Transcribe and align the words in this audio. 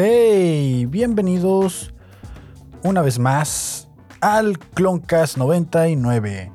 Hey, 0.00 0.86
bienvenidos 0.86 1.92
una 2.84 3.02
vez 3.02 3.18
más 3.18 3.88
al 4.20 4.58
Cloncast 4.58 5.36
99. 5.36 6.52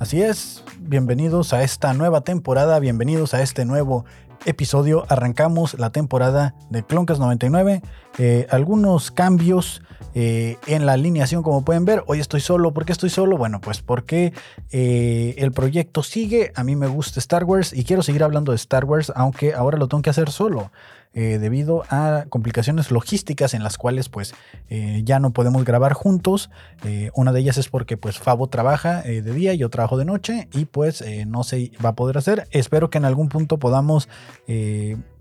Así 0.00 0.20
es, 0.20 0.64
bienvenidos 0.80 1.52
a 1.52 1.62
esta 1.62 1.94
nueva 1.94 2.22
temporada, 2.22 2.80
bienvenidos 2.80 3.34
a 3.34 3.42
este 3.42 3.64
nuevo 3.64 4.04
episodio. 4.44 5.04
Arrancamos 5.08 5.78
la 5.78 5.90
temporada 5.90 6.54
de 6.70 6.82
Cloncast 6.82 7.20
99. 7.20 7.82
Eh, 8.18 8.46
algunos 8.50 9.10
cambios 9.10 9.82
eh, 10.14 10.56
en 10.66 10.84
la 10.84 10.92
alineación, 10.92 11.42
como 11.42 11.64
pueden 11.64 11.84
ver. 11.84 12.04
Hoy 12.06 12.20
estoy 12.20 12.40
solo. 12.40 12.72
¿Por 12.72 12.84
qué 12.84 12.92
estoy 12.92 13.10
solo? 13.10 13.38
Bueno, 13.38 13.60
pues 13.60 13.80
porque 13.80 14.32
eh, 14.70 15.34
el 15.38 15.52
proyecto 15.52 16.02
sigue. 16.02 16.52
A 16.54 16.64
mí 16.64 16.76
me 16.76 16.86
gusta 16.86 17.18
Star 17.20 17.44
Wars 17.44 17.72
y 17.72 17.84
quiero 17.84 18.02
seguir 18.02 18.22
hablando 18.22 18.52
de 18.52 18.56
Star 18.56 18.84
Wars, 18.84 19.12
aunque 19.14 19.54
ahora 19.54 19.78
lo 19.78 19.88
tengo 19.88 20.02
que 20.02 20.10
hacer 20.10 20.30
solo. 20.30 20.70
Eh, 21.14 21.38
debido 21.38 21.84
a 21.90 22.24
complicaciones 22.30 22.90
logísticas 22.90 23.52
en 23.52 23.62
las 23.62 23.76
cuales 23.76 24.08
pues 24.08 24.34
eh, 24.70 25.02
ya 25.04 25.18
no 25.18 25.32
podemos 25.32 25.62
grabar 25.64 25.92
juntos. 25.92 26.50
Eh, 26.84 27.10
una 27.14 27.32
de 27.32 27.40
ellas 27.40 27.58
es 27.58 27.68
porque 27.68 27.98
pues 27.98 28.18
Fabo 28.18 28.46
trabaja 28.46 29.02
de 29.02 29.20
día 29.20 29.52
yo 29.52 29.68
trabajo 29.68 29.98
de 29.98 30.06
noche 30.06 30.48
y 30.52 30.64
pues 30.64 31.04
no 31.26 31.44
se 31.44 31.72
va 31.84 31.90
a 31.90 31.94
poder 31.94 32.16
hacer. 32.16 32.48
Espero 32.50 32.88
que 32.88 32.98
en 32.98 33.04
algún 33.04 33.28
punto 33.28 33.58
podamos 33.58 34.08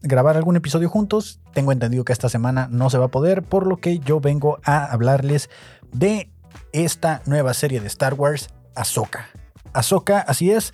grabar 0.01 0.37
algún 0.37 0.55
episodio 0.55 0.89
juntos. 0.89 1.39
Tengo 1.53 1.71
entendido 1.71 2.05
que 2.05 2.13
esta 2.13 2.29
semana 2.29 2.67
no 2.71 2.89
se 2.89 2.97
va 2.97 3.05
a 3.05 3.11
poder, 3.11 3.43
por 3.43 3.67
lo 3.67 3.77
que 3.77 3.99
yo 3.99 4.19
vengo 4.19 4.59
a 4.63 4.85
hablarles 4.85 5.49
de 5.91 6.29
esta 6.71 7.21
nueva 7.25 7.53
serie 7.53 7.81
de 7.81 7.87
Star 7.87 8.13
Wars, 8.13 8.49
Ahsoka. 8.75 9.27
Ahsoka, 9.73 10.19
así 10.19 10.51
es 10.51 10.73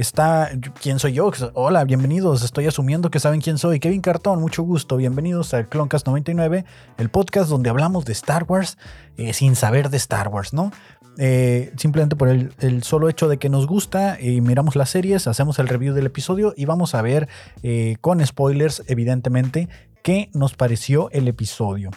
está 0.00 0.50
quién 0.80 0.98
soy 0.98 1.12
yo. 1.12 1.30
Hola, 1.52 1.84
bienvenidos. 1.84 2.42
Estoy 2.42 2.66
asumiendo 2.66 3.10
que 3.10 3.20
saben 3.20 3.42
quién 3.42 3.58
soy. 3.58 3.80
Kevin 3.80 4.00
Cartón, 4.00 4.40
mucho 4.40 4.62
gusto. 4.62 4.96
Bienvenidos 4.96 5.52
al 5.52 5.68
Cloncast 5.68 6.06
99, 6.06 6.64
el 6.96 7.10
podcast 7.10 7.50
donde 7.50 7.68
hablamos 7.68 8.06
de 8.06 8.12
Star 8.12 8.44
Wars 8.48 8.78
eh, 9.18 9.34
sin 9.34 9.56
saber 9.56 9.90
de 9.90 9.98
Star 9.98 10.28
Wars, 10.28 10.54
¿no? 10.54 10.72
Eh, 11.18 11.72
simplemente 11.76 12.16
por 12.16 12.28
el, 12.28 12.82
solo 12.82 13.10
hecho 13.10 13.28
de 13.28 13.38
que 13.38 13.50
nos 13.50 13.66
gusta 13.66 14.18
y 14.18 14.40
miramos 14.40 14.74
las 14.74 14.88
series, 14.88 15.26
hacemos 15.26 15.58
el 15.58 15.68
review 15.68 15.92
del 15.92 16.06
episodio 16.06 16.54
y 16.56 16.64
vamos 16.64 16.94
a 16.94 17.02
ver 17.02 17.28
eh, 17.62 17.96
con 18.00 18.24
spoilers, 18.24 18.82
evidentemente, 18.86 19.68
qué 20.02 20.30
nos 20.32 20.54
pareció 20.54 21.10
el 21.10 21.28
episodio. 21.28 21.90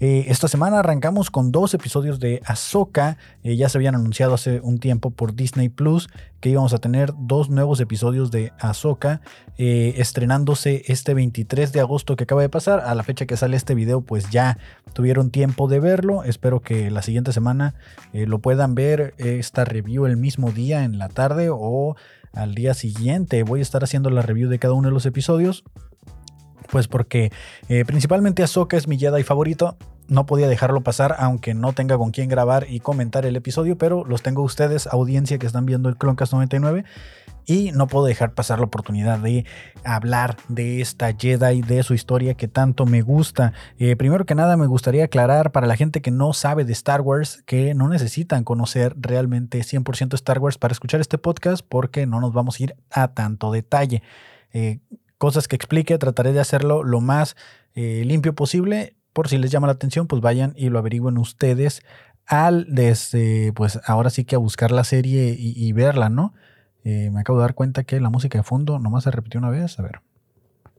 Eh, 0.00 0.26
esta 0.28 0.46
semana 0.46 0.78
arrancamos 0.78 1.30
con 1.30 1.50
dos 1.50 1.74
episodios 1.74 2.20
de 2.20 2.40
Ahsoka. 2.44 3.16
Eh, 3.42 3.56
ya 3.56 3.68
se 3.68 3.78
habían 3.78 3.96
anunciado 3.96 4.34
hace 4.34 4.60
un 4.60 4.78
tiempo 4.78 5.10
por 5.10 5.34
Disney 5.34 5.68
Plus 5.68 6.08
que 6.40 6.50
íbamos 6.50 6.72
a 6.72 6.78
tener 6.78 7.12
dos 7.18 7.50
nuevos 7.50 7.80
episodios 7.80 8.30
de 8.30 8.52
Ahsoka 8.60 9.22
eh, 9.56 9.94
estrenándose 9.96 10.84
este 10.86 11.14
23 11.14 11.72
de 11.72 11.80
agosto 11.80 12.14
que 12.14 12.24
acaba 12.24 12.42
de 12.42 12.48
pasar. 12.48 12.80
A 12.80 12.94
la 12.94 13.02
fecha 13.02 13.26
que 13.26 13.36
sale 13.36 13.56
este 13.56 13.74
video, 13.74 14.00
pues 14.02 14.30
ya 14.30 14.58
tuvieron 14.92 15.30
tiempo 15.30 15.66
de 15.66 15.80
verlo. 15.80 16.22
Espero 16.22 16.60
que 16.60 16.92
la 16.92 17.02
siguiente 17.02 17.32
semana 17.32 17.74
lo 18.12 18.38
puedan 18.38 18.76
ver 18.76 19.14
esta 19.18 19.64
review 19.64 20.06
el 20.06 20.16
mismo 20.16 20.52
día 20.52 20.84
en 20.84 20.98
la 20.98 21.08
tarde 21.08 21.48
o 21.50 21.96
al 22.32 22.54
día 22.54 22.74
siguiente. 22.74 23.42
Voy 23.42 23.58
a 23.58 23.62
estar 23.62 23.82
haciendo 23.82 24.10
la 24.10 24.22
review 24.22 24.48
de 24.48 24.60
cada 24.60 24.74
uno 24.74 24.88
de 24.88 24.94
los 24.94 25.06
episodios 25.06 25.64
pues 26.70 26.88
porque 26.88 27.32
eh, 27.68 27.84
principalmente 27.84 28.42
Ahsoka 28.42 28.76
es 28.76 28.88
mi 28.88 28.98
Jedi 28.98 29.22
favorito. 29.22 29.76
No 30.08 30.24
podía 30.24 30.48
dejarlo 30.48 30.80
pasar, 30.80 31.16
aunque 31.18 31.52
no 31.52 31.74
tenga 31.74 31.98
con 31.98 32.12
quién 32.12 32.30
grabar 32.30 32.66
y 32.68 32.80
comentar 32.80 33.26
el 33.26 33.36
episodio, 33.36 33.76
pero 33.76 34.06
los 34.06 34.22
tengo 34.22 34.42
ustedes, 34.42 34.86
audiencia 34.86 35.38
que 35.38 35.46
están 35.46 35.66
viendo 35.66 35.90
el 35.90 35.98
Cloncast 35.98 36.32
99, 36.32 36.84
y 37.48 37.72
no 37.72 37.86
puedo 37.86 38.04
dejar 38.04 38.34
pasar 38.34 38.58
la 38.58 38.66
oportunidad 38.66 39.18
de 39.18 39.46
hablar 39.82 40.36
de 40.48 40.82
esta 40.82 41.14
Jedi, 41.14 41.62
de 41.62 41.82
su 41.82 41.94
historia 41.94 42.34
que 42.34 42.46
tanto 42.46 42.84
me 42.84 43.00
gusta. 43.00 43.54
Eh, 43.78 43.96
primero 43.96 44.26
que 44.26 44.34
nada, 44.34 44.58
me 44.58 44.66
gustaría 44.66 45.04
aclarar 45.04 45.50
para 45.50 45.66
la 45.66 45.74
gente 45.74 46.02
que 46.02 46.10
no 46.10 46.34
sabe 46.34 46.66
de 46.66 46.74
Star 46.74 47.00
Wars 47.00 47.42
que 47.46 47.72
no 47.72 47.88
necesitan 47.88 48.44
conocer 48.44 48.94
realmente 48.98 49.60
100% 49.60 50.12
Star 50.14 50.40
Wars 50.40 50.58
para 50.58 50.72
escuchar 50.72 51.00
este 51.00 51.16
podcast, 51.16 51.64
porque 51.66 52.04
no 52.06 52.20
nos 52.20 52.34
vamos 52.34 52.60
a 52.60 52.64
ir 52.64 52.76
a 52.90 53.08
tanto 53.08 53.50
detalle. 53.50 54.02
Eh, 54.52 54.80
cosas 55.18 55.48
que 55.48 55.56
explique, 55.56 55.98
trataré 55.98 56.32
de 56.32 56.40
hacerlo 56.40 56.82
lo 56.82 57.00
más 57.00 57.36
eh, 57.74 58.02
limpio 58.04 58.34
posible. 58.34 58.96
Por 59.12 59.28
si 59.28 59.36
les 59.36 59.50
llama 59.50 59.66
la 59.66 59.74
atención, 59.74 60.06
pues 60.06 60.22
vayan 60.22 60.54
y 60.56 60.68
lo 60.70 60.78
averigüen 60.78 61.18
ustedes 61.18 61.82
al 62.26 62.66
desde, 62.68 63.52
pues 63.54 63.80
ahora 63.86 64.10
sí 64.10 64.24
que 64.24 64.36
a 64.36 64.38
buscar 64.38 64.70
la 64.70 64.84
serie 64.84 65.34
y, 65.38 65.72
verla, 65.72 66.08
¿no? 66.08 66.34
Eh, 66.84 67.10
me 67.10 67.20
acabo 67.20 67.38
de 67.38 67.42
dar 67.42 67.54
cuenta 67.54 67.84
que 67.84 68.00
la 68.00 68.10
música 68.10 68.38
de 68.38 68.44
fondo 68.44 68.78
nomás 68.78 69.04
se 69.04 69.10
repitió 69.10 69.40
una 69.40 69.50
vez. 69.50 69.78
A 69.78 69.82
ver, 69.82 70.00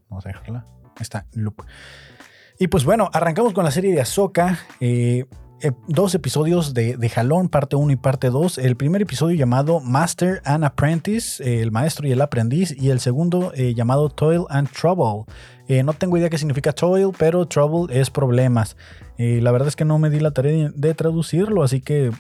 vamos 0.10 0.26
a 0.26 0.30
dejarla. 0.30 0.66
Está, 1.00 1.26
loop. 1.34 1.64
Y 2.60 2.68
pues 2.68 2.86
bueno, 2.86 3.10
arrancamos 3.14 3.54
con 3.54 3.64
la 3.64 3.72
serie 3.72 3.92
de 3.94 4.02
Ahsoka. 4.02 4.60
Eh, 4.80 5.26
dos 5.88 6.16
episodios 6.16 6.74
de, 6.74 7.10
Jalón, 7.10 7.50
parte 7.50 7.76
1 7.76 7.92
y 7.92 7.96
parte 7.96 8.30
2. 8.30 8.58
El 8.60 8.76
primer 8.76 9.02
episodio 9.02 9.36
llamado 9.36 9.80
Master 9.80 10.42
and 10.46 10.64
Apprentice, 10.64 11.44
eh, 11.44 11.62
el 11.62 11.72
maestro 11.72 12.08
y 12.08 12.12
el 12.12 12.22
aprendiz, 12.22 12.76
y 12.78 12.90
el 12.90 13.00
segundo 13.00 13.52
eh, 13.56 13.74
llamado 13.74 14.10
Toil 14.10 14.44
and 14.50 14.70
Trouble. 14.72 15.26
no 15.84 15.94
tengo 15.94 16.18
idea 16.18 16.30
qué 16.30 16.38
significa 16.38 16.72
toil, 16.72 17.12
pero 17.18 17.46
trouble 17.48 18.00
es 18.00 18.10
problemas. 18.10 18.78
la 19.18 19.52
verdad 19.52 19.68
es 19.68 19.76
que 19.76 19.86
no 19.86 20.00
me 20.00 20.10
di 20.10 20.20
la 20.20 20.32
tarea 20.32 20.72
de 20.74 20.94
traducirlo, 20.94 21.64
así 21.64 21.82
que 21.82 22.12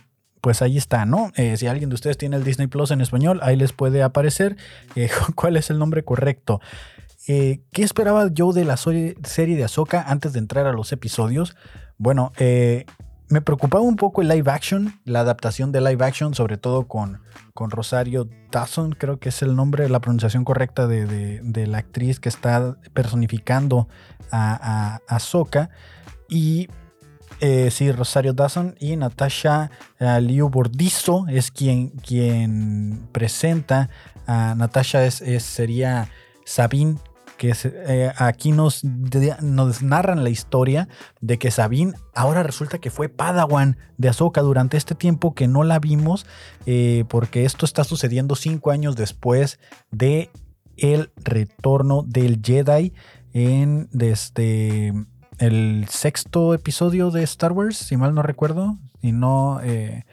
pues 0.41 0.61
ahí 0.61 0.77
está, 0.77 1.05
¿no? 1.05 1.31
si 1.55 1.67
alguien 1.67 1.89
de 1.89 1.95
ustedes 1.95 2.17
tiene 2.17 2.37
el 2.37 2.43
Disney 2.43 2.67
Plus 2.67 2.91
en 2.91 3.01
español, 3.01 3.39
ahí 3.41 3.55
les 3.55 3.73
puede 3.73 4.03
aparecer 4.03 4.55
cuál 5.35 5.57
es 5.57 5.69
el 5.69 5.79
nombre 5.79 6.03
correcto. 6.03 6.61
¿Qué 7.25 7.61
esperaba 7.73 8.29
yo 8.31 8.53
de 8.53 8.65
la 8.65 8.77
serie 8.77 9.15
de 9.57 9.63
Ahsoka 9.63 10.01
antes 10.01 10.33
de 10.33 10.39
entrar 10.39 10.65
a 10.65 10.73
los 10.73 10.91
episodios? 10.91 11.55
Bueno, 11.99 12.31
eh, 12.37 12.85
me 13.29 13.41
preocupaba 13.41 13.83
un 13.83 13.95
poco 13.95 14.21
el 14.21 14.27
live 14.27 14.51
action, 14.51 14.99
la 15.05 15.19
adaptación 15.19 15.71
de 15.71 15.81
live 15.81 16.03
action, 16.03 16.33
sobre 16.33 16.57
todo 16.57 16.87
con, 16.87 17.21
con 17.53 17.69
Rosario 17.69 18.27
Dawson, 18.51 18.93
creo 18.93 19.19
que 19.19 19.29
es 19.29 19.41
el 19.43 19.55
nombre, 19.55 19.87
la 19.87 19.99
pronunciación 19.99 20.43
correcta 20.43 20.87
de, 20.87 21.67
la 21.67 21.77
actriz 21.77 22.19
que 22.19 22.29
está 22.29 22.77
personificando 22.93 23.87
a, 24.31 24.99
a, 25.07 25.19
Soka. 25.19 25.69
Y 26.27 26.69
eh, 27.39 27.69
sí, 27.71 27.91
Rosario 27.91 28.33
Dawson 28.33 28.75
y 28.79 28.95
Natasha 28.95 29.69
uh, 29.99 30.19
Liu 30.19 30.49
Bordizo 30.49 31.27
es 31.27 31.51
quien, 31.51 31.89
quien 31.89 33.07
presenta. 33.11 33.89
a 34.25 34.55
Natasha 34.55 35.05
es, 35.05 35.21
sería 35.43 36.09
Sabine 36.45 36.95
que 37.39 37.55
eh, 37.63 38.11
aquí 38.17 38.51
nos, 38.51 38.83
nos, 38.83 39.81
narran 39.81 40.25
la 40.25 40.29
historia 40.29 40.89
de 41.21 41.39
que 41.39 41.51
Sabine 41.51 41.93
ahora 42.13 42.43
resulta 42.43 42.79
que 42.79 42.91
fue 42.91 43.07
Padawan 43.07 43.77
de 43.97 44.09
Ahsoka 44.09 44.41
durante 44.41 44.75
este 44.75 44.93
tiempo 44.93 45.33
que 45.33 45.47
no 45.47 45.63
la 45.63 45.79
vimos, 45.79 46.25
eh, 46.65 47.05
porque 47.07 47.45
esto 47.45 47.65
está 47.65 47.85
sucediendo 47.85 48.35
cinco 48.35 48.71
años 48.71 48.97
después 48.97 49.57
de 49.89 50.29
el 50.75 51.11
retorno 51.15 52.03
del 52.03 52.41
Jedi 52.43 52.93
en 53.31 53.87
desde 53.93 54.93
el 55.37 55.85
sexto 55.89 56.53
episodio 56.53 57.09
de 57.09 57.23
Star 57.23 57.53
Wars, 57.53 57.77
si 57.77 57.95
mal 57.95 58.13
no 58.13 58.21
recuerdo, 58.21 58.77
y 59.01 59.13
no... 59.13 59.61
Eh, 59.63 60.03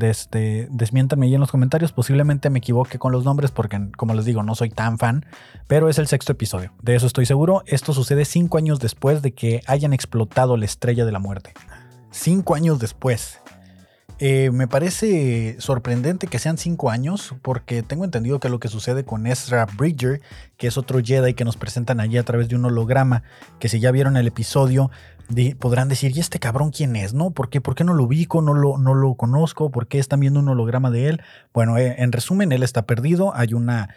este, 0.00 0.68
desmiéntanme 0.70 1.26
ahí 1.26 1.34
en 1.34 1.40
los 1.40 1.50
comentarios. 1.50 1.92
Posiblemente 1.92 2.50
me 2.50 2.58
equivoque 2.58 2.98
con 2.98 3.12
los 3.12 3.24
nombres 3.24 3.50
porque, 3.50 3.90
como 3.96 4.14
les 4.14 4.24
digo, 4.24 4.42
no 4.42 4.54
soy 4.54 4.70
tan 4.70 4.98
fan. 4.98 5.26
Pero 5.66 5.88
es 5.88 5.98
el 5.98 6.06
sexto 6.06 6.32
episodio. 6.32 6.72
De 6.82 6.94
eso 6.94 7.06
estoy 7.06 7.26
seguro. 7.26 7.62
Esto 7.66 7.92
sucede 7.92 8.24
cinco 8.24 8.58
años 8.58 8.80
después 8.80 9.22
de 9.22 9.32
que 9.32 9.62
hayan 9.66 9.92
explotado 9.92 10.56
la 10.56 10.64
estrella 10.64 11.04
de 11.04 11.12
la 11.12 11.18
muerte. 11.18 11.52
Cinco 12.10 12.54
años 12.54 12.78
después. 12.78 13.41
Eh, 14.24 14.52
me 14.52 14.68
parece 14.68 15.56
sorprendente 15.58 16.28
que 16.28 16.38
sean 16.38 16.56
cinco 16.56 16.90
años, 16.90 17.34
porque 17.42 17.82
tengo 17.82 18.04
entendido 18.04 18.38
que 18.38 18.48
lo 18.48 18.60
que 18.60 18.68
sucede 18.68 19.04
con 19.04 19.26
Ezra 19.26 19.66
Bridger, 19.76 20.20
que 20.56 20.68
es 20.68 20.78
otro 20.78 21.00
Jedi 21.02 21.34
que 21.34 21.44
nos 21.44 21.56
presentan 21.56 21.98
allí 21.98 22.18
a 22.18 22.22
través 22.22 22.48
de 22.48 22.54
un 22.54 22.64
holograma, 22.64 23.24
que 23.58 23.68
si 23.68 23.80
ya 23.80 23.90
vieron 23.90 24.16
el 24.16 24.28
episodio, 24.28 24.92
podrán 25.58 25.88
decir, 25.88 26.16
¿y 26.16 26.20
este 26.20 26.38
cabrón 26.38 26.70
quién 26.70 26.94
es? 26.94 27.14
¿No? 27.14 27.32
¿Por 27.32 27.50
qué, 27.50 27.60
¿Por 27.60 27.74
qué 27.74 27.82
no 27.82 27.94
lo 27.94 28.04
ubico? 28.04 28.42
¿No 28.42 28.54
lo, 28.54 28.78
no 28.78 28.94
lo 28.94 29.14
conozco? 29.14 29.72
¿Por 29.72 29.88
qué 29.88 29.98
están 29.98 30.20
viendo 30.20 30.38
un 30.38 30.48
holograma 30.48 30.92
de 30.92 31.08
él? 31.08 31.22
Bueno, 31.52 31.76
eh, 31.76 31.96
en 31.98 32.12
resumen, 32.12 32.52
él 32.52 32.62
está 32.62 32.82
perdido. 32.82 33.34
Hay 33.34 33.54
una, 33.54 33.88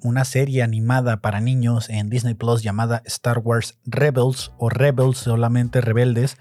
una 0.00 0.24
serie 0.24 0.62
animada 0.62 1.18
para 1.18 1.42
niños 1.42 1.90
en 1.90 2.08
Disney 2.08 2.32
Plus 2.32 2.62
llamada 2.62 3.02
Star 3.04 3.40
Wars 3.40 3.78
Rebels 3.84 4.52
o 4.56 4.70
Rebels 4.70 5.18
solamente 5.18 5.82
rebeldes, 5.82 6.38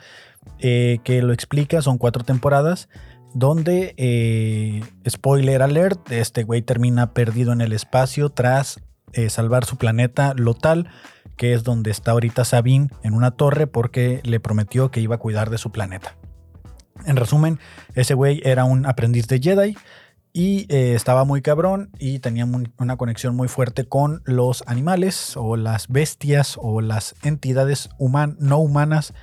eh, 0.60 1.00
que 1.04 1.22
lo 1.22 1.34
explica. 1.34 1.82
Son 1.82 1.98
cuatro 1.98 2.24
temporadas 2.24 2.88
donde, 3.34 3.94
eh, 3.98 4.82
spoiler 5.10 5.62
alert, 5.62 6.12
este 6.12 6.44
güey 6.44 6.62
termina 6.62 7.14
perdido 7.14 7.54
en 7.54 7.62
el 7.62 7.74
espacio 7.74 8.30
tras 8.30 8.80
salvar 9.30 9.66
su 9.66 9.78
planeta 9.78 10.36
Lotal 10.36 10.88
que 11.40 11.54
es 11.54 11.64
donde 11.64 11.90
está 11.90 12.12
ahorita 12.12 12.44
Sabine 12.44 12.90
en 13.02 13.14
una 13.14 13.32
torre 13.32 13.66
porque 13.66 14.20
le 14.26 14.42
prometió 14.42 14.92
que 14.92 15.00
iba 15.00 15.16
a 15.16 15.20
cuidar 15.20 15.50
de 15.50 15.58
su 15.58 15.72
planeta. 15.72 16.18
En 17.06 17.16
resumen, 17.16 17.60
ese 17.96 18.14
güey 18.14 18.42
era 18.44 18.66
un 18.66 18.86
aprendiz 18.86 19.26
de 19.30 19.40
Jedi 19.40 19.78
y 20.34 20.66
eh, 20.68 20.96
estaba 20.96 21.24
muy 21.24 21.42
cabrón 21.42 21.92
y 21.98 22.20
tenía 22.20 22.46
una 22.46 22.98
conexión 22.98 23.38
muy 23.38 23.48
fuerte 23.48 23.86
con 23.86 24.22
los 24.26 24.66
animales 24.68 25.38
o 25.38 25.56
las 25.56 25.88
bestias 25.88 26.58
o 26.62 26.82
las 26.82 27.16
entidades 27.24 27.90
no 27.98 28.58
humanas, 28.60 29.14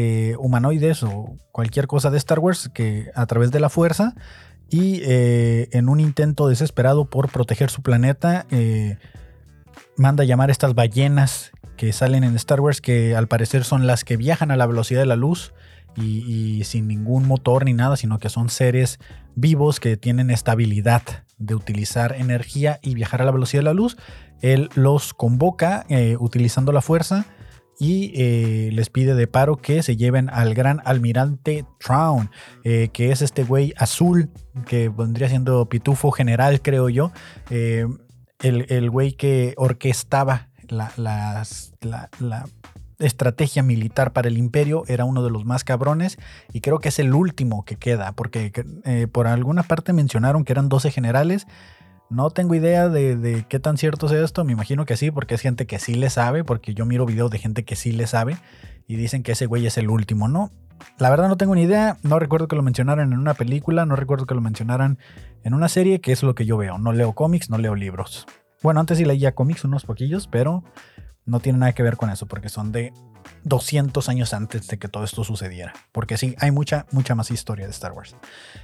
eh, 0.00 0.36
humanoides 0.38 1.02
o 1.02 1.36
cualquier 1.50 1.88
cosa 1.88 2.10
de 2.10 2.18
Star 2.18 2.38
Wars 2.38 2.70
que 2.72 3.10
a 3.16 3.26
través 3.26 3.50
de 3.50 3.58
la 3.58 3.68
fuerza 3.68 4.14
y 4.70 5.00
eh, 5.02 5.68
en 5.72 5.88
un 5.88 5.98
intento 5.98 6.46
desesperado 6.46 7.06
por 7.06 7.30
proteger 7.30 7.68
su 7.70 7.82
planeta 7.82 8.46
manda 9.96 10.22
a 10.22 10.26
llamar 10.26 10.50
a 10.50 10.52
estas 10.52 10.74
ballenas 10.74 11.50
que 11.76 11.92
salen 11.92 12.22
en 12.22 12.36
Star 12.36 12.60
Wars 12.60 12.80
que 12.80 13.16
al 13.16 13.26
parecer 13.26 13.64
son 13.64 13.88
las 13.88 14.04
que 14.04 14.16
viajan 14.16 14.52
a 14.52 14.56
la 14.56 14.66
velocidad 14.66 15.00
de 15.00 15.06
la 15.06 15.16
luz 15.16 15.52
y, 15.96 16.62
sin 16.64 16.86
ningún 16.86 17.26
motor 17.26 17.64
ni 17.64 17.72
nada, 17.72 17.96
sino 17.96 18.18
que 18.18 18.28
son 18.28 18.50
seres 18.50 19.00
vivos 19.34 19.80
que 19.80 19.96
tienen 19.96 20.30
estabilidad 20.30 21.02
de 21.38 21.54
utilizar 21.54 22.14
energía 22.14 22.78
y 22.82 22.94
viajar 22.94 23.22
a 23.22 23.24
la 23.24 23.32
velocidad 23.32 23.60
de 23.60 23.64
la 23.64 23.74
luz. 23.74 23.96
Él 24.40 24.70
los 24.74 25.14
convoca 25.14 25.84
eh, 25.88 26.16
utilizando 26.20 26.72
la 26.72 26.82
fuerza 26.82 27.26
y 27.78 28.12
eh, 28.14 28.70
les 28.72 28.90
pide 28.90 29.14
de 29.14 29.26
paro 29.26 29.56
que 29.56 29.82
se 29.82 29.96
lleven 29.96 30.30
al 30.30 30.54
gran 30.54 30.80
almirante 30.84 31.64
Traun, 31.78 32.30
eh, 32.64 32.88
que 32.92 33.12
es 33.12 33.22
este 33.22 33.44
güey 33.44 33.72
azul 33.76 34.30
que 34.66 34.88
vendría 34.88 35.28
siendo 35.28 35.68
pitufo 35.68 36.10
general, 36.10 36.60
creo 36.62 36.88
yo. 36.88 37.12
el 37.50 38.90
güey 38.90 39.12
que 39.12 39.54
orquestaba 39.56 40.48
la, 40.70 40.92
la, 42.20 42.44
estrategia 42.98 43.62
militar 43.62 44.12
para 44.12 44.26
el 44.26 44.36
imperio, 44.38 44.82
era 44.88 45.04
uno 45.04 45.22
de 45.22 45.30
los 45.30 45.44
más 45.44 45.62
cabrones 45.62 46.18
y 46.52 46.60
creo 46.60 46.80
que 46.80 46.88
es 46.88 46.98
el 46.98 47.14
último 47.14 47.64
que 47.64 47.76
queda, 47.76 48.10
porque 48.10 48.52
eh, 48.84 49.06
por 49.06 49.28
alguna 49.28 49.62
parte 49.62 49.92
mencionaron 49.92 50.44
que 50.44 50.52
eran 50.52 50.68
12 50.68 50.90
generales. 50.90 51.46
No 52.10 52.30
tengo 52.30 52.54
idea 52.54 52.88
de, 52.88 53.44
qué 53.48 53.58
tan 53.58 53.76
cierto 53.76 54.06
es 54.06 54.12
esto, 54.12 54.44
me 54.44 54.52
imagino 54.52 54.86
que 54.86 54.96
sí, 54.96 55.10
porque 55.10 55.34
es 55.34 55.42
gente 55.42 55.66
que 55.66 55.78
sí 55.78 55.94
le 55.94 56.08
sabe, 56.08 56.42
porque 56.42 56.72
yo 56.72 56.86
miro 56.86 57.04
videos 57.04 57.30
de 57.30 57.38
gente 57.38 57.64
que 57.64 57.76
sí 57.76 57.92
le 57.92 58.06
sabe 58.06 58.38
y 58.86 58.96
dicen 58.96 59.22
que 59.22 59.32
ese 59.32 59.44
güey 59.44 59.66
es 59.66 59.76
el 59.76 59.90
último, 59.90 60.26
¿no? 60.26 60.50
La 60.98 61.10
verdad 61.10 61.28
no 61.28 61.36
tengo 61.36 61.54
ni 61.54 61.62
idea, 61.62 61.98
no 62.02 62.18
recuerdo 62.18 62.48
que 62.48 62.56
lo 62.56 62.62
mencionaran 62.62 63.12
en 63.12 63.18
una 63.18 63.34
película, 63.34 63.84
no 63.84 63.94
recuerdo 63.94 64.24
que 64.24 64.34
lo 64.34 64.40
mencionaran 64.40 64.98
en 65.44 65.52
una 65.52 65.68
serie, 65.68 66.00
que 66.00 66.12
es 66.12 66.22
lo 66.22 66.34
que 66.34 66.46
yo 66.46 66.56
veo. 66.56 66.78
No 66.78 66.92
leo 66.92 67.12
cómics, 67.12 67.50
no 67.50 67.58
leo 67.58 67.74
libros. 67.74 68.26
Bueno, 68.62 68.80
antes 68.80 68.98
sí 68.98 69.04
leía 69.04 69.34
cómics 69.34 69.64
unos 69.64 69.84
poquillos, 69.84 70.28
pero 70.28 70.64
no 71.28 71.40
tiene 71.40 71.58
nada 71.58 71.72
que 71.72 71.82
ver 71.82 71.96
con 71.96 72.10
eso, 72.10 72.26
porque 72.26 72.48
son 72.48 72.72
de 72.72 72.92
200 73.44 74.08
años 74.08 74.32
antes 74.32 74.66
de 74.66 74.78
que 74.78 74.88
todo 74.88 75.04
esto 75.04 75.24
sucediera. 75.24 75.74
Porque 75.92 76.16
sí, 76.16 76.34
hay 76.40 76.50
mucha, 76.50 76.86
mucha 76.90 77.14
más 77.14 77.30
historia 77.30 77.66
de 77.66 77.72
Star 77.72 77.92
Wars. 77.92 78.16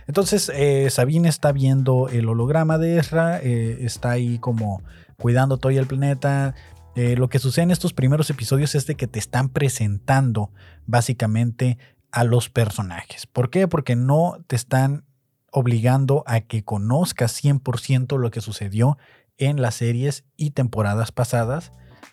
Entonces, 0.06 0.50
eh, 0.54 0.88
Sabine 0.90 1.28
está 1.28 1.52
viendo 1.52 2.08
el 2.08 2.28
holograma 2.28 2.78
de 2.78 2.98
Ezra, 2.98 3.38
eh, 3.38 3.78
está 3.80 4.12
ahí 4.12 4.38
como 4.38 4.82
cuidando 5.20 5.58
todo 5.58 5.70
el 5.70 5.86
planeta. 5.86 6.54
Eh, 6.96 7.16
lo 7.16 7.28
que 7.28 7.38
sucede 7.38 7.64
en 7.64 7.70
estos 7.70 7.92
primeros 7.92 8.30
episodios 8.30 8.74
es 8.74 8.86
de 8.86 8.94
que 8.94 9.06
te 9.06 9.18
están 9.18 9.50
presentando 9.50 10.50
básicamente 10.86 11.78
a 12.12 12.24
los 12.24 12.48
personajes. 12.48 13.26
¿Por 13.26 13.50
qué? 13.50 13.68
Porque 13.68 13.94
no 13.94 14.38
te 14.46 14.56
están 14.56 15.04
obligando 15.52 16.24
a 16.26 16.40
que 16.40 16.64
conozcas 16.64 17.42
100% 17.42 18.18
lo 18.18 18.30
que 18.30 18.40
sucedió 18.40 18.96
en 19.36 19.60
las 19.60 19.74
series 19.74 20.24
y 20.36 20.50
temporadas 20.50 21.12
pasadas 21.12 21.72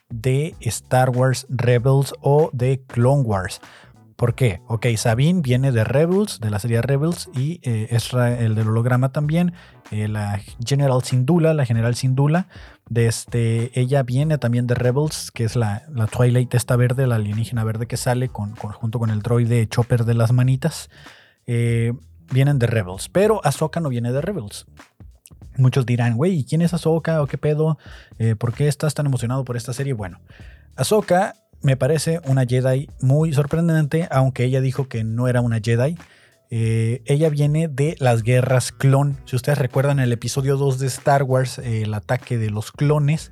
de 0.09 0.55
Star 0.61 1.09
Wars 1.09 1.45
Rebels 1.49 2.13
o 2.21 2.49
de 2.53 2.81
Clone 2.88 3.21
Wars. 3.21 3.61
¿Por 4.21 4.35
qué? 4.35 4.61
Ok, 4.67 4.85
Sabine 4.97 5.41
viene 5.41 5.71
de 5.71 5.83
Rebels, 5.83 6.39
de 6.39 6.51
la 6.51 6.59
serie 6.59 6.83
Rebels, 6.83 7.27
y 7.33 7.59
eh, 7.63 7.97
el 8.38 8.53
del 8.53 8.67
holograma 8.67 9.11
también. 9.11 9.53
Eh, 9.89 10.07
la 10.07 10.39
General 10.63 11.01
Sindula, 11.03 11.55
la 11.55 11.65
General 11.65 11.95
Sindula, 11.95 12.47
este, 12.93 13.79
ella 13.79 14.03
viene 14.03 14.38
también 14.38 14.67
de 14.67 14.75
Rebels, 14.75 15.31
que 15.31 15.43
es 15.43 15.55
la, 15.55 15.83
la 15.91 16.05
Twilight 16.05 16.53
esta 16.53 16.75
verde, 16.75 17.07
la 17.07 17.15
alienígena 17.15 17.63
verde 17.63 17.88
que 17.88 17.97
sale 17.97 18.29
con, 18.29 18.55
junto 18.55 18.99
con 18.99 19.09
el 19.09 19.23
droide 19.23 19.67
Chopper 19.67 20.05
de 20.05 20.13
las 20.13 20.31
manitas. 20.33 20.91
Eh, 21.47 21.93
vienen 22.31 22.59
de 22.59 22.67
Rebels, 22.67 23.09
pero 23.09 23.41
Ahsoka 23.43 23.79
no 23.79 23.89
viene 23.89 24.11
de 24.11 24.21
Rebels. 24.21 24.65
Muchos 25.57 25.86
dirán, 25.86 26.15
güey, 26.15 26.44
¿quién 26.45 26.62
es 26.62 26.74
Ahsoka 26.74 27.21
o 27.21 27.27
qué 27.27 27.38
pedo? 27.38 27.77
Eh, 28.19 28.36
¿Por 28.36 28.53
qué 28.53 28.68
estás 28.68 28.94
tan 28.94 29.06
emocionado 29.06 29.44
por 29.44 29.57
esta 29.57 29.74
serie? 29.74 29.94
Bueno, 29.94 30.19
Ahsoka 30.75 31.36
me 31.62 31.77
parece 31.77 32.21
una 32.25 32.45
Jedi 32.45 32.89
muy 33.01 33.33
sorprendente, 33.33 34.07
aunque 34.12 34.45
ella 34.45 34.62
dijo 34.62 34.88
que 34.88 35.03
no 35.03 35.27
era 35.27 35.42
una 35.42 35.59
Jedi. 35.59 35.98
Eh, 36.50 37.01
ella 37.06 37.30
viene 37.30 37.68
de 37.68 37.95
las 38.00 38.24
guerras 38.24 38.71
clon. 38.71 39.18
Si 39.25 39.36
ustedes 39.36 39.57
recuerdan 39.57 40.00
el 40.00 40.12
episodio 40.12 40.57
2 40.57 40.80
de 40.80 40.88
Star 40.88 41.24
Wars, 41.24 41.59
eh, 41.59 41.83
el 41.83 41.94
ataque 41.94 42.38
de 42.38 42.50
los 42.50 42.71
clones, 42.71 43.31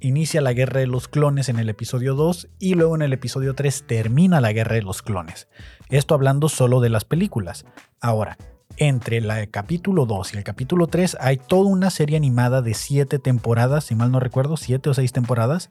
inicia 0.00 0.42
la 0.42 0.52
guerra 0.52 0.80
de 0.80 0.86
los 0.86 1.08
clones 1.08 1.48
en 1.48 1.58
el 1.58 1.70
episodio 1.70 2.14
2 2.14 2.48
y 2.58 2.74
luego 2.74 2.94
en 2.94 3.00
el 3.00 3.14
episodio 3.14 3.54
3 3.54 3.84
termina 3.86 4.38
la 4.38 4.52
guerra 4.52 4.74
de 4.74 4.82
los 4.82 5.00
clones. 5.00 5.48
Esto 5.88 6.14
hablando 6.14 6.50
solo 6.50 6.80
de 6.80 6.90
las 6.90 7.06
películas. 7.06 7.64
Ahora, 8.02 8.36
entre 8.76 9.18
el 9.18 9.50
capítulo 9.50 10.06
2 10.06 10.34
y 10.34 10.38
el 10.38 10.44
capítulo 10.44 10.86
3 10.86 11.18
hay 11.20 11.36
toda 11.36 11.68
una 11.68 11.90
serie 11.90 12.16
animada 12.16 12.62
de 12.62 12.74
7 12.74 13.18
temporadas, 13.18 13.84
si 13.84 13.94
mal 13.94 14.10
no 14.10 14.20
recuerdo, 14.20 14.56
7 14.56 14.90
o 14.90 14.94
6 14.94 15.12
temporadas, 15.12 15.70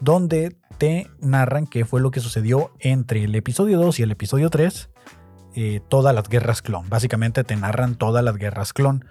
donde 0.00 0.56
te 0.78 1.10
narran 1.20 1.66
qué 1.66 1.84
fue 1.84 2.00
lo 2.00 2.10
que 2.10 2.20
sucedió 2.20 2.72
entre 2.78 3.24
el 3.24 3.34
episodio 3.34 3.78
2 3.78 4.00
y 4.00 4.02
el 4.02 4.10
episodio 4.12 4.48
3, 4.48 4.90
eh, 5.54 5.80
todas 5.88 6.14
las 6.14 6.28
guerras 6.28 6.62
clon. 6.62 6.88
Básicamente 6.88 7.44
te 7.44 7.56
narran 7.56 7.96
todas 7.96 8.24
las 8.24 8.36
guerras 8.36 8.72
clon. 8.72 9.04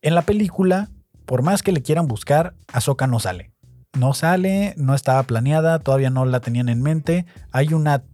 En 0.00 0.14
la 0.14 0.22
película, 0.22 0.88
por 1.26 1.42
más 1.42 1.62
que 1.62 1.72
le 1.72 1.82
quieran 1.82 2.06
buscar, 2.06 2.54
Ahsoka 2.72 3.06
no 3.06 3.18
sale. 3.18 3.52
No 3.98 4.14
sale, 4.14 4.74
no 4.76 4.94
estaba 4.94 5.22
planeada, 5.24 5.78
todavía 5.78 6.10
no 6.10 6.24
la 6.24 6.40
tenían 6.40 6.68
en 6.68 6.82
mente. 6.82 7.26
Hay 7.50 7.74
una 7.74 8.04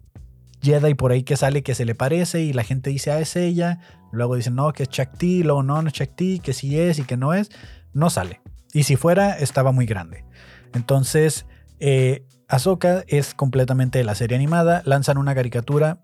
Jedi 0.62 0.94
por 0.94 1.12
ahí 1.12 1.24
que 1.24 1.36
sale 1.36 1.62
que 1.62 1.74
se 1.74 1.84
le 1.84 1.94
parece 1.94 2.40
y 2.42 2.52
la 2.52 2.62
gente 2.62 2.90
dice, 2.90 3.10
ah, 3.10 3.20
es 3.20 3.36
ella. 3.36 3.80
Luego 4.12 4.36
dicen, 4.36 4.54
no, 4.54 4.72
que 4.72 4.84
es 4.84 4.88
Chakti, 4.88 5.42
luego 5.42 5.62
no, 5.62 5.82
no 5.82 5.88
es 5.88 5.94
Chakti, 5.94 6.38
que 6.38 6.52
sí 6.52 6.78
es 6.78 6.98
y 6.98 7.04
que 7.04 7.16
no 7.16 7.34
es. 7.34 7.50
No 7.92 8.10
sale. 8.10 8.40
Y 8.72 8.84
si 8.84 8.96
fuera, 8.96 9.38
estaba 9.38 9.72
muy 9.72 9.86
grande. 9.86 10.24
Entonces, 10.74 11.46
eh, 11.80 12.24
Ahsoka 12.48 13.04
es 13.08 13.34
completamente 13.34 13.98
de 13.98 14.04
la 14.04 14.14
serie 14.14 14.36
animada. 14.36 14.82
Lanzan 14.84 15.18
una 15.18 15.34
caricatura 15.34 15.98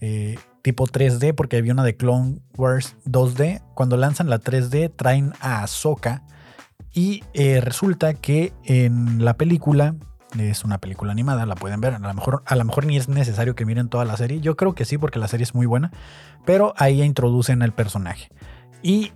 eh, 0.00 0.36
tipo 0.62 0.86
3D, 0.86 1.34
porque 1.34 1.58
había 1.58 1.72
una 1.72 1.84
de 1.84 1.96
Clone 1.96 2.40
Wars 2.56 2.96
2D. 3.06 3.62
Cuando 3.74 3.96
lanzan 3.96 4.28
la 4.28 4.40
3D, 4.40 4.92
traen 4.94 5.32
a 5.40 5.62
Ahsoka. 5.62 6.24
Y 6.92 7.22
eh, 7.34 7.60
resulta 7.60 8.14
que 8.14 8.52
en 8.64 9.24
la 9.24 9.36
película 9.36 9.94
es 10.38 10.64
una 10.64 10.78
película 10.78 11.12
animada, 11.12 11.46
la 11.46 11.54
pueden 11.54 11.80
ver. 11.80 11.94
A 11.94 11.98
lo, 11.98 12.14
mejor, 12.14 12.42
a 12.46 12.56
lo 12.56 12.64
mejor 12.64 12.86
ni 12.86 12.96
es 12.96 13.08
necesario 13.08 13.54
que 13.54 13.66
miren 13.66 13.88
toda 13.88 14.04
la 14.04 14.16
serie. 14.16 14.40
Yo 14.40 14.56
creo 14.56 14.74
que 14.74 14.84
sí, 14.84 14.98
porque 14.98 15.18
la 15.18 15.28
serie 15.28 15.44
es 15.44 15.54
muy 15.54 15.66
buena. 15.66 15.90
Pero 16.44 16.74
ahí 16.76 17.02
introducen 17.02 17.62
el 17.62 17.72
personaje. 17.72 18.30
Y 18.82 19.12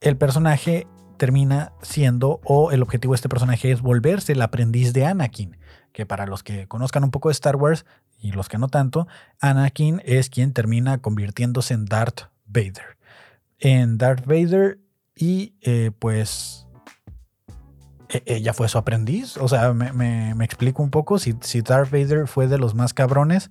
el 0.00 0.16
personaje 0.16 0.86
termina 1.16 1.72
siendo, 1.82 2.40
o 2.44 2.70
el 2.72 2.82
objetivo 2.82 3.12
de 3.12 3.16
este 3.16 3.28
personaje 3.28 3.70
es 3.72 3.82
volverse 3.82 4.32
el 4.32 4.42
aprendiz 4.42 4.92
de 4.92 5.06
Anakin. 5.06 5.56
Que 5.92 6.06
para 6.06 6.26
los 6.26 6.42
que 6.42 6.68
conozcan 6.68 7.04
un 7.04 7.10
poco 7.10 7.28
de 7.28 7.32
Star 7.32 7.56
Wars 7.56 7.84
y 8.18 8.32
los 8.32 8.48
que 8.48 8.58
no 8.58 8.68
tanto, 8.68 9.08
Anakin 9.40 10.00
es 10.04 10.30
quien 10.30 10.52
termina 10.52 10.98
convirtiéndose 10.98 11.74
en 11.74 11.86
Darth 11.86 12.30
Vader. 12.46 12.96
En 13.58 13.98
Darth 13.98 14.24
Vader 14.24 14.78
y 15.14 15.54
eh, 15.60 15.90
pues 15.98 16.66
ella 18.26 18.52
fue 18.52 18.68
su 18.68 18.78
aprendiz. 18.78 19.36
O 19.36 19.48
sea, 19.48 19.72
me, 19.72 20.32
explico 20.44 20.82
un 20.82 20.90
poco. 20.90 21.18
Si, 21.18 21.34
si, 21.40 21.62
Darth 21.62 21.90
Vader 21.90 22.26
fue 22.26 22.48
de 22.48 22.58
los 22.58 22.74
más 22.74 22.92
cabrones, 22.94 23.50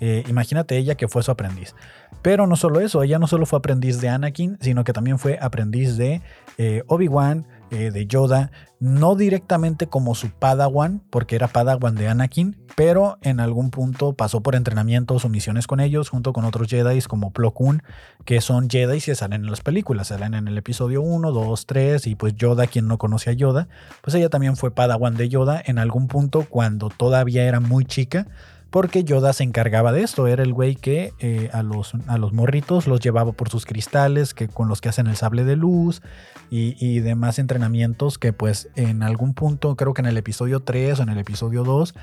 eh, 0.00 0.24
imagínate 0.28 0.76
ella 0.76 0.96
que 0.96 1.08
fue 1.08 1.22
su 1.22 1.30
aprendiz. 1.30 1.74
Pero 2.22 2.46
no 2.46 2.56
solo 2.56 2.80
eso, 2.80 3.02
ella 3.02 3.18
no 3.18 3.26
solo 3.26 3.46
fue 3.46 3.58
aprendiz 3.58 4.00
de 4.00 4.08
Anakin, 4.08 4.58
sino 4.60 4.84
que 4.84 4.92
también 4.92 5.18
fue 5.18 5.38
aprendiz 5.40 5.96
de 5.96 6.22
eh, 6.58 6.82
Obi-Wan, 6.88 7.46
eh, 7.72 7.90
de 7.90 8.06
Yoda, 8.06 8.52
no 8.80 9.16
directamente 9.16 9.86
como 9.86 10.14
su 10.14 10.30
Padawan, 10.30 11.02
porque 11.08 11.36
era 11.36 11.48
Padawan 11.48 11.94
de 11.94 12.06
Anakin, 12.06 12.58
pero 12.76 13.16
en 13.22 13.40
algún 13.40 13.70
punto 13.70 14.12
pasó 14.12 14.42
por 14.42 14.54
entrenamientos 14.54 15.24
o 15.24 15.30
misiones 15.30 15.66
con 15.66 15.80
ellos, 15.80 16.10
junto 16.10 16.34
con 16.34 16.44
otros 16.44 16.68
Jedi 16.68 17.00
como 17.02 17.32
Plo 17.32 17.54
Koon, 17.54 17.82
que 18.26 18.42
son 18.42 18.68
Jedi 18.68 19.00
que 19.00 19.14
salen 19.14 19.44
en 19.44 19.50
las 19.50 19.62
películas, 19.62 20.08
salen 20.08 20.34
en 20.34 20.48
el 20.48 20.58
episodio 20.58 21.00
1, 21.00 21.32
2, 21.32 21.66
3, 21.66 22.06
y 22.08 22.14
pues 22.14 22.34
Yoda, 22.34 22.66
quien 22.66 22.88
no 22.88 22.98
conoce 22.98 23.30
a 23.30 23.32
Yoda, 23.32 23.68
pues 24.02 24.14
ella 24.16 24.28
también 24.28 24.56
fue 24.56 24.70
Padawan 24.70 25.16
de 25.16 25.30
Yoda 25.30 25.62
en 25.64 25.78
algún 25.78 26.08
punto 26.08 26.44
cuando 26.46 26.90
todavía 26.90 27.44
era 27.44 27.60
muy 27.60 27.86
chica 27.86 28.26
porque 28.72 29.04
Yoda 29.04 29.34
se 29.34 29.44
encargaba 29.44 29.92
de 29.92 30.02
esto, 30.02 30.26
era 30.26 30.42
el 30.42 30.54
güey 30.54 30.76
que 30.76 31.12
eh, 31.18 31.50
a, 31.52 31.62
los, 31.62 31.92
a 32.06 32.16
los 32.16 32.32
morritos 32.32 32.86
los 32.86 33.00
llevaba 33.00 33.32
por 33.32 33.50
sus 33.50 33.66
cristales, 33.66 34.32
que 34.32 34.48
con 34.48 34.66
los 34.66 34.80
que 34.80 34.88
hacen 34.88 35.06
el 35.08 35.16
sable 35.16 35.44
de 35.44 35.56
luz 35.56 36.00
y, 36.48 37.00
demás 37.00 37.38
entrenamientos 37.38 38.18
que 38.18 38.32
pues 38.32 38.70
en 38.74 39.02
algún 39.02 39.34
punto, 39.34 39.76
creo 39.76 39.92
que 39.92 40.00
en 40.00 40.06
el 40.06 40.16
episodio 40.16 40.60
3 40.60 41.00
o 41.00 41.02
en 41.02 41.10
el 41.10 41.18
episodio 41.18 41.64
2, 41.64 41.94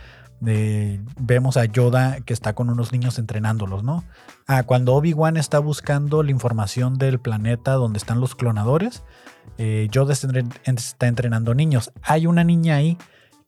eh, 0.46 1.02
vemos 1.20 1.58
a 1.58 1.66
Yoda 1.66 2.22
que 2.22 2.34
está 2.34 2.54
con 2.54 2.70
unos 2.70 2.92
niños 2.92 3.18
entrenándolos, 3.18 3.84
¿no? 3.84 4.04
Ah, 4.46 4.62
cuando 4.62 4.94
Obi-Wan 4.94 5.38
está 5.38 5.58
buscando 5.58 6.22
la 6.22 6.30
información 6.30 7.00
del 7.00 7.20
planeta 7.20 7.74
donde 7.74 7.98
están 7.98 8.20
los 8.20 8.36
clonadores, 8.36 9.04
eh, 9.58 9.88
Yoda 9.92 10.14
está 10.14 11.08
entrenando 11.08 11.56
niños. 11.56 11.92
Hay 12.04 12.28
una 12.28 12.44
niña 12.44 12.76
ahí 12.76 12.98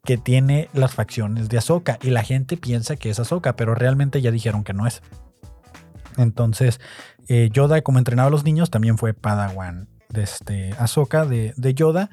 que 0.03 0.17
tiene 0.17 0.70
las 0.74 0.93
facciones 0.93 1.50
de 1.50 1.58
Ahsoka 1.58 2.00
y 2.01 2.10
la 2.10 2.24
gente 2.24 2.58
piensa 2.58 2.96
que 2.96 3.10
es 3.10 3.20
Ahsoka, 3.20 3.55
pero 3.55 3.75
realmente 3.75 4.22
ya 4.22 4.31
dijeron 4.31 4.63
que 4.63 4.74
no 4.74 4.88
es. 4.88 5.01
Entonces, 6.17 6.79
eh, 7.27 7.50
Yoda, 7.51 7.81
como 7.81 8.00
entrenaba 8.00 8.27
a 8.27 8.31
los 8.31 8.43
niños, 8.43 8.70
también 8.70 8.98
fue 8.98 9.13
Padawan 9.13 9.88
de 10.10 10.24
este 10.24 10.74
Ahsoka, 10.77 11.25
de, 11.25 11.74
Yoda. 11.75 12.10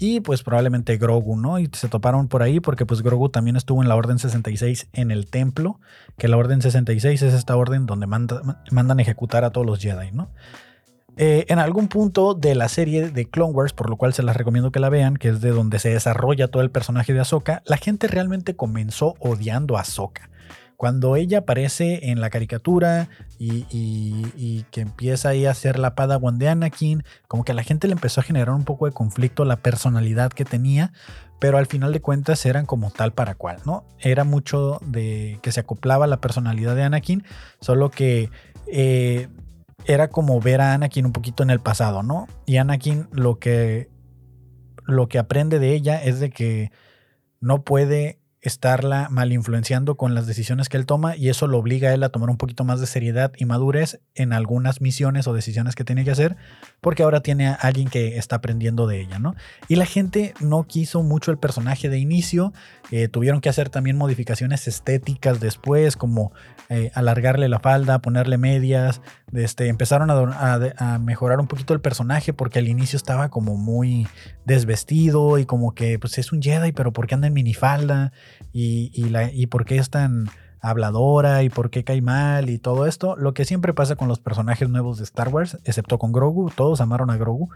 Y 0.00 0.20
pues 0.20 0.44
probablemente 0.44 0.96
Grogu, 0.96 1.36
¿no? 1.36 1.58
Y 1.58 1.68
se 1.72 1.88
toparon 1.88 2.28
por 2.28 2.44
ahí 2.44 2.60
porque 2.60 2.86
pues 2.86 3.02
Grogu 3.02 3.30
también 3.30 3.56
estuvo 3.56 3.82
en 3.82 3.88
la 3.88 3.96
Orden 3.96 4.20
66 4.20 4.88
en 4.92 5.10
el 5.10 5.28
templo, 5.28 5.80
que 6.16 6.28
la 6.28 6.36
Orden 6.36 6.62
66 6.62 7.20
es 7.20 7.34
esta 7.34 7.56
orden 7.56 7.84
donde 7.86 8.06
mandan 8.06 9.00
ejecutar 9.00 9.42
a 9.42 9.50
todos 9.50 9.66
los 9.66 9.80
Jedi, 9.80 10.12
¿no? 10.12 10.30
Eh, 11.20 11.46
en 11.48 11.58
algún 11.58 11.88
punto 11.88 12.34
de 12.34 12.54
la 12.54 12.68
serie 12.68 13.10
de 13.10 13.28
Clone 13.28 13.52
Wars, 13.52 13.72
por 13.72 13.90
lo 13.90 13.96
cual 13.96 14.14
se 14.14 14.22
las 14.22 14.36
recomiendo 14.36 14.70
que 14.70 14.78
la 14.78 14.88
vean, 14.88 15.16
que 15.16 15.30
es 15.30 15.40
de 15.40 15.50
donde 15.50 15.80
se 15.80 15.88
desarrolla 15.88 16.46
todo 16.46 16.62
el 16.62 16.70
personaje 16.70 17.12
de 17.12 17.18
Ahsoka, 17.18 17.60
la 17.66 17.76
gente 17.76 18.06
realmente 18.06 18.54
comenzó 18.54 19.16
odiando 19.18 19.76
a 19.76 19.80
Ahsoka. 19.80 20.30
Cuando 20.76 21.16
ella 21.16 21.38
aparece 21.38 22.10
en 22.10 22.20
la 22.20 22.30
caricatura 22.30 23.08
y, 23.36 24.64
que 24.70 24.80
empieza 24.80 25.30
ahí 25.30 25.44
a 25.44 25.52
ser 25.54 25.76
la 25.76 25.96
Padawan 25.96 26.38
de 26.38 26.50
Anakin, 26.50 27.02
como 27.26 27.42
que 27.42 27.50
a 27.50 27.56
la 27.56 27.64
gente 27.64 27.88
le 27.88 27.94
empezó 27.94 28.20
a 28.20 28.24
generar 28.24 28.54
un 28.54 28.64
poco 28.64 28.86
de 28.86 28.92
conflicto 28.92 29.44
la 29.44 29.56
personalidad 29.56 30.30
que 30.30 30.44
tenía, 30.44 30.92
pero 31.40 31.58
al 31.58 31.66
final 31.66 31.92
de 31.92 32.00
cuentas 32.00 32.46
eran 32.46 32.64
como 32.64 32.92
tal 32.92 33.12
para 33.12 33.34
cual, 33.34 33.58
¿no? 33.66 33.82
Era 33.98 34.22
mucho 34.22 34.78
de 34.86 35.40
que 35.42 35.50
se 35.50 35.58
acoplaba 35.58 36.06
la 36.06 36.20
personalidad 36.20 36.76
de 36.76 36.84
Anakin, 36.84 37.24
solo 37.60 37.90
que 37.90 38.30
eh, 38.68 39.26
era 39.88 40.08
como 40.08 40.38
ver 40.38 40.60
a 40.60 40.74
Anakin 40.74 41.06
un 41.06 41.12
poquito 41.12 41.42
en 41.42 41.50
el 41.50 41.60
pasado, 41.60 42.02
¿no? 42.02 42.28
Y 42.44 42.58
Anakin 42.58 43.08
lo 43.10 43.38
que, 43.38 43.88
lo 44.84 45.08
que 45.08 45.18
aprende 45.18 45.58
de 45.58 45.74
ella 45.74 46.00
es 46.02 46.20
de 46.20 46.30
que 46.30 46.70
no 47.40 47.64
puede 47.64 48.20
estarla 48.40 49.08
mal 49.10 49.32
influenciando 49.32 49.96
con 49.96 50.14
las 50.14 50.26
decisiones 50.26 50.68
que 50.68 50.76
él 50.76 50.86
toma 50.86 51.16
y 51.16 51.28
eso 51.28 51.48
lo 51.48 51.58
obliga 51.58 51.88
a 51.88 51.94
él 51.94 52.04
a 52.04 52.10
tomar 52.10 52.30
un 52.30 52.36
poquito 52.36 52.62
más 52.62 52.80
de 52.80 52.86
seriedad 52.86 53.32
y 53.36 53.46
madurez 53.46 54.00
en 54.14 54.32
algunas 54.32 54.80
misiones 54.80 55.26
o 55.26 55.32
decisiones 55.32 55.74
que 55.74 55.84
tiene 55.84 56.04
que 56.04 56.12
hacer 56.12 56.36
porque 56.80 57.02
ahora 57.02 57.20
tiene 57.20 57.48
a 57.48 57.54
alguien 57.54 57.88
que 57.88 58.16
está 58.16 58.36
aprendiendo 58.36 58.86
de 58.86 59.00
ella, 59.00 59.18
¿no? 59.18 59.34
Y 59.66 59.74
la 59.74 59.86
gente 59.86 60.34
no 60.40 60.64
quiso 60.68 61.02
mucho 61.02 61.32
el 61.32 61.38
personaje 61.38 61.88
de 61.88 61.98
inicio, 61.98 62.52
eh, 62.92 63.08
tuvieron 63.08 63.40
que 63.40 63.48
hacer 63.48 63.70
también 63.70 63.96
modificaciones 63.96 64.68
estéticas 64.68 65.40
después 65.40 65.96
como 65.96 66.32
eh, 66.68 66.92
alargarle 66.94 67.48
la 67.48 67.58
falda, 67.58 68.00
ponerle 68.00 68.38
medias, 68.38 69.00
este, 69.32 69.68
empezaron 69.68 70.10
a, 70.10 70.98
mejorar 70.98 71.40
un 71.40 71.46
poquito 71.46 71.74
el 71.74 71.80
personaje 71.80 72.32
porque 72.32 72.58
al 72.58 72.68
inicio 72.68 72.96
estaba 72.96 73.28
como 73.28 73.56
muy 73.56 74.06
desvestido 74.44 75.38
y 75.38 75.46
como 75.46 75.74
que 75.74 75.98
pues 75.98 76.18
es 76.18 76.32
un 76.32 76.42
Jedi 76.42 76.72
pero 76.72 76.92
¿por 76.92 77.06
qué 77.06 77.14
anda 77.14 77.26
en 77.26 77.34
minifalda? 77.34 78.12
y, 78.52 78.90
y, 78.94 79.08
la, 79.10 79.30
y 79.32 79.46
por 79.46 79.64
qué 79.64 79.76
es 79.76 79.90
tan 79.90 80.28
habladora 80.60 81.42
y 81.42 81.50
por 81.50 81.70
qué 81.70 81.84
cae 81.84 82.02
mal 82.02 82.50
y 82.50 82.58
todo 82.58 82.86
esto. 82.86 83.16
Lo 83.16 83.34
que 83.34 83.44
siempre 83.44 83.74
pasa 83.74 83.96
con 83.96 84.08
los 84.08 84.20
personajes 84.20 84.68
nuevos 84.68 84.98
de 84.98 85.04
Star 85.04 85.28
Wars, 85.28 85.58
excepto 85.64 85.98
con 85.98 86.12
Grogu, 86.12 86.50
todos 86.50 86.80
amaron 86.80 87.10
a 87.10 87.16
Grogu. 87.16 87.50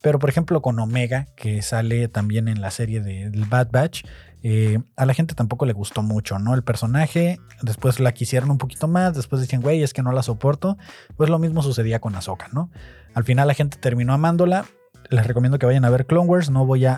Pero 0.00 0.18
por 0.18 0.30
ejemplo 0.30 0.62
con 0.62 0.78
Omega, 0.80 1.28
que 1.36 1.62
sale 1.62 2.08
también 2.08 2.48
en 2.48 2.60
la 2.60 2.72
serie 2.72 3.00
del 3.00 3.44
Bad 3.44 3.68
Batch, 3.70 4.04
eh, 4.42 4.80
a 4.96 5.06
la 5.06 5.14
gente 5.14 5.34
tampoco 5.34 5.66
le 5.66 5.72
gustó 5.72 6.02
mucho, 6.02 6.38
¿no? 6.38 6.54
El 6.54 6.62
personaje, 6.62 7.38
después 7.62 8.00
la 8.00 8.12
quisieron 8.12 8.50
un 8.50 8.58
poquito 8.58 8.88
más, 8.88 9.14
después 9.14 9.40
decían, 9.40 9.62
güey, 9.62 9.82
es 9.82 9.92
que 9.92 10.02
no 10.02 10.12
la 10.12 10.22
soporto. 10.22 10.76
Pues 11.16 11.30
lo 11.30 11.38
mismo 11.38 11.62
sucedía 11.62 12.00
con 12.00 12.14
Ahsoka, 12.14 12.48
¿no? 12.52 12.70
Al 13.14 13.24
final 13.24 13.46
la 13.46 13.54
gente 13.54 13.76
terminó 13.78 14.12
amándola, 14.12 14.64
les 15.10 15.26
recomiendo 15.26 15.58
que 15.58 15.66
vayan 15.66 15.84
a 15.84 15.90
ver 15.90 16.06
Clone 16.06 16.28
Wars. 16.28 16.50
No 16.50 16.66
voy 16.66 16.86
a, 16.86 16.94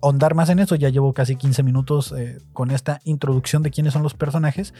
ahondar 0.00 0.34
más 0.34 0.48
en 0.48 0.58
eso. 0.58 0.74
Ya 0.74 0.88
llevo 0.88 1.12
casi 1.12 1.36
15 1.36 1.62
minutos 1.62 2.12
eh, 2.16 2.38
con 2.52 2.70
esta 2.70 3.00
introducción 3.04 3.62
de 3.62 3.70
quiénes 3.70 3.92
son 3.92 4.02
los 4.02 4.14
personajes. 4.14 4.74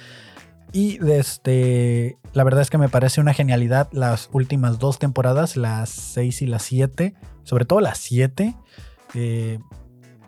Y 0.72 0.98
este, 1.10 2.18
la 2.32 2.42
verdad 2.42 2.62
es 2.62 2.70
que 2.70 2.78
me 2.78 2.88
parece 2.88 3.20
una 3.20 3.34
genialidad 3.34 3.88
las 3.92 4.28
últimas 4.32 4.78
dos 4.78 4.98
temporadas, 4.98 5.56
las 5.56 5.90
6 5.90 6.42
y 6.42 6.46
las 6.46 6.62
7. 6.62 7.14
Sobre 7.44 7.64
todo 7.64 7.80
las 7.80 7.98
7. 7.98 8.56
Eh, 9.14 9.58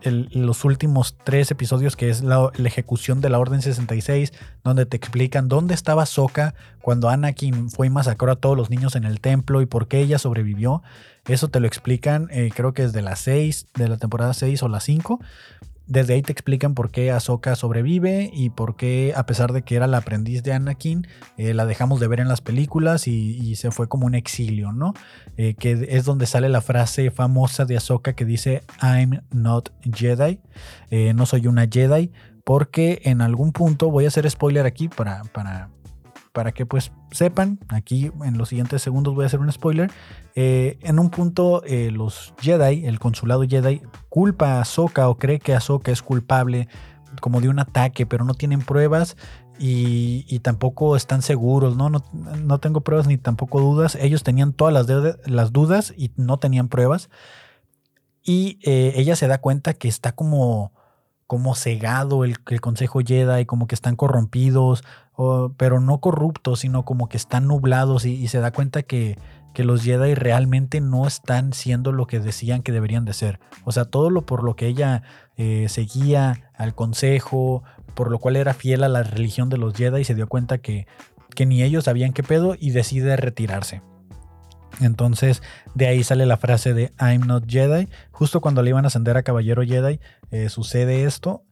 los 0.02 0.64
últimos 0.64 1.16
tres 1.24 1.50
episodios, 1.50 1.96
que 1.96 2.10
es 2.10 2.22
la, 2.22 2.50
ejecución 2.64 3.20
de 3.20 3.28
la 3.28 3.38
Orden 3.38 3.62
66, 3.62 4.32
donde 4.64 4.86
te 4.86 4.96
explican 4.96 5.48
dónde 5.48 5.74
estaba 5.74 6.06
Soka 6.06 6.54
cuando 6.80 7.08
Anakin 7.08 7.70
fue 7.70 7.88
y 7.88 7.90
masacró 7.90 8.32
a 8.32 8.36
todos 8.36 8.56
los 8.56 8.70
niños 8.70 8.96
en 8.96 9.04
el 9.04 9.20
templo 9.20 9.60
y 9.60 9.66
por 9.66 9.88
qué 9.88 10.00
ella 10.00 10.18
sobrevivió. 10.18 10.82
Eso 11.26 11.48
te 11.48 11.60
lo 11.60 11.66
explican, 11.66 12.28
eh, 12.30 12.50
creo 12.54 12.72
que 12.72 12.84
es 12.84 12.92
de 12.92 13.02
la 13.02 13.16
6, 13.16 13.66
de 13.74 13.88
la 13.88 13.96
temporada 13.98 14.32
6 14.34 14.62
o 14.62 14.68
la 14.68 14.80
5. 14.80 15.20
Desde 15.88 16.12
ahí 16.12 16.20
te 16.20 16.32
explican 16.32 16.74
por 16.74 16.90
qué 16.90 17.10
Ahsoka 17.10 17.56
sobrevive 17.56 18.30
y 18.30 18.50
por 18.50 18.76
qué, 18.76 19.14
a 19.16 19.24
pesar 19.24 19.54
de 19.54 19.62
que 19.62 19.74
era 19.74 19.86
la 19.86 19.96
aprendiz 19.98 20.42
de 20.42 20.52
Anakin, 20.52 21.06
eh, 21.38 21.54
la 21.54 21.64
dejamos 21.64 21.98
de 21.98 22.06
ver 22.08 22.20
en 22.20 22.28
las 22.28 22.42
películas 22.42 23.08
y, 23.08 23.56
se 23.56 23.70
fue 23.70 23.88
como 23.88 24.04
un 24.04 24.14
exilio, 24.14 24.72
¿no? 24.72 24.92
Eh, 25.38 25.54
que 25.54 25.88
es 25.88 26.04
donde 26.04 26.26
sale 26.26 26.50
la 26.50 26.60
frase 26.60 27.10
famosa 27.10 27.64
de 27.64 27.78
Ahsoka 27.78 28.12
que 28.12 28.26
dice 28.26 28.62
I'm 28.82 29.22
not 29.32 29.70
Jedi, 29.82 30.40
eh, 30.90 31.14
no 31.14 31.24
soy 31.24 31.46
una 31.46 31.66
Jedi, 31.66 32.12
porque 32.44 33.00
en 33.04 33.22
algún 33.22 33.52
punto, 33.52 33.90
voy 33.90 34.04
a 34.04 34.08
hacer 34.08 34.28
spoiler 34.30 34.66
aquí 34.66 34.88
para, 34.88 35.22
para, 35.32 35.70
para 36.38 36.52
que 36.52 36.66
pues 36.66 36.92
sepan, 37.10 37.58
aquí 37.66 38.12
en 38.22 38.38
los 38.38 38.50
siguientes 38.50 38.80
segundos 38.80 39.12
voy 39.12 39.24
a 39.24 39.26
hacer 39.26 39.40
un 39.40 39.50
spoiler, 39.50 39.90
eh, 40.36 40.78
en 40.82 41.00
un 41.00 41.10
punto 41.10 41.64
eh, 41.64 41.90
los 41.90 42.32
Jedi, 42.40 42.86
el 42.86 43.00
consulado 43.00 43.42
Jedi, 43.42 43.82
culpa 44.08 44.52
a 44.52 44.60
Ahsoka 44.60 45.08
o 45.08 45.18
cree 45.18 45.40
que 45.40 45.52
Ahsoka 45.52 45.90
es 45.90 46.00
culpable 46.00 46.68
como 47.20 47.40
de 47.40 47.48
un 47.48 47.58
ataque, 47.58 48.06
pero 48.06 48.24
no 48.24 48.34
tienen 48.34 48.60
pruebas 48.60 49.16
y, 49.58 50.38
tampoco 50.44 50.94
están 50.94 51.22
seguros, 51.22 51.76
¿no? 51.76 51.90
¿no? 51.90 52.60
tengo 52.60 52.82
pruebas 52.82 53.08
ni 53.08 53.18
tampoco 53.18 53.60
dudas. 53.60 53.96
Ellos 53.96 54.22
tenían 54.22 54.52
todas 54.52 54.72
las, 54.72 54.86
las 55.26 55.52
dudas 55.52 55.92
y 55.96 56.12
no 56.14 56.38
tenían 56.38 56.68
pruebas. 56.68 57.10
Y 58.22 58.60
eh, 58.62 58.92
ella 58.94 59.16
se 59.16 59.26
da 59.26 59.38
cuenta 59.38 59.74
que 59.74 59.88
está 59.88 60.12
como 60.12 60.70
como 61.28 61.54
cegado 61.54 62.24
el 62.24 62.38
Consejo 62.62 63.00
Jedi, 63.06 63.44
como 63.44 63.66
que 63.66 63.74
están 63.74 63.96
corrompidos, 63.96 64.82
pero 65.56 65.80
no 65.80 65.98
corruptos, 65.98 66.60
sino 66.60 66.84
como 66.84 67.08
que 67.08 67.16
están 67.16 67.46
nublados 67.48 68.04
y, 68.04 68.28
se 68.28 68.38
da 68.38 68.52
cuenta 68.52 68.82
que, 68.84 69.18
que, 69.52 69.64
los 69.64 69.82
Jedi 69.82 70.14
realmente 70.14 70.80
no 70.80 71.06
están 71.06 71.52
siendo 71.52 71.90
lo 71.90 72.06
que 72.06 72.20
decían 72.20 72.62
que 72.62 72.70
deberían 72.70 73.04
de 73.04 73.14
ser. 73.14 73.40
O 73.64 73.72
sea, 73.72 73.84
todo 73.84 74.10
lo 74.10 74.22
por 74.22 74.44
lo 74.44 74.54
que 74.54 74.66
ella 74.66 75.02
eh, 75.36 75.66
seguía 75.68 76.50
al 76.54 76.74
Consejo, 76.74 77.64
por 77.94 78.12
lo 78.12 78.20
cual 78.20 78.36
era 78.36 78.54
fiel 78.54 78.84
a 78.84 78.88
la 78.88 79.02
religión 79.02 79.48
de 79.48 79.58
los 79.58 79.74
Jedi, 79.74 80.04
se 80.04 80.14
dio 80.14 80.28
cuenta 80.28 80.58
que, 80.58 80.86
que 81.34 81.46
ni 81.46 81.62
ellos 81.62 81.84
sabían 81.84 82.12
qué 82.12 82.22
pedo 82.22 82.54
y 82.58 82.70
decide 82.70 83.16
retirarse. 83.16 83.82
Entonces, 84.80 85.42
de 85.74 85.88
ahí 85.88 86.04
sale 86.04 86.26
la 86.26 86.36
frase 86.36 86.74
de 86.74 86.92
I'm 87.00 87.26
not 87.26 87.44
Jedi. 87.48 87.88
Justo 88.12 88.40
cuando 88.40 88.62
le 88.62 88.70
iban 88.70 88.84
a 88.84 88.88
ascender 88.88 89.16
a 89.16 89.24
Caballero 89.24 89.62
Jedi, 89.62 89.98
eh, 90.30 90.48
sucede 90.48 91.04
esto. 91.04 91.42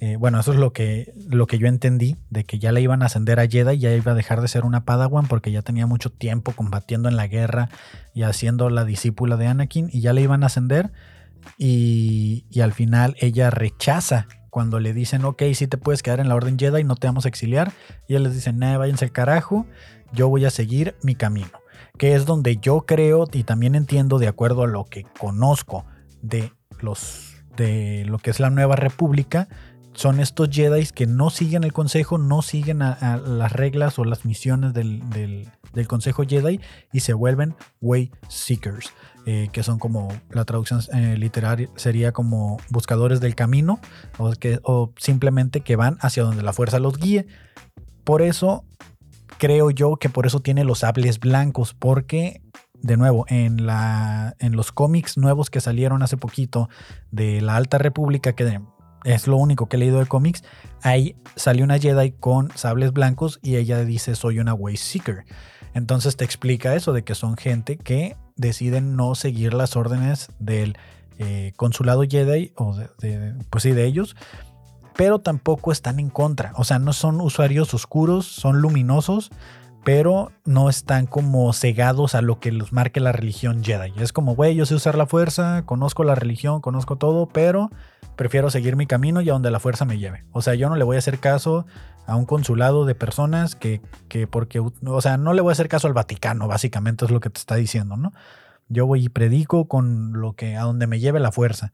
Eh, 0.00 0.16
bueno, 0.16 0.40
eso 0.40 0.52
es 0.52 0.58
lo 0.58 0.72
que, 0.72 1.12
lo 1.28 1.46
que 1.46 1.58
yo 1.58 1.66
entendí, 1.66 2.16
de 2.30 2.44
que 2.44 2.58
ya 2.58 2.72
le 2.72 2.80
iban 2.80 3.02
a 3.02 3.06
ascender 3.06 3.40
a 3.40 3.46
Jedi, 3.46 3.78
ya 3.78 3.94
iba 3.94 4.12
a 4.12 4.14
dejar 4.14 4.40
de 4.40 4.48
ser 4.48 4.64
una 4.64 4.84
Padawan 4.84 5.26
porque 5.26 5.50
ya 5.50 5.62
tenía 5.62 5.86
mucho 5.86 6.10
tiempo 6.10 6.52
combatiendo 6.52 7.08
en 7.08 7.16
la 7.16 7.26
guerra 7.26 7.68
y 8.12 8.22
haciendo 8.22 8.68
la 8.70 8.84
discípula 8.84 9.36
de 9.36 9.46
Anakin, 9.46 9.88
y 9.92 10.00
ya 10.00 10.12
le 10.12 10.22
iban 10.22 10.42
a 10.42 10.46
ascender. 10.46 10.92
Y, 11.58 12.44
al 12.60 12.72
final 12.72 13.16
ella 13.20 13.50
rechaza 13.50 14.26
cuando 14.50 14.80
le 14.80 14.92
dicen, 14.92 15.24
ok, 15.24 15.42
sí 15.54 15.66
te 15.66 15.78
puedes 15.78 16.02
quedar 16.02 16.20
en 16.20 16.28
la 16.28 16.34
Orden 16.34 16.58
Jedi, 16.58 16.84
no 16.84 16.96
te 16.96 17.06
vamos 17.06 17.24
a 17.24 17.28
exiliar. 17.28 17.72
Y 18.08 18.14
él 18.14 18.24
les 18.24 18.34
dice, 18.34 18.52
no, 18.52 18.78
váyanse 18.78 19.06
al 19.06 19.12
carajo, 19.12 19.66
yo 20.12 20.28
voy 20.28 20.44
a 20.44 20.50
seguir 20.50 20.94
mi 21.02 21.14
camino 21.14 21.64
que 21.98 22.14
es 22.14 22.26
donde 22.26 22.56
yo 22.56 22.82
creo 22.86 23.28
y 23.32 23.44
también 23.44 23.74
entiendo 23.74 24.18
de 24.18 24.28
acuerdo 24.28 24.64
a 24.64 24.66
lo 24.66 24.84
que 24.84 25.04
conozco 25.18 25.84
de 26.22 26.52
los 26.80 27.30
de 27.56 28.04
lo 28.06 28.18
que 28.18 28.30
es 28.30 28.40
la 28.40 28.50
nueva 28.50 28.74
república 28.74 29.48
son 29.94 30.20
estos 30.20 30.50
Jedi 30.50 30.86
que 30.86 31.06
no 31.06 31.30
siguen 31.30 31.64
el 31.64 31.72
consejo, 31.72 32.18
no 32.18 32.42
siguen 32.42 32.80
las 32.80 33.52
reglas 33.52 33.98
o 33.98 34.04
las 34.04 34.24
misiones 34.24 34.74
del, 34.74 35.02
del 35.74 35.88
Consejo 35.88 36.24
Jedi 36.26 36.60
y 36.92 37.00
se 37.00 37.12
vuelven 37.12 37.54
Way 37.80 38.10
Seekers, 38.28 38.92
eh, 39.26 39.48
que 39.52 39.62
son 39.62 39.78
como 39.78 40.08
la 40.30 40.44
traducción 40.44 40.80
eh, 40.94 41.16
literaria 41.18 41.68
sería 41.76 42.12
como 42.12 42.58
buscadores 42.70 43.20
del 43.20 43.34
camino 43.34 43.80
o, 44.18 44.32
que, 44.32 44.60
o 44.62 44.92
simplemente 44.96 45.60
que 45.60 45.76
van 45.76 45.98
hacia 46.00 46.22
donde 46.22 46.42
la 46.42 46.52
fuerza 46.52 46.78
los 46.78 46.98
guíe. 46.98 47.26
Por 48.04 48.22
eso 48.22 48.64
creo 49.38 49.70
yo 49.70 49.96
que 49.96 50.08
por 50.08 50.26
eso 50.26 50.40
tiene 50.40 50.64
los 50.64 50.80
sables 50.80 51.18
blancos, 51.18 51.74
porque 51.74 52.40
de 52.84 52.98
nuevo, 52.98 53.24
en, 53.28 53.64
la, 53.64 54.36
en 54.40 54.56
los 54.56 54.70
cómics 54.70 55.16
nuevos 55.16 55.48
que 55.48 55.62
salieron 55.62 56.02
hace 56.02 56.18
poquito 56.18 56.68
de 57.10 57.40
la 57.40 57.56
Alta 57.56 57.78
República, 57.78 58.34
que 58.34 58.44
es 59.04 59.26
lo 59.26 59.36
único 59.36 59.68
que 59.68 59.76
he 59.76 59.80
leído 59.80 60.00
de 60.00 60.06
cómics, 60.06 60.42
ahí 60.82 61.16
salió 61.36 61.64
una 61.64 61.78
Jedi 61.78 62.12
con 62.12 62.50
sables 62.56 62.92
blancos 62.92 63.38
y 63.42 63.56
ella 63.56 63.84
dice 63.84 64.14
soy 64.16 64.38
una 64.38 64.54
Way 64.54 64.76
Seeker. 64.76 65.24
Entonces 65.74 66.16
te 66.16 66.24
explica 66.24 66.74
eso 66.74 66.92
de 66.92 67.04
que 67.04 67.14
son 67.14 67.36
gente 67.36 67.76
que 67.76 68.16
deciden 68.36 68.96
no 68.96 69.14
seguir 69.14 69.54
las 69.54 69.76
órdenes 69.76 70.28
del 70.38 70.76
eh, 71.18 71.52
consulado 71.56 72.02
Jedi 72.08 72.52
o 72.56 72.76
de, 72.76 73.34
pues 73.50 73.62
sí, 73.62 73.72
de 73.72 73.84
ellos, 73.84 74.16
pero 74.96 75.20
tampoco 75.20 75.72
están 75.72 75.98
en 75.98 76.10
contra. 76.10 76.52
O 76.56 76.64
sea, 76.64 76.78
no 76.78 76.92
son 76.92 77.20
usuarios 77.20 77.74
oscuros, 77.74 78.26
son 78.26 78.60
luminosos 78.60 79.30
pero 79.84 80.32
no 80.46 80.70
están 80.70 81.06
como 81.06 81.52
cegados 81.52 82.14
a 82.14 82.22
lo 82.22 82.40
que 82.40 82.50
los 82.50 82.72
marque 82.72 83.00
la 83.00 83.12
religión 83.12 83.62
Jedi. 83.62 83.92
Es 83.98 84.12
como, 84.12 84.34
güey, 84.34 84.56
yo 84.56 84.64
sé 84.64 84.74
usar 84.74 84.96
la 84.96 85.06
fuerza, 85.06 85.62
conozco 85.66 86.04
la 86.04 86.14
religión, 86.14 86.62
conozco 86.62 86.96
todo, 86.96 87.26
pero 87.26 87.70
prefiero 88.16 88.50
seguir 88.50 88.76
mi 88.76 88.86
camino 88.86 89.20
y 89.20 89.28
a 89.28 89.32
donde 89.32 89.50
la 89.50 89.60
fuerza 89.60 89.84
me 89.84 89.98
lleve. 89.98 90.24
O 90.32 90.42
sea, 90.42 90.54
yo 90.54 90.68
no 90.68 90.76
le 90.76 90.84
voy 90.84 90.96
a 90.96 90.98
hacer 90.98 91.18
caso 91.18 91.66
a 92.06 92.16
un 92.16 92.26
consulado 92.26 92.84
de 92.84 92.94
personas 92.94 93.56
que, 93.56 93.80
que 94.08 94.26
porque, 94.26 94.60
o 94.60 95.00
sea, 95.00 95.16
no 95.16 95.32
le 95.32 95.42
voy 95.42 95.50
a 95.50 95.52
hacer 95.52 95.68
caso 95.68 95.86
al 95.86 95.94
Vaticano, 95.94 96.48
básicamente 96.48 97.04
es 97.04 97.10
lo 97.10 97.20
que 97.20 97.30
te 97.30 97.38
está 97.38 97.56
diciendo, 97.56 97.96
¿no? 97.96 98.12
Yo 98.68 98.86
voy 98.86 99.04
y 99.04 99.08
predico 99.08 99.68
con 99.68 100.12
lo 100.20 100.34
que, 100.34 100.56
a 100.56 100.62
donde 100.62 100.86
me 100.86 101.00
lleve 101.00 101.20
la 101.20 101.32
fuerza. 101.32 101.72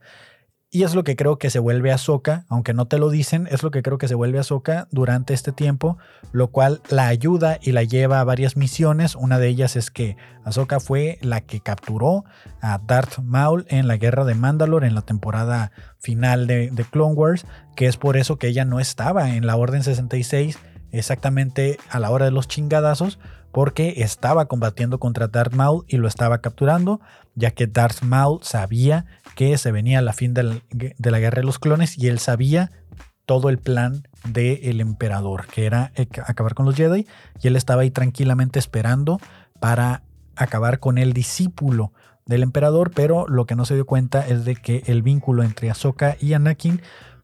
Y 0.73 0.83
es 0.83 0.95
lo 0.95 1.03
que 1.03 1.17
creo 1.17 1.37
que 1.37 1.49
se 1.49 1.59
vuelve 1.59 1.91
Ahsoka, 1.91 2.45
aunque 2.47 2.73
no 2.73 2.85
te 2.85 2.97
lo 2.97 3.09
dicen, 3.09 3.45
es 3.51 3.61
lo 3.61 3.71
que 3.71 3.83
creo 3.83 3.97
que 3.97 4.07
se 4.07 4.15
vuelve 4.15 4.39
Ahsoka 4.39 4.87
durante 4.89 5.33
este 5.33 5.51
tiempo, 5.51 5.97
lo 6.31 6.47
cual 6.47 6.81
la 6.89 7.07
ayuda 7.07 7.59
y 7.61 7.73
la 7.73 7.83
lleva 7.83 8.21
a 8.21 8.23
varias 8.23 8.55
misiones. 8.55 9.17
Una 9.17 9.37
de 9.37 9.49
ellas 9.49 9.75
es 9.75 9.91
que 9.91 10.15
Ahsoka 10.45 10.79
fue 10.79 11.19
la 11.21 11.41
que 11.41 11.59
capturó 11.59 12.23
a 12.61 12.79
Darth 12.87 13.19
Maul 13.19 13.65
en 13.67 13.85
la 13.89 13.97
guerra 13.97 14.23
de 14.23 14.33
Mandalore 14.33 14.87
en 14.87 14.95
la 14.95 15.01
temporada 15.01 15.73
final 15.99 16.47
de, 16.47 16.71
de 16.71 16.85
Clone 16.85 17.15
Wars, 17.15 17.45
que 17.75 17.87
es 17.87 17.97
por 17.97 18.15
eso 18.15 18.37
que 18.37 18.47
ella 18.47 18.63
no 18.63 18.79
estaba 18.79 19.35
en 19.35 19.45
la 19.45 19.57
Orden 19.57 19.83
66 19.83 20.57
exactamente 20.93 21.79
a 21.89 21.99
la 21.99 22.11
hora 22.11 22.25
de 22.25 22.31
los 22.31 22.47
chingadazos, 22.47 23.19
porque 23.51 23.95
estaba 23.97 24.45
combatiendo 24.45 24.99
contra 24.99 25.27
Darth 25.27 25.53
Maul 25.53 25.83
y 25.89 25.97
lo 25.97 26.07
estaba 26.07 26.39
capturando, 26.39 27.01
ya 27.35 27.51
que 27.51 27.67
Darth 27.67 28.01
Maul 28.01 28.39
sabía 28.43 29.05
que 29.35 29.57
se 29.57 29.71
venía 29.71 30.01
la 30.01 30.13
fin 30.13 30.33
de 30.33 30.43
la, 30.43 31.19
guerra 31.19 31.41
de 31.41 31.45
los 31.45 31.59
clones 31.59 31.97
y 31.97 32.07
él 32.07 32.19
sabía 32.19 32.71
todo 33.25 33.49
el 33.49 33.57
plan 33.57 34.07
del 34.25 34.81
emperador, 34.81 35.47
que 35.47 35.65
era 35.65 35.91
acabar 36.25 36.53
con 36.53 36.65
los 36.65 36.75
Jedi, 36.75 37.07
y 37.41 37.47
él 37.47 37.55
estaba 37.55 37.83
ahí 37.83 37.91
tranquilamente 37.91 38.59
esperando 38.59 39.19
para 39.59 40.03
acabar 40.35 40.79
con 40.79 40.97
el 40.97 41.13
discípulo 41.13 41.93
del 42.25 42.43
emperador, 42.43 42.91
pero 42.93 43.27
lo 43.27 43.45
que 43.45 43.55
no 43.55 43.65
se 43.65 43.75
dio 43.75 43.85
cuenta 43.85 44.27
es 44.27 44.45
de 44.45 44.55
que 44.55 44.83
el 44.87 45.01
vínculo 45.01 45.43
entre 45.43 45.69
Ahsoka 45.69 46.17
y 46.19 46.33
Anakin 46.33 46.81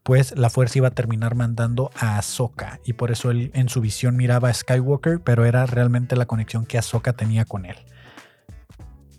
pues 0.08 0.38
la 0.38 0.48
fuerza 0.48 0.78
iba 0.78 0.88
a 0.88 0.92
terminar 0.92 1.34
mandando 1.34 1.90
a 1.94 2.16
Ahsoka 2.16 2.80
y 2.82 2.94
por 2.94 3.10
eso 3.10 3.30
él 3.30 3.50
en 3.52 3.68
su 3.68 3.82
visión 3.82 4.16
miraba 4.16 4.48
a 4.48 4.54
Skywalker, 4.54 5.20
pero 5.20 5.44
era 5.44 5.66
realmente 5.66 6.16
la 6.16 6.24
conexión 6.24 6.64
que 6.64 6.78
Ahsoka 6.78 7.12
tenía 7.12 7.44
con 7.44 7.66
él. 7.66 7.76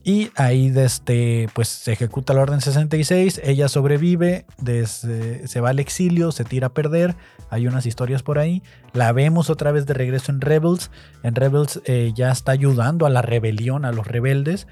Y 0.10 0.32
ahí 0.36 0.72
desde, 0.72 1.50
pues 1.54 1.68
se 1.68 1.94
ejecuta 1.94 2.34
la 2.34 2.42
Orden 2.42 2.62
66, 2.62 3.42
ella 3.44 3.70
sobrevive, 3.70 4.48
desde, 4.58 5.48
se 5.48 5.62
va 5.62 5.70
al 5.70 5.78
exilio, 5.78 6.32
se 6.32 6.44
tira 6.44 6.66
a 6.66 6.74
perder, 6.74 7.16
hay 7.52 7.68
unas 7.68 7.86
historias 7.86 8.24
por 8.24 8.40
ahí, 8.40 8.64
la 8.94 9.12
vemos 9.12 9.52
otra 9.52 9.72
vez 9.72 9.86
de 9.86 9.94
regreso 9.94 10.32
en 10.32 10.42
Rebels, 10.42 10.90
en 11.22 11.36
Rebels 11.36 11.80
eh, 11.86 12.12
ya 12.16 12.32
está 12.32 12.54
ayudando 12.54 13.06
a 13.06 13.12
la 13.12 13.22
rebelión, 13.22 13.86
a 13.86 13.92
los 13.92 14.08
rebeldes, 14.08 14.66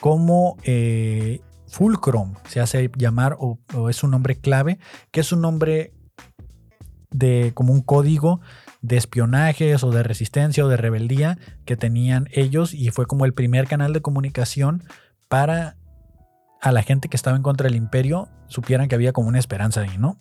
como 0.00 0.56
eh, 0.62 1.42
Fulcrum 1.66 2.36
se 2.48 2.60
hace 2.60 2.90
llamar 2.96 3.36
o, 3.38 3.58
es 3.90 4.02
un 4.02 4.12
nombre 4.12 4.36
clave, 4.36 4.78
que 5.10 5.20
es 5.20 5.32
un 5.32 5.42
nombre 5.42 5.92
de 7.10 7.52
como 7.52 7.74
un 7.74 7.82
código 7.82 8.40
de 8.88 8.96
espionajes 8.96 9.84
o 9.84 9.90
de 9.90 10.02
resistencia 10.02 10.64
o 10.64 10.68
de 10.68 10.76
rebeldía 10.76 11.38
que 11.64 11.76
tenían 11.76 12.28
ellos 12.32 12.74
y 12.74 12.90
fue 12.90 13.06
como 13.06 13.24
el 13.24 13.34
primer 13.34 13.66
canal 13.68 13.92
de 13.92 14.02
comunicación 14.02 14.82
para 15.28 15.76
a 16.60 16.72
la 16.72 16.82
gente 16.82 17.08
que 17.08 17.16
estaba 17.16 17.36
en 17.36 17.42
contra 17.42 17.68
del 17.68 17.76
imperio 17.76 18.28
supieran 18.48 18.88
que 18.88 18.94
había 18.94 19.12
como 19.12 19.28
una 19.28 19.38
esperanza 19.38 19.82
ahí, 19.82 19.96
¿no? 19.98 20.18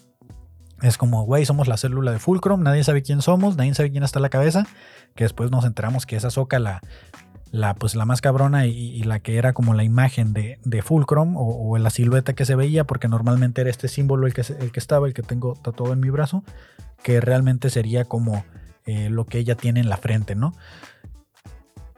Es 0.82 0.98
como, 1.00 1.24
güey, 1.24 1.44
somos 1.46 1.68
la 1.68 1.78
célula 1.78 2.12
de 2.12 2.20
Fulcrum, 2.20 2.62
nadie 2.62 2.84
sabe 2.84 3.02
quién 3.02 3.24
somos, 3.24 3.58
nadie 3.58 3.74
sabe 3.74 3.90
quién 3.90 4.04
está 4.04 4.20
en 4.20 4.24
la 4.24 4.30
cabeza, 4.30 4.68
que 5.16 5.24
después 5.24 5.50
nos 5.50 5.66
enteramos 5.66 6.06
que 6.06 6.16
esa 6.16 6.30
soca 6.30 6.60
la, 6.60 6.82
la, 7.52 7.74
pues, 7.74 7.96
la 7.96 8.06
más 8.06 8.22
cabrona 8.22 8.68
y, 8.68 9.02
la 9.04 9.20
que 9.20 9.38
era 9.38 9.54
como 9.54 9.74
la 9.74 9.84
imagen 9.84 10.34
de, 10.34 10.60
de 10.64 10.82
Fulcrum 10.84 11.36
o, 11.36 11.76
la 11.80 11.90
silueta 11.90 12.34
que 12.34 12.46
se 12.46 12.56
veía, 12.56 12.84
porque 12.84 13.08
normalmente 13.08 13.62
era 13.62 13.72
este 13.72 13.88
símbolo 13.88 14.28
el 14.28 14.36
que, 14.36 14.42
el 14.60 14.72
que 14.72 14.80
estaba, 14.80 15.08
el 15.08 15.16
que 15.16 15.24
tengo 15.24 15.56
tatuado 15.56 15.94
en 15.94 16.00
mi 16.00 16.12
brazo, 16.12 16.44
que 17.04 17.22
realmente 17.22 17.70
sería 17.70 18.06
como 18.06 18.44
eh, 18.86 19.10
lo 19.10 19.26
que 19.26 19.38
ella 19.38 19.56
tiene 19.56 19.80
en 19.80 19.90
la 19.90 19.98
frente, 19.98 20.36
¿no? 20.36 20.54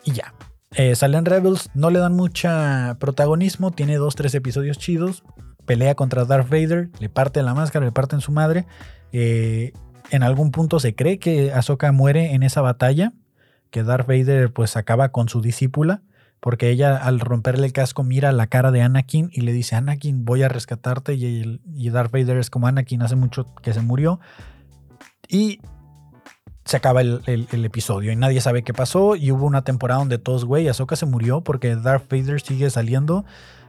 Y 0.03 0.13
ya. 0.13 0.33
Eh, 0.75 0.95
salen 0.95 1.25
Rebels, 1.25 1.69
no 1.73 1.89
le 1.89 1.99
dan 1.99 2.15
mucha 2.15 2.97
protagonismo, 2.99 3.71
tiene 3.71 3.97
dos, 3.97 4.15
tres 4.15 4.35
episodios 4.35 4.77
chidos, 4.77 5.23
pelea 5.65 5.95
contra 5.95 6.25
Darth 6.25 6.49
Vader, 6.49 6.89
le 6.99 7.09
parte 7.09 7.41
la 7.41 7.53
máscara, 7.53 7.85
le 7.85 7.91
parte 7.91 8.19
su 8.21 8.31
madre. 8.31 8.65
Eh, 9.11 9.73
en 10.11 10.23
algún 10.23 10.51
punto 10.51 10.79
se 10.79 10.95
cree 10.95 11.19
que 11.19 11.51
Ahsoka 11.53 11.91
muere 11.91 12.33
en 12.33 12.43
esa 12.43 12.61
batalla, 12.61 13.13
que 13.69 13.83
Darth 13.83 14.07
Vader 14.07 14.51
pues 14.51 14.75
acaba 14.77 15.09
con 15.09 15.29
su 15.29 15.41
discípula, 15.41 16.01
porque 16.39 16.69
ella 16.69 16.97
al 16.97 17.19
romperle 17.19 17.67
el 17.67 17.73
casco 17.73 18.03
mira 18.03 18.31
la 18.31 18.47
cara 18.47 18.71
de 18.71 18.81
Anakin 18.81 19.29
y 19.31 19.41
le 19.41 19.53
dice, 19.53 19.75
Anakin, 19.75 20.25
voy 20.25 20.41
a 20.43 20.49
rescatarte, 20.49 21.13
y 21.15 21.89
Darth 21.89 22.11
Vader 22.11 22.37
es 22.37 22.49
como 22.49 22.67
Anakin 22.67 23.01
hace 23.01 23.15
mucho 23.15 23.53
que 23.61 23.73
se 23.73 23.81
murió. 23.81 24.19
Y 25.29 25.61
se 26.65 26.77
acaba 26.77 27.01
el, 27.01 27.47
episodio 27.65 28.11
y 28.11 28.15
nadie 28.15 28.41
sabe 28.41 28.63
qué 28.63 28.73
pasó. 28.73 29.15
Y 29.15 29.31
hubo 29.31 29.45
una 29.45 29.63
temporada 29.63 29.99
donde 29.99 30.17
todos, 30.17 30.43
güey, 30.43 30.67
Ahsoka 30.67 30.95
se 30.95 31.05
murió 31.05 31.41
porque 31.41 31.75
Darth 31.75 32.11
Vader 32.11 32.41
sigue 32.41 32.69
saliendo 32.69 33.25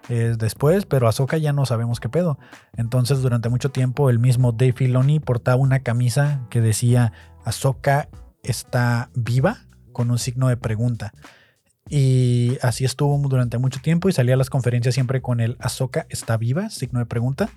eh, 0.08 0.34
después, 0.38 0.86
pero 0.86 1.06
Ahsoka 1.06 1.36
ya 1.38 1.52
no 1.52 1.66
sabemos 1.66 2.00
qué 2.00 2.08
pedo. 2.08 2.38
Entonces, 2.76 3.22
durante 3.22 3.48
mucho 3.50 3.70
tiempo, 3.70 4.10
el 4.10 4.18
mismo 4.18 4.52
Dave 4.52 4.72
Filoni 4.72 5.20
portaba 5.20 5.56
una 5.56 5.80
camisa 5.80 6.46
que 6.50 6.60
decía 6.60 7.12
Ahsoka 7.44 8.08
está 8.42 9.10
viva 9.14 9.58
con 9.92 10.10
un 10.10 10.18
signo 10.18 10.48
de 10.48 10.56
pregunta. 10.56 11.12
Y 11.88 12.56
así 12.62 12.84
estuvo 12.84 13.18
durante 13.28 13.58
mucho 13.58 13.80
tiempo 13.80 14.08
y 14.08 14.12
salía 14.12 14.34
a 14.34 14.38
las 14.38 14.50
conferencias 14.50 14.94
siempre 14.94 15.20
con 15.20 15.40
el 15.40 15.56
Ahsoka 15.58 16.06
está 16.08 16.36
viva, 16.36 16.70
signo 16.70 17.00
de 17.00 17.06
pregunta. 17.06 17.50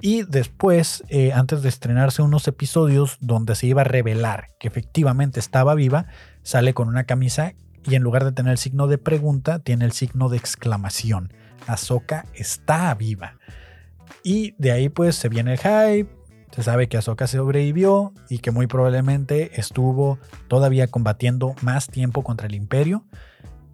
Y 0.00 0.22
después, 0.22 1.04
eh, 1.08 1.32
antes 1.32 1.62
de 1.62 1.68
estrenarse 1.68 2.22
unos 2.22 2.48
episodios 2.48 3.18
donde 3.20 3.54
se 3.54 3.66
iba 3.66 3.82
a 3.82 3.84
revelar 3.84 4.48
que 4.58 4.68
efectivamente 4.68 5.40
estaba 5.40 5.74
viva, 5.74 6.06
sale 6.42 6.72
con 6.74 6.88
una 6.88 7.04
camisa 7.04 7.52
y 7.84 7.94
en 7.94 8.02
lugar 8.02 8.24
de 8.24 8.32
tener 8.32 8.52
el 8.52 8.58
signo 8.58 8.86
de 8.86 8.98
pregunta, 8.98 9.58
tiene 9.58 9.84
el 9.84 9.92
signo 9.92 10.28
de 10.28 10.36
exclamación. 10.36 11.32
Ahsoka 11.66 12.26
está 12.34 12.94
viva. 12.94 13.38
Y 14.22 14.54
de 14.58 14.72
ahí 14.72 14.88
pues 14.88 15.16
se 15.16 15.28
viene 15.28 15.52
el 15.52 15.58
hype, 15.58 16.10
se 16.50 16.62
sabe 16.62 16.88
que 16.88 16.96
Ahsoka 16.96 17.26
sobrevivió 17.26 18.12
y 18.28 18.38
que 18.38 18.50
muy 18.50 18.66
probablemente 18.66 19.60
estuvo 19.60 20.18
todavía 20.48 20.88
combatiendo 20.88 21.54
más 21.62 21.86
tiempo 21.86 22.24
contra 22.24 22.48
el 22.48 22.54
imperio. 22.54 23.04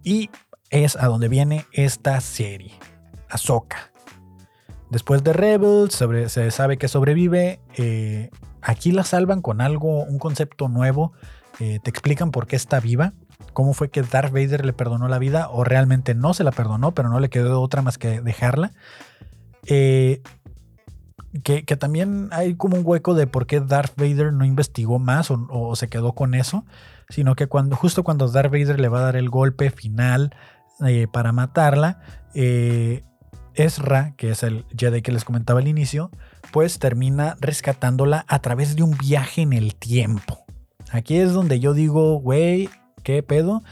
Y 0.03 0.29
es 0.69 0.95
a 0.95 1.07
donde 1.07 1.27
viene 1.27 1.65
esta 1.71 2.19
serie. 2.21 2.73
Ahsoka. 3.29 3.91
Después 4.89 5.23
de 5.23 5.33
Rebels 5.33 5.93
se 6.27 6.51
sabe 6.51 6.77
que 6.77 6.87
sobrevive. 6.87 7.59
Eh, 7.77 8.29
aquí 8.61 8.91
la 8.91 9.03
salvan 9.03 9.41
con 9.41 9.59
algo, 9.61 10.03
un 10.03 10.17
concepto 10.17 10.69
nuevo. 10.69 11.11
Eh, 11.59 11.79
te 11.83 11.89
explican 11.89 12.31
por 12.31 12.47
qué 12.47 12.55
está 12.55 12.79
viva. 12.79 13.13
Cómo 13.53 13.73
fue 13.73 13.89
que 13.89 14.01
Darth 14.01 14.31
Vader 14.31 14.65
le 14.65 14.73
perdonó 14.73 15.07
la 15.07 15.19
vida 15.19 15.49
o 15.49 15.63
realmente 15.63 16.15
no 16.15 16.33
se 16.33 16.43
la 16.43 16.51
perdonó, 16.51 16.93
pero 16.93 17.09
no 17.09 17.19
le 17.19 17.29
quedó 17.29 17.61
otra 17.61 17.81
más 17.81 17.97
que 17.97 18.21
dejarla. 18.21 18.71
Eh, 19.65 20.21
que, 21.43 21.61
también 21.63 22.29
hay 22.31 22.55
como 22.55 22.77
un 22.77 22.83
hueco 22.85 23.13
de 23.13 23.27
por 23.27 23.45
qué 23.45 23.59
Darth 23.59 23.97
Vader 23.97 24.31
no 24.31 24.45
investigó 24.45 24.99
más 24.99 25.29
o, 25.29 25.75
se 25.75 25.89
quedó 25.89 26.13
con 26.13 26.33
eso, 26.33 26.65
sino 27.09 27.35
que 27.35 27.47
cuando, 27.47 27.75
justo 27.75 28.03
cuando 28.03 28.29
Darth 28.29 28.51
Vader 28.51 28.79
le 28.79 28.87
va 28.87 28.99
a 28.99 29.03
dar 29.03 29.15
el 29.17 29.29
golpe 29.29 29.69
final 29.69 30.33
para 31.11 31.31
matarla, 31.33 31.99
Ezra, 33.57 34.13
que 34.15 34.29
es 34.31 34.43
el 34.43 34.65
Jedi 34.77 35.01
que 35.01 35.11
les 35.11 35.25
comentaba 35.25 35.59
al 35.59 35.67
inicio, 35.67 36.11
pues 36.51 36.79
termina 36.79 37.35
rescatándola 37.41 38.23
a 38.27 38.39
través 38.39 38.75
de 38.75 38.83
un 38.83 38.97
viaje 38.97 39.41
en 39.41 39.51
el 39.51 39.75
tiempo. 39.75 40.45
Aquí 40.91 41.17
es 41.17 41.33
donde 41.33 41.59
yo 41.59 41.73
digo, 41.73 42.19
güey, 42.19 42.69
¿qué 43.03 43.21
pedo? 43.23 43.63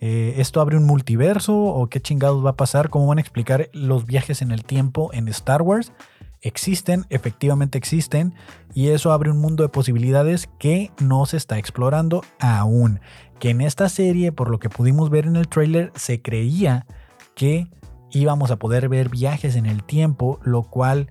Eh, 0.00 0.34
¿Esto 0.38 0.60
abre 0.60 0.76
un 0.76 0.84
multiverso 0.84 1.56
o 1.56 1.88
qué 1.88 2.00
chingados 2.00 2.44
va 2.44 2.50
a 2.50 2.56
pasar? 2.56 2.90
¿Cómo 2.90 3.06
van 3.06 3.18
a 3.18 3.20
explicar 3.20 3.70
los 3.72 4.06
viajes 4.06 4.42
en 4.42 4.50
el 4.50 4.64
tiempo 4.64 5.10
en 5.12 5.28
Star 5.28 5.62
Wars? 5.62 5.92
Existen, 6.42 7.06
efectivamente 7.08 7.78
existen, 7.78 8.34
y 8.74 8.88
eso 8.88 9.12
abre 9.12 9.30
un 9.30 9.38
mundo 9.38 9.62
de 9.62 9.70
posibilidades 9.70 10.48
que 10.58 10.90
no 11.00 11.24
se 11.24 11.38
está 11.38 11.56
explorando 11.56 12.22
aún. 12.38 13.00
Que 13.38 13.50
en 13.50 13.62
esta 13.62 13.88
serie, 13.88 14.30
por 14.30 14.50
lo 14.50 14.58
que 14.58 14.68
pudimos 14.68 15.08
ver 15.08 15.26
en 15.26 15.36
el 15.36 15.48
trailer, 15.48 15.90
se 15.94 16.20
creía 16.20 16.86
que 17.34 17.68
íbamos 18.14 18.50
a 18.50 18.56
poder 18.56 18.88
ver 18.88 19.08
viajes 19.08 19.56
en 19.56 19.66
el 19.66 19.84
tiempo, 19.84 20.40
lo 20.42 20.62
cual 20.64 21.10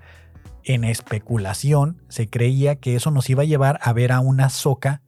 en 0.64 0.84
especulación 0.84 2.02
se 2.08 2.30
creía 2.30 2.76
que 2.76 2.96
eso 2.96 3.12
nos 3.12 3.30
iba 3.30 3.44
a 3.44 3.46
llevar 3.46 3.80
a 3.82 3.94
ver 3.94 4.12
a 4.12 4.20
una 4.20 4.50
Soca 4.50 5.02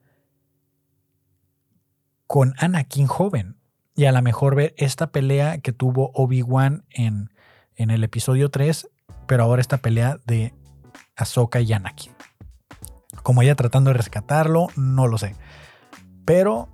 con 2.27 2.53
Anakin 2.57 3.07
joven. 3.07 3.57
Y 3.95 4.05
a 4.05 4.11
lo 4.11 4.21
mejor 4.21 4.55
ver 4.55 4.73
esta 4.77 5.11
pelea 5.11 5.59
que 5.59 5.71
tuvo 5.71 6.11
Obi-Wan 6.13 6.83
en, 6.89 7.29
en 7.75 7.91
el 7.91 8.03
episodio 8.03 8.49
3, 8.49 8.89
pero 9.25 9.43
ahora 9.43 9.61
esta 9.61 9.77
pelea 9.77 10.17
de 10.25 10.53
Ahsoka 11.15 11.61
y 11.61 11.71
Anakin. 11.71 12.11
Como 13.23 13.41
ella 13.41 13.55
tratando 13.55 13.91
de 13.91 13.97
rescatarlo, 13.97 14.67
no 14.75 15.07
lo 15.07 15.17
sé. 15.17 15.35
Pero 16.25 16.67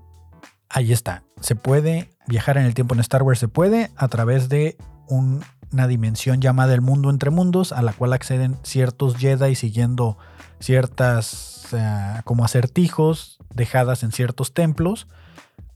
ahí 0.67 0.91
está. 0.91 1.23
Se 1.41 1.55
puede 1.55 2.09
viajar 2.27 2.57
en 2.57 2.65
el 2.65 2.73
tiempo 2.73 2.95
en 2.95 3.01
Star 3.01 3.23
Wars, 3.23 3.39
se 3.39 3.47
puede 3.47 3.91
a 3.95 4.07
través 4.07 4.49
de 4.49 4.77
una 5.11 5.87
dimensión 5.87 6.41
llamada 6.41 6.73
el 6.73 6.81
mundo 6.81 7.09
entre 7.09 7.29
mundos, 7.29 7.71
a 7.71 7.81
la 7.81 7.93
cual 7.93 8.13
acceden 8.13 8.57
ciertos 8.63 9.17
Jedi 9.17 9.55
siguiendo 9.55 10.17
ciertas 10.59 11.67
eh, 11.73 12.21
como 12.23 12.45
acertijos 12.45 13.37
dejadas 13.53 14.03
en 14.03 14.11
ciertos 14.11 14.53
templos. 14.53 15.07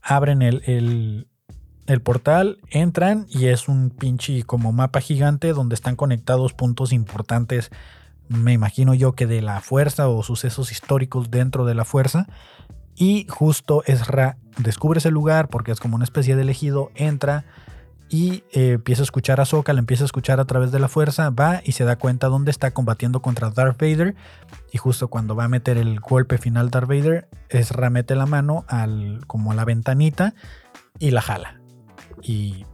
Abren 0.02 0.42
el, 0.42 1.28
el 1.86 2.02
portal, 2.02 2.58
entran 2.70 3.26
y 3.28 3.46
es 3.46 3.68
un 3.68 3.90
pinche 3.90 4.42
como 4.42 4.72
mapa 4.72 5.00
gigante 5.00 5.52
donde 5.52 5.74
están 5.74 5.96
conectados 5.96 6.52
puntos 6.52 6.92
importantes, 6.92 7.70
me 8.28 8.52
imagino 8.52 8.94
yo 8.94 9.12
que 9.12 9.26
de 9.26 9.40
la 9.42 9.60
fuerza 9.60 10.08
o 10.08 10.22
sucesos 10.22 10.72
históricos 10.72 11.30
dentro 11.30 11.64
de 11.64 11.74
la 11.74 11.84
fuerza. 11.84 12.26
Y 12.96 13.26
justo 13.28 13.82
Ezra 13.86 14.38
descubre 14.58 14.98
ese 14.98 15.10
lugar 15.10 15.48
porque 15.48 15.70
es 15.70 15.80
como 15.80 15.96
una 15.96 16.04
especie 16.04 16.34
de 16.34 16.42
elegido, 16.42 16.90
entra 16.94 17.44
y 18.08 18.44
eh, 18.52 18.72
empieza 18.72 19.02
a 19.02 19.04
escuchar 19.04 19.40
a 19.40 19.42
Ahsoka, 19.42 19.72
la 19.72 19.80
empieza 19.80 20.04
a 20.04 20.06
escuchar 20.06 20.38
a 20.38 20.44
través 20.44 20.70
de 20.72 20.78
la 20.78 20.88
fuerza, 20.88 21.30
va 21.30 21.60
y 21.64 21.72
se 21.72 21.84
da 21.84 21.96
cuenta 21.96 22.28
dónde 22.28 22.50
está 22.50 22.70
combatiendo 22.70 23.20
contra 23.20 23.50
Darth 23.50 23.80
Vader 23.80 24.14
y 24.72 24.78
justo 24.78 25.08
cuando 25.08 25.34
va 25.34 25.44
a 25.44 25.48
meter 25.48 25.76
el 25.76 26.00
golpe 26.00 26.38
final 26.38 26.70
Darth 26.70 26.88
Vader, 26.88 27.28
Ezra 27.48 27.90
mete 27.90 28.14
la 28.14 28.26
mano 28.26 28.64
al, 28.68 29.20
como 29.26 29.52
a 29.52 29.54
la 29.54 29.64
ventanita 29.64 30.34
y 30.98 31.10
la 31.10 31.20
jala. 31.20 31.60
Y, 32.22 32.64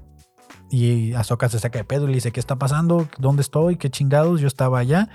y 0.71 1.15
Ahsoka 1.15 1.49
se 1.49 1.59
saca 1.59 1.79
de 1.79 1.85
pedo 1.85 2.05
y 2.05 2.09
le 2.09 2.15
dice, 2.15 2.33
¿qué 2.33 2.41
está 2.41 2.57
pasando? 2.57 3.09
¿Dónde 3.19 3.43
estoy? 3.43 3.77
¿Qué 3.77 3.91
chingados? 3.91 4.41
Yo 4.41 4.47
estaba 4.47 4.79
allá 4.79 5.09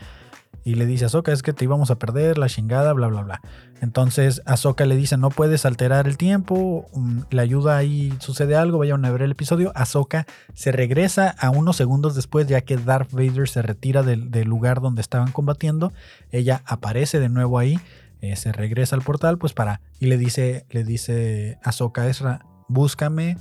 y 0.67 0.75
le 0.75 0.86
dice 0.86 1.06
a 1.06 1.08
Ahsoka, 1.08 1.32
es 1.32 1.43
que 1.43 1.53
te 1.53 1.63
íbamos 1.63 1.91
a 1.91 1.95
perder, 1.97 2.38
la 2.38 2.49
chingada, 2.49 2.91
bla, 2.91 3.08
bla, 3.08 3.21
bla. 3.21 3.41
Entonces 3.80 4.41
Ahsoka 4.45 4.86
le 4.86 4.97
dice, 4.97 5.15
no 5.15 5.30
puedes 5.30 5.65
alterar 5.65 6.10
el 6.10 6.17
tiempo, 6.17 6.89
mm, 6.93 7.21
le 7.30 7.41
ayuda 7.41 7.77
ahí, 7.77 8.13
sucede 8.19 8.58
algo, 8.58 8.80
vayan 8.80 9.06
a 9.06 9.12
ver 9.12 9.21
el 9.21 9.32
episodio. 9.32 9.71
Ahsoka 9.75 10.27
se 10.53 10.73
regresa 10.73 11.30
a 11.39 11.51
unos 11.51 11.77
segundos 11.77 12.15
después, 12.15 12.47
ya 12.47 12.60
que 12.60 12.75
Darth 12.75 13.13
Vader 13.13 13.47
se 13.47 13.62
retira 13.62 14.03
del, 14.03 14.30
lugar 14.43 14.82
donde 14.82 14.99
estaban 14.99 15.32
combatiendo. 15.32 15.93
Ella 16.34 16.63
aparece 16.65 17.21
de 17.21 17.30
nuevo 17.30 17.60
ahí, 17.60 17.80
eh, 18.19 18.36
se 18.36 18.51
regresa 18.51 18.97
al 18.97 19.03
portal, 19.03 19.38
pues 19.38 19.53
para, 19.53 19.80
y 20.01 20.08
le 20.08 20.17
dice, 20.17 20.65
le 20.69 20.84
dice 20.84 21.60
Ahsoka 21.63 22.10
Ezra, 22.10 22.45
búscame 22.67 23.38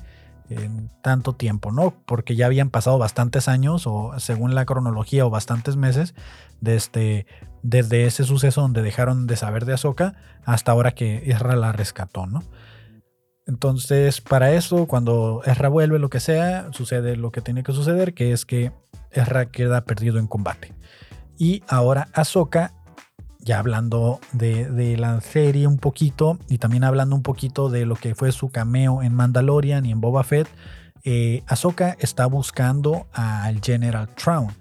en 0.50 0.90
tanto 1.02 1.34
tiempo, 1.34 1.72
¿no? 1.72 1.94
Porque 2.06 2.36
ya 2.36 2.46
habían 2.46 2.70
pasado 2.70 2.98
bastantes 2.98 3.48
años, 3.48 3.86
o 3.86 4.12
según 4.18 4.54
la 4.54 4.64
cronología, 4.64 5.26
o 5.26 5.30
bastantes 5.30 5.76
meses, 5.76 6.14
desde, 6.60 7.26
desde 7.62 8.06
ese 8.06 8.24
suceso 8.24 8.60
donde 8.60 8.82
dejaron 8.82 9.26
de 9.26 9.36
saber 9.36 9.64
de 9.64 9.74
Ahsoka 9.74 10.14
hasta 10.44 10.72
ahora 10.72 10.92
que 10.92 11.30
Ezra 11.30 11.56
la 11.56 11.72
rescató, 11.72 12.26
¿no? 12.26 12.42
Entonces, 13.46 14.20
para 14.20 14.52
eso, 14.52 14.86
cuando 14.86 15.42
Ezra 15.44 15.68
vuelve, 15.68 16.00
lo 16.00 16.10
que 16.10 16.18
sea, 16.18 16.72
sucede 16.72 17.16
lo 17.16 17.30
que 17.30 17.40
tiene 17.40 17.62
que 17.62 17.72
suceder, 17.72 18.12
que 18.12 18.32
es 18.32 18.44
que 18.44 18.72
Ezra 19.12 19.46
queda 19.46 19.84
perdido 19.84 20.18
en 20.18 20.26
combate. 20.26 20.74
Y 21.38 21.62
ahora 21.68 22.08
Ahsoka 22.12 22.72
ya 23.46 23.60
hablando 23.60 24.20
de, 24.32 24.96
la 24.98 25.20
serie 25.20 25.68
un 25.68 25.78
poquito 25.78 26.38
y 26.48 26.58
también 26.58 26.82
hablando 26.82 27.14
un 27.14 27.22
poquito 27.22 27.70
de 27.70 27.86
lo 27.86 27.94
que 27.94 28.16
fue 28.16 28.32
su 28.32 28.50
cameo 28.50 29.02
en 29.04 29.14
Mandalorian 29.14 29.86
y 29.86 29.92
en 29.92 30.00
Boba 30.00 30.24
Fett, 30.24 30.48
eh, 31.04 31.44
Ahsoka 31.46 31.96
está 32.00 32.26
buscando 32.26 33.06
al 33.12 33.60
General 33.62 34.08
Traun, 34.08 34.52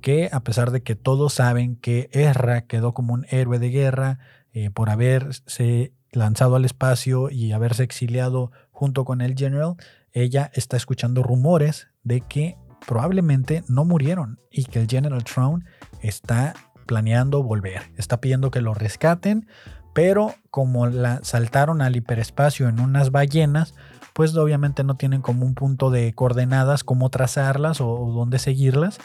que 0.00 0.30
a 0.30 0.40
pesar 0.40 0.70
de 0.70 0.82
que 0.82 0.94
todos 0.94 1.34
saben 1.34 1.74
que 1.74 2.08
Ezra 2.12 2.62
quedó 2.62 2.94
como 2.94 3.12
un 3.12 3.26
héroe 3.28 3.58
de 3.58 3.70
guerra 3.70 4.20
eh, 4.52 4.70
por 4.70 4.88
haberse 4.88 5.92
lanzado 6.12 6.54
al 6.54 6.64
espacio 6.64 7.30
y 7.30 7.50
haberse 7.50 7.82
exiliado 7.82 8.52
junto 8.70 9.04
con 9.04 9.20
el 9.20 9.34
General, 9.36 9.74
ella 10.12 10.52
está 10.54 10.76
escuchando 10.76 11.24
rumores 11.24 11.88
de 12.04 12.20
que 12.20 12.56
probablemente 12.86 13.64
no 13.66 13.84
murieron 13.84 14.38
y 14.48 14.64
que 14.64 14.80
el 14.80 14.88
General 14.88 15.24
Traun 15.24 15.64
está 16.00 16.54
planeando 16.88 17.44
volver. 17.44 17.82
Está 17.96 18.20
pidiendo 18.20 18.50
que 18.50 18.62
lo 18.62 18.74
rescaten, 18.74 19.46
pero 19.92 20.34
como 20.50 20.86
la 20.86 21.20
saltaron 21.22 21.82
al 21.82 21.94
hiperespacio 21.94 22.68
en 22.68 22.80
unas 22.80 23.12
ballenas, 23.12 23.74
pues 24.14 24.34
obviamente 24.36 24.82
no 24.82 24.96
tienen 24.96 25.20
como 25.20 25.46
un 25.46 25.54
punto 25.54 25.90
de 25.90 26.12
coordenadas, 26.14 26.82
cómo 26.82 27.10
trazarlas 27.10 27.80
o, 27.80 28.10
dónde 28.12 28.40
seguirlas. 28.40 28.98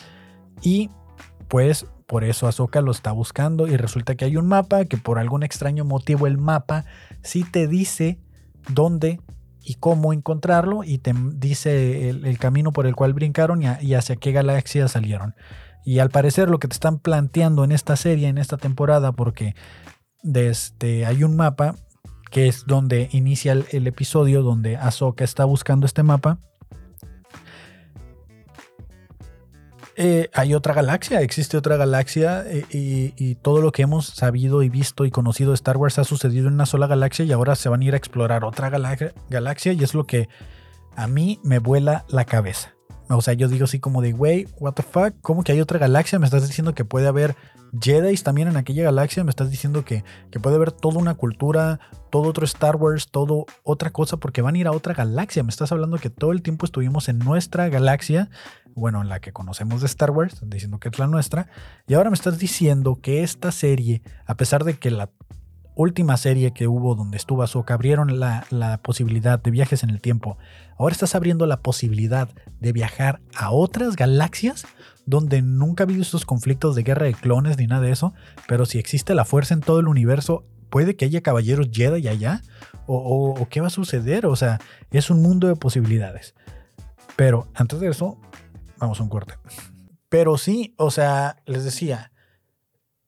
Y 0.62 0.90
pues 1.50 1.86
por 2.08 2.24
eso 2.24 2.48
Ahsoka 2.48 2.82
lo 2.82 2.92
está 2.92 3.12
buscando 3.12 3.68
y 3.68 3.76
resulta 3.76 4.16
que 4.16 4.26
hay 4.26 4.38
un 4.38 4.48
mapa 4.48 4.86
que 4.86 4.98
por 4.98 5.20
algún 5.20 5.44
extraño 5.44 5.84
motivo 5.86 6.26
el 6.26 6.38
mapa 6.38 6.86
sí 7.22 7.44
te 7.44 7.68
dice 7.68 8.18
dónde 8.70 9.20
y 9.62 9.76
cómo 9.76 10.14
encontrarlo 10.14 10.84
y 10.84 11.00
te 11.00 11.14
dice 11.36 12.10
el, 12.10 12.40
camino 12.40 12.72
por 12.72 12.88
el 12.88 12.96
cual 12.96 13.14
brincaron 13.14 13.62
y 13.62 13.94
hacia 13.94 14.16
qué 14.16 14.32
galaxia 14.32 14.88
salieron. 14.88 15.36
Y 15.86 16.00
al 16.00 16.10
parecer 16.10 16.50
lo 16.50 16.60
que 16.60 16.68
te 16.68 16.74
están 16.74 17.00
planteando 17.00 17.64
en 17.64 17.72
esta 17.72 17.96
serie, 17.96 18.28
en 18.28 18.38
esta 18.38 18.58
temporada, 18.58 19.12
porque 19.12 19.56
desde, 20.22 21.06
hay 21.06 21.24
un 21.24 21.36
mapa 21.36 21.76
que 22.32 22.48
es 22.48 22.66
donde 22.66 23.10
inicia 23.12 23.52
el, 23.52 23.88
episodio, 23.88 24.42
donde 24.42 24.76
Ahsoka 24.76 25.24
está 25.24 25.46
buscando 25.46 25.86
este 25.86 26.02
mapa. 26.02 26.40
Eh, 29.96 30.30
hay 30.34 30.56
otra 30.56 30.74
galaxia, 30.74 31.22
existe 31.22 31.56
otra 31.56 31.78
galaxia 31.78 32.44
eh, 32.48 32.66
y, 32.72 33.36
todo 33.36 33.62
lo 33.62 33.72
que 33.72 33.84
hemos 33.84 34.08
sabido 34.08 34.64
y 34.64 34.70
visto 34.70 35.06
y 35.06 35.12
conocido 35.12 35.52
de 35.52 35.56
Star 35.56 35.78
Wars 35.78 36.00
ha 36.00 36.04
sucedido 36.04 36.48
en 36.48 36.56
una 36.56 36.66
sola 36.66 36.88
galaxia 36.88 37.26
y 37.26 37.32
ahora 37.32 37.56
se 37.56 37.70
van 37.70 37.82
a 37.82 37.86
ir 37.86 37.94
a 37.94 37.98
explorar 37.98 38.44
otra 38.44 38.72
galaxia 38.72 39.74
y 39.74 39.84
es 39.84 39.94
lo 39.94 40.06
que 40.06 40.30
a 40.96 41.06
mí 41.06 41.40
me 41.44 41.60
vuela 41.60 42.06
la 42.08 42.26
cabeza. 42.26 42.73
O 43.10 43.22
sea, 43.22 43.34
yo 43.34 43.48
digo 43.48 43.66
así 43.66 43.80
como 43.80 44.02
de, 44.02 44.14
güey, 44.14 44.48
what 44.60 44.74
the 44.74 44.84
fuck, 44.84 45.14
¿cómo 45.22 45.44
que 45.44 45.52
hay 45.52 45.62
otra 45.62 45.80
galaxia? 45.80 46.20
Me 46.20 46.26
estás 46.26 46.48
diciendo 46.48 46.74
que 46.74 46.86
puede 46.86 47.08
haber 47.08 47.36
Jedi 47.80 48.16
también 48.18 48.48
en 48.48 48.56
aquella 48.56 48.84
galaxia, 48.84 49.24
me 49.24 49.32
estás 49.32 49.50
diciendo 49.50 49.84
que, 49.84 50.04
que 50.32 50.40
puede 50.40 50.58
haber 50.58 50.72
toda 50.72 51.00
una 51.00 51.16
cultura, 51.16 51.80
todo 52.12 52.24
otro 52.24 52.46
Star 52.46 52.76
Wars, 52.76 53.10
todo 53.10 53.46
otra 53.64 53.90
cosa, 53.90 54.18
porque 54.18 54.42
van 54.42 54.56
a 54.56 54.58
ir 54.60 54.68
a 54.68 54.72
otra 54.72 54.94
galaxia. 54.94 55.44
Me 55.44 55.50
estás 55.50 55.72
hablando 55.72 55.98
que 55.98 56.12
todo 56.12 56.32
el 56.32 56.44
tiempo 56.44 56.66
estuvimos 56.66 57.10
en 57.10 57.20
nuestra 57.20 57.70
galaxia, 57.70 58.30
bueno, 58.76 59.02
en 59.02 59.10
la 59.10 59.20
que 59.20 59.34
conocemos 59.34 59.82
de 59.82 59.88
Star 59.88 60.12
Wars, 60.12 60.40
diciendo 60.46 60.80
que 60.80 60.90
es 60.90 61.00
la 61.00 61.08
nuestra, 61.08 61.48
y 61.88 61.96
ahora 61.96 62.12
me 62.12 62.16
estás 62.16 62.38
diciendo 62.38 63.00
que 63.02 63.24
esta 63.24 63.52
serie, 63.52 64.04
a 64.26 64.36
pesar 64.36 64.64
de 64.64 64.76
que 64.78 64.92
la 64.92 65.10
última 65.76 66.18
serie 66.18 66.54
que 66.54 66.68
hubo 66.68 66.96
donde 66.96 67.18
estuvo 67.18 67.44
Ahsoka 67.44 67.74
abrieron 67.74 68.20
la, 68.20 68.80
posibilidad 68.84 69.40
de 69.40 69.52
viajes 69.52 69.84
en 69.84 69.90
el 69.90 70.02
tiempo. 70.02 70.38
Ahora 70.78 70.94
estás 70.94 71.16
abriendo 71.16 71.46
la 71.46 71.62
posibilidad 71.62 72.30
de 72.60 72.72
viajar 72.72 73.22
a 73.36 73.52
otras 73.52 73.96
galaxias 73.96 74.66
donde 75.06 75.42
nunca 75.42 75.84
ha 75.84 75.86
habido 75.86 76.02
estos 76.02 76.26
conflictos 76.26 76.76
de 76.76 76.84
guerra 76.84 77.06
de 77.06 77.14
clones 77.14 77.58
ni 77.58 77.68
nada 77.68 77.82
de 77.82 77.92
eso. 77.92 78.14
Pero 78.48 78.66
si 78.66 78.80
existe 78.80 79.16
la 79.16 79.26
fuerza 79.26 79.54
en 79.54 79.62
todo 79.62 79.80
el 79.80 79.88
universo, 79.88 80.46
¿puede 80.70 80.96
que 80.96 81.06
haya 81.06 81.22
caballeros 81.22 81.70
Jedi 81.72 82.08
allá? 82.08 82.42
¿O, 82.86 83.36
o 83.40 83.50
qué 83.50 83.62
va 83.62 83.68
a 83.68 83.72
suceder? 83.72 84.26
O 84.26 84.36
sea, 84.36 84.60
es 84.92 85.10
un 85.10 85.22
mundo 85.22 85.48
de 85.48 85.56
posibilidades. 85.56 86.36
Pero 87.16 87.48
antes 87.54 87.80
de 87.80 87.90
eso, 87.90 88.20
vamos 88.78 89.00
a 89.00 89.04
un 89.04 89.10
corte. 89.10 89.36
Pero 90.10 90.38
sí, 90.38 90.74
o 90.78 90.92
sea, 90.92 91.38
les 91.46 91.64
decía, 91.64 92.13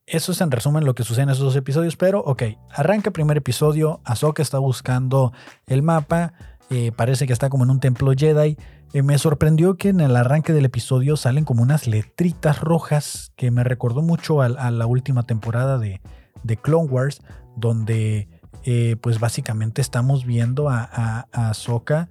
eso 0.08 0.32
es 0.32 0.42
en 0.42 0.52
resumen 0.52 0.86
lo 0.86 0.94
que 0.94 1.04
sucede 1.04 1.24
en 1.24 1.30
esos 1.30 1.44
dos 1.44 1.56
episodios, 1.56 1.98
pero 1.98 2.20
ok, 2.20 2.44
arranca 2.72 3.10
el 3.10 3.14
primer 3.14 3.38
episodio, 3.38 4.02
Ahsoka 4.04 4.42
está 4.42 4.60
buscando 4.60 5.34
el 5.66 5.82
mapa, 5.82 6.34
eh, 6.70 6.92
parece 6.96 7.28
que 7.28 7.34
está 7.34 7.50
como 7.50 7.64
en 7.64 7.72
un 7.72 7.80
templo 7.80 8.14
Jedi. 8.16 8.58
Eh, 8.94 9.04
me 9.04 9.18
sorprendió 9.18 9.78
que 9.78 9.90
en 9.90 10.00
el 10.00 10.16
arranque 10.16 10.54
del 10.54 10.66
episodio 10.66 11.18
salen 11.18 11.44
como 11.44 11.64
unas 11.64 11.88
letritas 11.88 12.62
rojas 12.62 13.32
que 13.36 13.52
me 13.52 13.64
recordó 13.64 14.02
mucho 14.02 14.42
a, 14.42 14.50
la 14.50 14.86
última 14.86 15.24
temporada 15.24 15.78
de, 15.78 16.02
de, 16.44 16.58
Clone 16.58 16.90
Wars, 16.90 17.22
donde 17.56 18.30
eh, 18.64 18.96
pues 19.02 19.20
básicamente 19.20 19.82
estamos 19.82 20.26
viendo 20.26 20.70
a, 20.70 20.88
a, 20.92 21.50
Ahsoka 21.50 22.10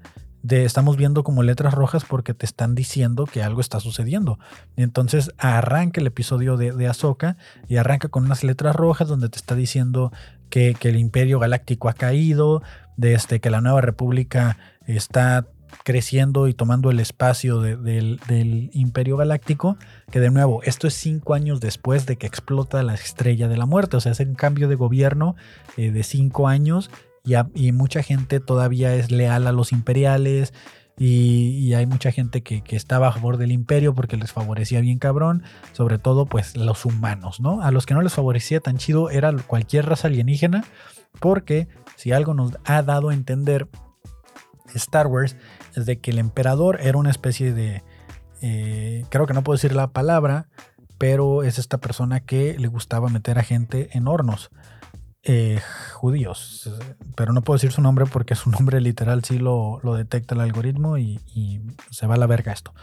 estamos 0.48 0.96
viendo 0.96 1.24
como 1.24 1.42
letras 1.42 1.74
rojas 1.74 2.04
porque 2.04 2.35
te 2.35 2.46
están 2.46 2.74
diciendo 2.74 3.26
que 3.26 3.42
algo 3.42 3.61
está 3.61 3.80
sucediendo. 3.80 4.38
Entonces 4.76 5.33
arranca 5.38 6.00
el 6.00 6.07
episodio 6.07 6.57
de, 6.57 6.72
de 6.72 6.87
Ahsoka 6.87 7.37
y 7.68 7.76
arranca 7.76 8.09
con 8.09 8.24
unas 8.24 8.44
letras 8.44 8.76
rojas 8.76 9.09
donde 9.09 9.28
te 9.28 9.37
está 9.37 9.54
diciendo 9.54 10.12
que, 10.54 10.76
el 10.88 10.96
Imperio 10.96 11.40
Galáctico 11.40 11.88
ha 11.88 11.94
caído, 11.94 12.62
de 12.96 13.14
este, 13.14 13.40
que 13.40 13.50
la 13.50 13.61
Nueva 13.61 13.80
República 13.80 14.57
está 14.87 15.48
creciendo 15.83 16.46
y 16.46 16.54
tomando 16.54 16.90
el 16.90 17.00
espacio 17.00 17.61
del, 17.61 18.70
Imperio 18.72 19.16
Galáctico, 19.16 19.76
que 20.12 20.20
de 20.20 20.30
nuevo, 20.30 20.62
esto 20.62 20.87
es 20.87 20.94
cinco 20.94 21.35
años 21.35 21.61
después 21.61 22.07
de 22.07 22.16
que 22.16 22.28
explota 22.28 22.85
la 22.85 22.94
estrella 22.94 23.48
de 23.48 23.57
la 23.57 23.66
muerte, 23.66 23.96
o 23.96 24.00
sea, 24.00 24.12
es 24.12 24.20
un 24.20 24.37
cambio 24.37 24.68
de 24.68 24.76
gobierno 24.76 25.35
eh, 25.76 25.90
de 25.90 26.04
cinco 26.04 26.46
años 26.46 26.88
y, 27.25 27.73
mucha 27.73 28.03
gente 28.03 28.41
todavía 28.41 28.95
es 28.95 29.11
leal 29.11 29.47
a 29.47 29.53
los 29.53 29.73
imperiales 29.73 30.53
y, 30.99 31.73
hay 31.75 31.87
mucha 31.87 32.13
gente 32.13 32.43
que, 32.43 32.63
estaba 32.77 33.09
a 33.09 33.13
favor 33.13 33.39
del 33.39 33.53
imperio 33.53 33.95
porque 33.95 34.17
les 34.17 34.33
favorecía 34.33 34.81
bien 34.81 34.99
cabrón, 34.99 35.43
sobre 35.73 35.99
todo 35.99 36.27
pues 36.27 36.57
los 36.57 36.85
humanos, 36.85 37.41
¿no? 37.41 37.63
A 37.63 37.71
los 37.71 37.87
que 37.87 37.95
no 37.95 38.03
les 38.03 38.13
favorecía 38.13 38.61
tan 38.61 38.77
chido 38.77 39.11
era 39.11 39.33
cualquier 39.33 39.87
raza 39.87 40.09
alienígena 40.09 40.65
porque 41.21 41.69
si 41.97 42.13
algo 42.13 42.35
nos 42.35 42.53
ha 42.65 42.83
dado 42.83 43.09
a 43.09 43.15
entender 43.15 43.69
Star 44.75 45.07
Wars 45.07 45.37
es 45.75 45.87
de 45.87 45.99
que 46.01 46.11
el 46.11 46.19
emperador 46.19 46.79
era 46.81 46.99
una 46.99 47.11
especie 47.11 47.53
de, 47.53 47.83
eh, 48.43 49.05
creo 49.09 49.27
que 49.27 49.35
no 49.35 49.43
puedo 49.43 49.57
decir 49.57 49.75
la 49.75 49.93
palabra, 49.93 50.49
pero 50.99 51.43
es 51.43 51.59
esta 51.59 51.79
persona 51.79 52.21
que 52.21 52.59
le 52.59 52.69
gustaba 52.69 53.09
meter 53.09 53.39
a 53.39 53.43
gente 53.43 53.89
en 53.93 54.09
hornos. 54.09 54.51
Eh, 55.27 55.59
judíos, 55.95 56.71
pero 57.15 57.33
no 57.33 57.41
puedo 57.41 57.57
decir 57.57 57.73
su 57.73 57.81
nombre 57.81 58.05
porque 58.05 58.35
su 58.35 58.51
nombre 58.51 58.83
literal 58.83 59.25
sí 59.25 59.39
lo, 59.39 59.81
detecta 59.97 60.35
el 60.35 60.43
algoritmo 60.43 60.99
y, 60.99 61.19
se 61.91 62.07
va 62.07 62.17
a 62.17 62.19
la 62.19 62.27
verga 62.27 62.53
esto. 62.53 62.75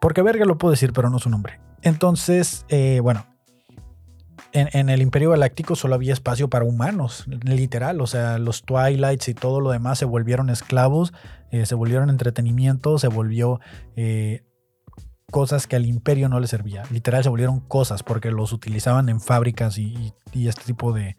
Porque 0.00 0.22
verga 0.22 0.44
lo 0.44 0.58
puedo 0.58 0.72
decir, 0.72 0.92
pero 0.92 1.08
no 1.08 1.20
su 1.20 1.30
nombre. 1.30 1.60
Entonces, 1.82 2.66
eh, 2.68 2.98
bueno, 3.00 3.26
en, 4.52 4.88
el 4.88 5.02
Imperio 5.02 5.30
Galáctico 5.30 5.76
solo 5.76 5.94
había 5.94 6.12
espacio 6.12 6.50
para 6.50 6.64
humanos, 6.64 7.26
literal. 7.44 8.00
O 8.00 8.08
sea, 8.08 8.38
los 8.38 8.64
Twilights 8.64 9.28
y 9.28 9.34
todo 9.34 9.60
lo 9.60 9.70
demás 9.70 10.00
se 10.00 10.04
volvieron 10.04 10.50
esclavos, 10.50 11.12
eh, 11.52 11.64
se 11.64 11.76
volvieron 11.76 12.10
entretenimiento, 12.10 12.98
se 12.98 13.06
volvió 13.06 13.60
cosas 15.30 15.68
que 15.68 15.76
al 15.76 15.86
imperio 15.86 16.28
no 16.28 16.40
le 16.40 16.48
servía. 16.48 16.82
Literal 16.90 17.22
se 17.22 17.28
volvieron 17.28 17.60
cosas 17.60 18.02
porque 18.02 18.32
los 18.32 18.52
utilizaban 18.52 19.08
en 19.08 19.20
fábricas 19.20 19.78
y 19.78 20.12
este 20.34 20.64
tipo 20.64 20.92
de, 20.92 21.16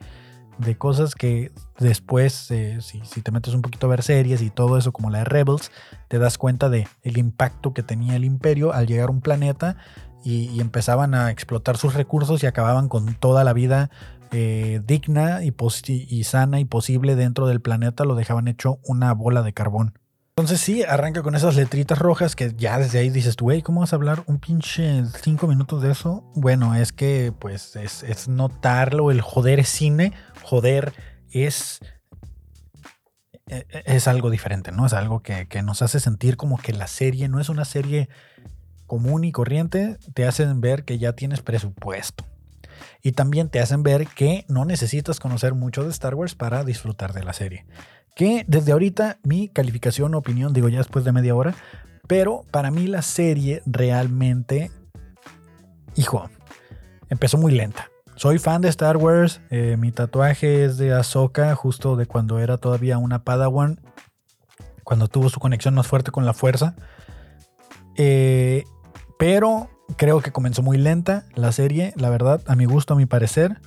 de 0.58 0.78
cosas 0.78 1.16
que 1.16 1.52
después, 1.80 2.50
eh, 2.52 2.80
si, 2.82 3.22
te 3.22 3.32
metes 3.32 3.54
un 3.54 3.62
poquito 3.62 3.88
a 3.88 3.89
ver 3.89 4.04
series 4.04 4.42
y 4.42 4.50
todo 4.50 4.78
eso, 4.78 4.92
como 4.92 5.10
la 5.10 5.20
de 5.20 5.26
Rebels, 5.26 5.72
te 6.08 6.20
das 6.20 6.38
cuenta 6.38 6.70
de 6.70 6.88
el 7.02 7.18
impacto 7.18 7.74
que 7.74 7.84
tenía 7.84 8.16
el 8.16 8.26
imperio 8.26 8.74
al 8.74 8.88
llegar 8.88 9.10
a 9.10 9.12
un 9.12 9.22
planeta 9.22 9.78
y, 10.24 10.60
empezaban 10.62 11.16
a 11.16 11.32
explotar 11.32 11.78
sus 11.78 11.94
recursos 11.94 12.44
y 12.44 12.46
acababan 12.46 12.88
con 12.88 13.13
toda 13.16 13.44
la 13.44 13.54
vida 13.54 13.89
eh, 14.32 14.82
digna 14.86 15.44
y, 15.44 15.54
y 15.88 16.24
sana 16.24 16.60
y 16.60 16.66
posible 16.66 17.16
dentro 17.16 17.48
del 17.48 17.62
planeta, 17.62 18.06
lo 18.06 18.16
dejaban 18.16 18.48
hecho 18.48 18.80
una 18.84 19.13
bola 19.13 19.44
de 19.44 19.54
carbón. 19.54 20.00
Entonces 20.36 20.62
sí, 20.62 20.82
arranca 20.82 21.22
con 21.22 21.36
esas 21.36 21.56
letritas 21.56 22.00
rojas 22.00 22.36
que 22.36 22.56
ya 22.58 22.80
desde 22.80 22.98
ahí 22.98 23.12
dices 23.12 23.36
hey, 23.48 23.62
¿cómo 23.62 23.82
vas 23.82 23.94
a 23.94 23.98
hablar 23.98 24.24
un 24.26 24.39
pinche 24.39 25.04
cinco 25.22 25.46
minutos 25.46 25.84
de 25.84 25.92
eso? 25.92 26.24
Bueno, 26.34 26.74
es 26.74 26.92
que 26.92 27.32
pues 27.38 27.76
es, 27.76 28.28
notarlo, 28.28 29.12
el 29.12 29.22
joder 29.22 29.60
es 29.60 29.70
cine, 29.70 30.12
joder 30.44 30.94
es 31.32 31.80
e, 33.48 33.66
e, 33.70 33.84
es 33.86 34.08
algo 34.08 34.30
diferente, 34.30 34.72
¿no? 34.72 34.86
Es 34.86 34.94
algo 34.94 35.22
que, 35.22 35.48
que, 35.48 35.62
nos 35.62 35.82
hace 35.82 36.00
sentir 36.00 36.38
como 36.38 36.58
que 36.58 36.74
la 36.74 36.88
serie 36.88 37.28
no 37.28 37.40
es 37.40 37.50
una 37.50 37.66
serie 37.66 38.10
común 38.86 39.24
y 39.24 39.32
corriente, 39.32 39.98
te 40.14 40.26
hacen 40.28 40.62
ver 40.62 40.86
que 40.86 40.98
ya 41.00 41.14
tienes 41.14 41.42
presupuesto. 41.42 42.26
Y 43.02 43.14
también 43.14 43.50
te 43.50 43.60
hacen 43.60 43.84
ver 43.84 44.08
que 44.08 44.46
no 44.48 44.66
necesitas 44.66 45.20
conocer 45.20 45.54
mucho 45.54 45.84
de 45.84 45.90
Star 45.90 46.16
Wars 46.16 46.36
para 46.36 46.64
disfrutar 46.64 47.14
de 47.14 47.24
la 47.24 47.34
serie 47.34 47.66
que 48.16 48.46
desde 48.48 48.72
ahorita 48.72 49.20
mi 49.24 49.50
calificación, 49.50 50.16
opinión, 50.16 50.54
digo 50.54 50.70
ya 50.70 50.80
después 50.80 51.06
de 51.06 51.12
media 51.12 51.36
hora, 51.36 51.56
pero 52.08 52.46
para 52.52 52.72
mí 52.72 52.88
la 52.88 53.02
serie 53.02 53.62
realmente, 53.66 54.72
hijo, 55.96 56.30
empezó 57.10 57.38
muy 57.38 57.54
lenta. 57.54 57.90
Soy 58.15 58.39
fan 58.39 58.62
de 58.62 58.69
Star 58.69 58.97
Wars, 58.97 59.41
eh, 59.49 59.76
mi 59.78 59.91
tatuaje 59.91 60.65
es 60.65 60.78
de 60.78 60.93
Ahsoka, 60.93 61.56
justo 61.56 61.95
de 61.95 62.06
cuando 62.06 62.39
era 62.39 62.58
todavía 62.58 62.97
una 62.97 63.23
Padawan, 63.23 63.82
cuando 64.84 65.08
tuvo 65.08 65.30
su 65.30 65.39
conexión 65.39 65.73
más 65.73 65.88
fuerte 65.88 66.12
con 66.12 66.26
la 66.26 66.34
fuerza. 66.34 66.76
Eh, 67.95 68.63
pero 69.17 69.69
creo 69.97 70.21
que 70.21 70.32
comenzó 70.32 70.62
muy 70.62 70.78
lenta 70.78 71.26
la 71.36 71.52
serie, 71.52 71.93
la 71.95 72.10
verdad, 72.10 72.41
a 72.47 72.56
mi 72.56 72.65
gusto, 72.65 72.93
a 72.93 72.97
mi 72.97 73.06
parecer 73.06 73.60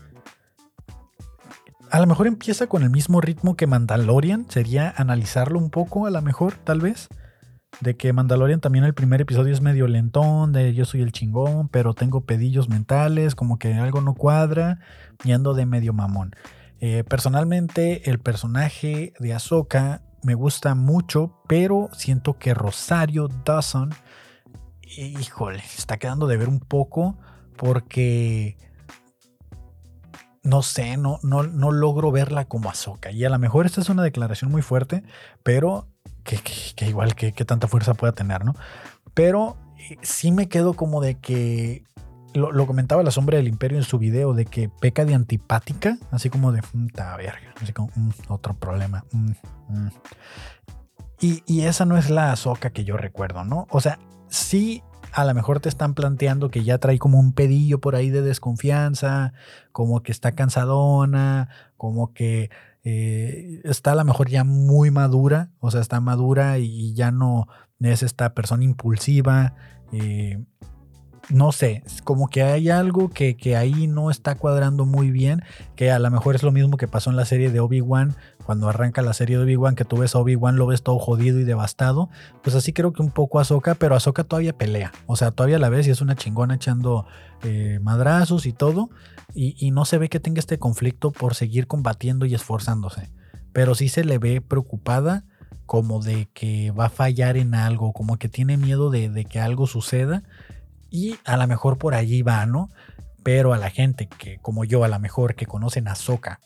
a 1.91 2.01
lo 2.01 2.07
mejor 2.07 2.27
empieza 2.27 2.67
con 2.67 2.83
el 2.83 2.91
mismo 2.91 3.21
ritmo 3.21 3.57
que 3.57 3.67
Mandalorian. 3.67 4.47
Sería 4.51 4.93
analizarlo 4.97 5.59
un 5.59 5.71
poco, 5.71 6.07
a 6.07 6.11
lo 6.11 6.21
mejor, 6.23 6.55
tal 6.65 6.81
vez. 6.81 7.09
De 7.81 7.97
que 7.97 8.13
Mandalorian 8.13 8.61
también 8.61 8.85
el 8.85 8.95
primer 8.95 9.21
episodio 9.21 9.53
es 9.53 9.61
medio 9.61 9.87
lentón, 9.87 10.53
de 10.53 10.73
yo 10.73 10.85
soy 10.85 11.03
el 11.03 11.13
chingón, 11.13 11.69
pero 11.69 11.93
tengo 11.93 12.23
pedillos 12.23 12.69
mentales, 12.69 13.35
como 13.35 13.59
que 13.59 13.75
algo 13.75 14.01
no 14.01 14.15
cuadra, 14.15 14.79
y 15.25 15.33
ando 15.33 15.53
de 15.53 15.67
medio 15.67 15.93
mamón. 15.93 16.35
Eh, 16.81 17.05
personalmente, 17.05 18.11
el 18.11 18.19
personaje 18.19 19.13
de 19.19 19.35
Ahsoka 19.35 20.03
me 20.23 20.35
gusta 20.35 20.75
mucho, 20.75 21.43
pero 21.47 21.89
siento 21.93 22.39
que 22.39 22.55
Rosario 22.55 23.29
Dawson, 23.45 23.95
híjole, 24.83 25.63
está 25.77 25.99
quedando 25.99 26.27
de 26.27 26.37
ver 26.37 26.49
un 26.49 26.61
poco 26.61 27.19
porque 27.57 28.57
no 30.47 30.63
sé, 30.63 30.97
no, 30.97 31.19
no, 31.23 31.43
no 31.43 31.73
logro 31.73 32.13
verla 32.13 32.45
como 32.45 32.71
Ahsoka. 32.71 33.11
Y 33.11 33.25
a 33.25 33.31
lo 33.31 33.39
mejor 33.39 33.67
esta 33.67 33.81
es 33.81 33.89
una 33.89 34.05
declaración 34.05 34.51
muy 34.51 34.63
fuerte, 34.63 35.03
pero 35.43 35.89
que, 36.27 36.87
igual 36.87 37.15
que, 37.15 37.33
tanta 37.33 37.69
fuerza 37.69 37.95
pueda 37.95 38.13
tener, 38.13 38.45
¿no? 38.45 38.55
Pero 39.15 39.57
eh, 39.79 39.97
sí 40.03 40.33
me 40.33 40.49
quedo 40.49 40.75
como 40.75 41.01
de 41.01 41.17
que 41.17 41.85
lo, 42.35 42.67
comentaba 42.67 43.03
la 43.03 43.11
sombra 43.11 43.39
del 43.39 43.49
imperio 43.49 43.79
en 43.79 43.85
su 43.85 43.99
video, 43.99 44.35
de 44.35 44.45
que 44.45 44.69
peca 44.69 45.05
de 45.05 45.15
antipática, 45.15 45.97
así 46.11 46.29
como 46.29 46.53
de 46.53 46.63
puta 46.63 47.15
mm, 47.15 47.17
verga, 47.17 47.55
así 47.63 47.73
como 47.73 47.91
mm, 47.95 48.11
otro 48.29 48.55
problema. 48.55 49.05
Mm, 49.13 49.33
y, 51.21 51.43
y, 51.47 51.63
esa 51.63 51.87
no 51.87 51.97
es 51.97 52.11
la 52.11 52.33
Ahsoka 52.33 52.71
que 52.71 52.85
yo 52.85 52.97
recuerdo, 52.99 53.45
¿no? 53.45 53.67
O 53.71 53.81
sea, 53.81 53.99
sí 54.29 54.83
a 55.17 55.25
lo 55.25 55.33
mejor 55.33 55.61
te 55.61 55.71
están 55.71 55.95
planteando 55.95 56.51
que 56.51 56.63
ya 56.63 56.77
trae 56.77 56.99
como 56.99 57.19
un 57.19 57.33
pedillo 57.33 57.81
por 57.81 57.97
ahí 57.97 58.11
de 58.11 58.21
desconfianza, 58.21 59.33
como 59.73 60.03
que 60.03 60.13
está 60.13 60.33
cansadona, 60.33 61.49
como 61.79 62.13
que 62.13 62.51
eh, 62.89 63.63
está 63.65 63.91
a 63.91 63.95
lo 63.97 64.05
mejor 64.05 64.29
ya 64.29 64.45
muy 64.45 64.93
madura, 64.93 65.51
o 65.59 65.73
sea, 65.73 65.81
está 65.81 66.01
madura 66.01 66.61
y 66.61 66.95
ya 66.95 67.11
no 67.11 67.49
es 67.81 68.05
esta 68.05 68.33
persona 68.33 68.63
impulsiva. 68.63 69.55
Eh, 69.91 70.39
no 71.29 71.51
sé, 71.51 71.83
como 72.05 72.29
que 72.29 72.45
hay 72.45 72.71
algo 72.71 73.11
que, 73.11 73.57
ahí 73.57 73.89
no 73.89 74.09
está 74.09 74.37
cuadrando 74.37 74.87
muy 74.87 75.11
bien, 75.11 75.43
que 75.75 75.91
a 75.91 75.99
lo 75.99 76.09
mejor 76.13 76.37
es 76.37 76.45
lo 76.45 76.53
mismo 76.53 76.77
que 76.77 76.87
pasó 76.87 77.11
en 77.11 77.17
la 77.17 77.25
serie 77.25 77.51
de 77.51 77.59
Obi-Wan, 77.59 78.15
cuando 78.45 78.69
arranca 78.69 79.03
la 79.03 79.15
serie 79.15 79.37
de 79.37 79.43
Obi-Wan, 79.43 79.75
que 79.75 79.85
tú 79.85 79.97
ves 79.97 80.15
a 80.15 80.21
Obi-Wan, 80.21 80.55
lo 80.55 80.69
ves 80.69 80.85
todo 80.85 81.01
jodido 81.01 81.41
y 81.41 81.45
devastado, 81.45 82.09
pues 82.45 82.55
así 82.55 82.73
creo 82.73 82.93
que 82.93 83.03
un 83.03 83.11
poco 83.11 83.41
Ahsoka, 83.41 83.75
pero 83.75 83.97
Ahsoka 83.97 84.23
todavía 84.23 84.57
pelea, 84.57 84.93
o 85.07 85.17
sea, 85.17 85.33
todavía 85.33 85.59
la 85.59 85.71
ves 85.71 85.89
y 85.89 85.91
es 85.91 86.01
una 86.01 86.15
chingona 86.15 86.55
echando 86.55 87.07
eh, 87.43 87.81
madrazos 87.83 88.47
y 88.47 88.53
todo, 88.53 88.91
y, 89.35 89.71
no 89.71 89.85
se 89.85 89.99
ve 89.99 90.09
que 90.09 90.21
tenga 90.21 90.41
este 90.41 90.59
conflicto 90.59 91.13
por 91.13 91.35
seguir 91.35 91.67
combatiendo 91.67 92.27
y 92.27 92.35
esforzándose, 92.35 93.11
pero 93.53 93.75
sí 93.75 93.89
se 93.89 94.05
le 94.05 94.19
ve 94.19 94.41
preocupada 94.41 95.25
como 95.67 96.03
de 96.03 96.29
que 96.33 96.71
va 96.71 96.87
a 96.87 96.91
fallar 96.91 97.37
en 97.37 97.55
algo, 97.55 97.93
como 97.93 98.17
que 98.17 98.29
tiene 98.29 98.57
miedo 98.57 98.91
de, 98.91 99.11
de 99.11 99.25
que 99.25 99.41
algo 99.41 99.67
suceda 99.67 100.23
y 100.91 101.17
a 101.25 101.37
lo 101.37 101.47
mejor 101.47 101.77
por 101.77 101.95
allí 101.95 102.23
va, 102.23 102.47
¿no? 102.47 102.71
Pero 103.23 103.53
a 103.53 103.59
la 103.59 103.71
gente 103.71 104.07
que, 104.07 104.39
como 104.39 104.65
yo, 104.65 104.85
a 104.85 104.89
lo 104.89 104.99
mejor 104.99 105.35
que 105.35 105.47
conocen 105.47 105.89
a 105.89 105.97
Soca 105.97 106.41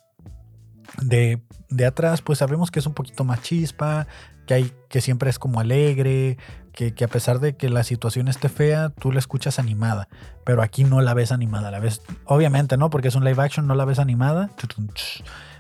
de, 1.03 1.43
de 1.69 1.87
atrás, 1.87 2.23
pues 2.23 2.39
sabemos 2.39 2.71
que 2.71 2.79
es 2.79 2.87
un 2.87 2.95
poquito 2.95 3.25
más 3.25 3.43
chispa, 3.43 4.07
que, 4.47 4.55
hay, 4.55 4.73
que 4.89 5.01
siempre 5.01 5.31
es 5.31 5.39
como 5.39 5.61
alegre, 5.61 6.39
que, 6.73 6.95
a 7.05 7.09
pesar 7.09 7.41
de 7.41 7.57
que 7.57 7.69
la 7.69 7.85
situación 7.85 8.29
esté 8.29 8.49
fea, 8.49 8.91
tú 8.91 9.13
la 9.13 9.19
escuchas 9.19 9.59
animada. 9.59 10.09
Pero 10.45 10.63
aquí 10.63 10.85
no 10.85 11.01
la 11.01 11.15
ves 11.15 11.33
animada, 11.33 11.71
la 11.71 11.81
ves, 11.81 12.03
obviamente, 12.25 12.77
¿no? 12.77 12.91
Porque 12.91 13.09
es 13.09 13.15
un 13.15 13.25
live 13.25 13.43
action, 13.43 13.67
no 13.67 13.75
la 13.75 13.85
ves 13.85 13.99
animada. 13.99 14.51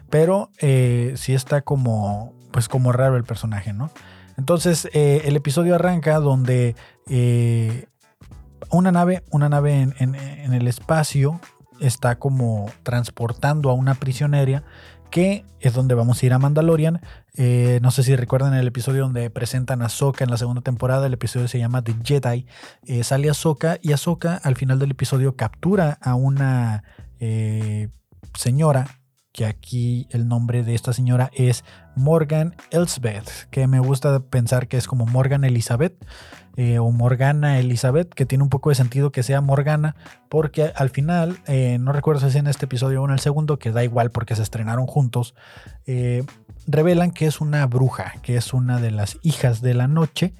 Pero 0.08 0.50
eh, 0.58 1.14
sí 1.16 1.34
está 1.34 1.62
como, 1.62 2.34
pues 2.52 2.68
como 2.68 2.92
raro 2.92 3.16
el 3.16 3.24
personaje, 3.24 3.72
¿no? 3.72 3.90
Entonces, 4.36 4.88
eh, 4.92 5.22
el 5.26 5.36
episodio 5.36 5.74
arranca 5.74 6.18
donde 6.18 6.74
eh, 7.08 7.86
una 8.70 8.90
nave, 8.90 9.22
una 9.30 9.48
nave 9.48 9.82
en, 9.98 10.14
el 10.14 10.66
espacio 10.66 11.40
está 11.80 12.18
como 12.18 12.70
transportando 12.82 13.70
a 13.70 13.74
una 13.74 13.94
prisionera 13.94 14.62
que 15.10 15.44
es 15.60 15.74
donde 15.74 15.94
vamos 15.94 16.22
a 16.22 16.26
ir 16.26 16.32
a 16.32 16.38
Mandalorian. 16.38 17.00
Eh, 17.34 17.78
no 17.82 17.90
sé 17.90 18.02
si 18.02 18.16
recuerdan 18.16 18.54
el 18.54 18.66
episodio 18.66 19.02
donde 19.02 19.30
presentan 19.30 19.82
a 19.82 19.86
Ahsoka 19.86 20.24
en 20.24 20.30
la 20.30 20.36
segunda 20.36 20.62
temporada, 20.62 21.06
el 21.06 21.12
episodio 21.12 21.48
se 21.48 21.58
llama 21.58 21.82
The 21.82 21.94
Jedi. 22.02 22.46
Eh, 22.86 23.04
sale 23.04 23.30
Ahsoka 23.30 23.78
y 23.82 23.92
Ahsoka 23.92 24.36
al 24.36 24.56
final 24.56 24.78
del 24.78 24.92
episodio 24.92 25.36
captura 25.36 25.98
a 26.00 26.14
una 26.14 26.84
eh, 27.18 27.88
señora, 28.34 29.00
que 29.32 29.46
aquí 29.46 30.08
el 30.10 30.26
nombre 30.26 30.64
de 30.64 30.74
esta 30.74 30.92
señora 30.92 31.30
es 31.34 31.64
Morgan 31.94 32.56
Elsbeth, 32.70 33.48
que 33.50 33.66
me 33.66 33.78
gusta 33.78 34.20
pensar 34.20 34.66
que 34.66 34.76
es 34.76 34.86
como 34.86 35.06
Morgan 35.06 35.44
Elizabeth. 35.44 35.94
Eh, 36.62 36.78
o 36.78 36.90
Morgana 36.90 37.58
Elizabeth, 37.58 38.12
que 38.12 38.26
tiene 38.26 38.44
un 38.44 38.50
poco 38.50 38.68
de 38.68 38.74
sentido 38.74 39.10
que 39.12 39.22
sea 39.22 39.40
Morgana, 39.40 39.96
porque 40.28 40.74
al 40.76 40.90
final, 40.90 41.38
eh, 41.46 41.78
no 41.80 41.90
recuerdo 41.90 42.20
si 42.20 42.26
es 42.26 42.34
en 42.34 42.48
este 42.48 42.66
episodio 42.66 43.00
o 43.00 43.06
en 43.06 43.12
el 43.12 43.18
segundo, 43.18 43.58
que 43.58 43.70
da 43.70 43.82
igual 43.82 44.10
porque 44.10 44.36
se 44.36 44.42
estrenaron 44.42 44.86
juntos, 44.86 45.34
eh, 45.86 46.22
revelan 46.66 47.12
que 47.12 47.24
es 47.24 47.40
una 47.40 47.64
bruja, 47.64 48.12
que 48.20 48.36
es 48.36 48.52
una 48.52 48.78
de 48.78 48.90
las 48.90 49.16
hijas 49.22 49.62
de 49.62 49.72
la 49.72 49.88
noche, 49.88 50.34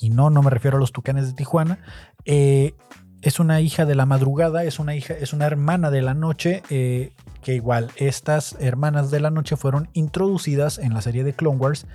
y 0.00 0.08
no, 0.08 0.30
no 0.30 0.42
me 0.42 0.48
refiero 0.48 0.78
a 0.78 0.80
los 0.80 0.92
tucanes 0.92 1.26
de 1.26 1.34
Tijuana, 1.34 1.78
es 2.24 3.38
una 3.38 3.60
hija 3.60 3.84
de 3.84 3.96
la 3.96 4.06
madrugada, 4.06 4.64
es 4.64 4.78
una 4.78 4.94
hija, 4.94 5.12
es 5.12 5.34
una 5.34 5.44
hermana 5.44 5.90
de 5.90 6.00
la 6.00 6.14
noche, 6.14 6.62
que 6.70 7.54
igual 7.54 7.90
estas 7.96 8.56
hermanas 8.60 9.10
de 9.10 9.20
la 9.20 9.28
noche 9.28 9.58
fueron 9.58 9.90
introducidas 9.92 10.78
en 10.78 10.94
la 10.94 11.02
serie 11.02 11.22
de 11.22 11.34
Clone 11.34 11.58
Wars 11.58 11.86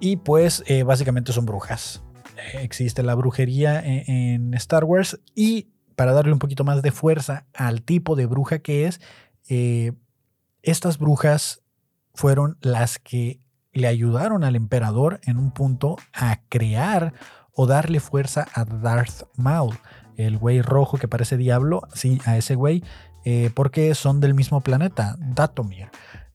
y 0.00 0.16
pues 0.16 0.64
básicamente 0.84 1.32
son 1.32 1.46
brujas 1.46 2.02
existe 2.54 3.02
la 3.02 3.14
brujería 3.14 3.82
en, 3.84 4.54
Star 4.54 4.84
Wars 4.84 5.20
y 5.34 5.68
para 5.94 6.12
darle 6.12 6.32
un 6.32 6.38
poquito 6.38 6.64
más 6.64 6.82
de 6.82 6.92
fuerza 6.92 7.46
al 7.54 7.82
tipo 7.82 8.16
de 8.16 8.26
bruja 8.26 8.58
que 8.58 8.86
es, 8.86 9.00
eh, 9.48 9.92
estas 10.62 10.98
brujas 10.98 11.62
fueron 12.14 12.58
las 12.60 12.98
que 12.98 13.40
le 13.72 13.86
ayudaron 13.86 14.44
al 14.44 14.56
emperador 14.56 15.20
en 15.24 15.36
un 15.36 15.50
punto 15.50 15.96
a 16.12 16.40
crear 16.48 17.12
o 17.52 17.66
darle 17.66 18.00
fuerza 18.00 18.46
a 18.54 18.64
Darth 18.64 19.24
Maul, 19.36 19.76
el 20.16 20.38
güey 20.38 20.62
rojo 20.62 20.98
que 20.98 21.08
parece 21.08 21.36
diablo, 21.36 21.82
sí, 21.94 22.20
a 22.24 22.36
ese 22.36 22.54
güey, 22.54 22.82
eh, 23.24 23.50
porque 23.54 23.94
son 23.94 24.20
del 24.20 24.34
mismo 24.34 24.60
planeta, 24.60 25.16
Datomir. 25.18 25.88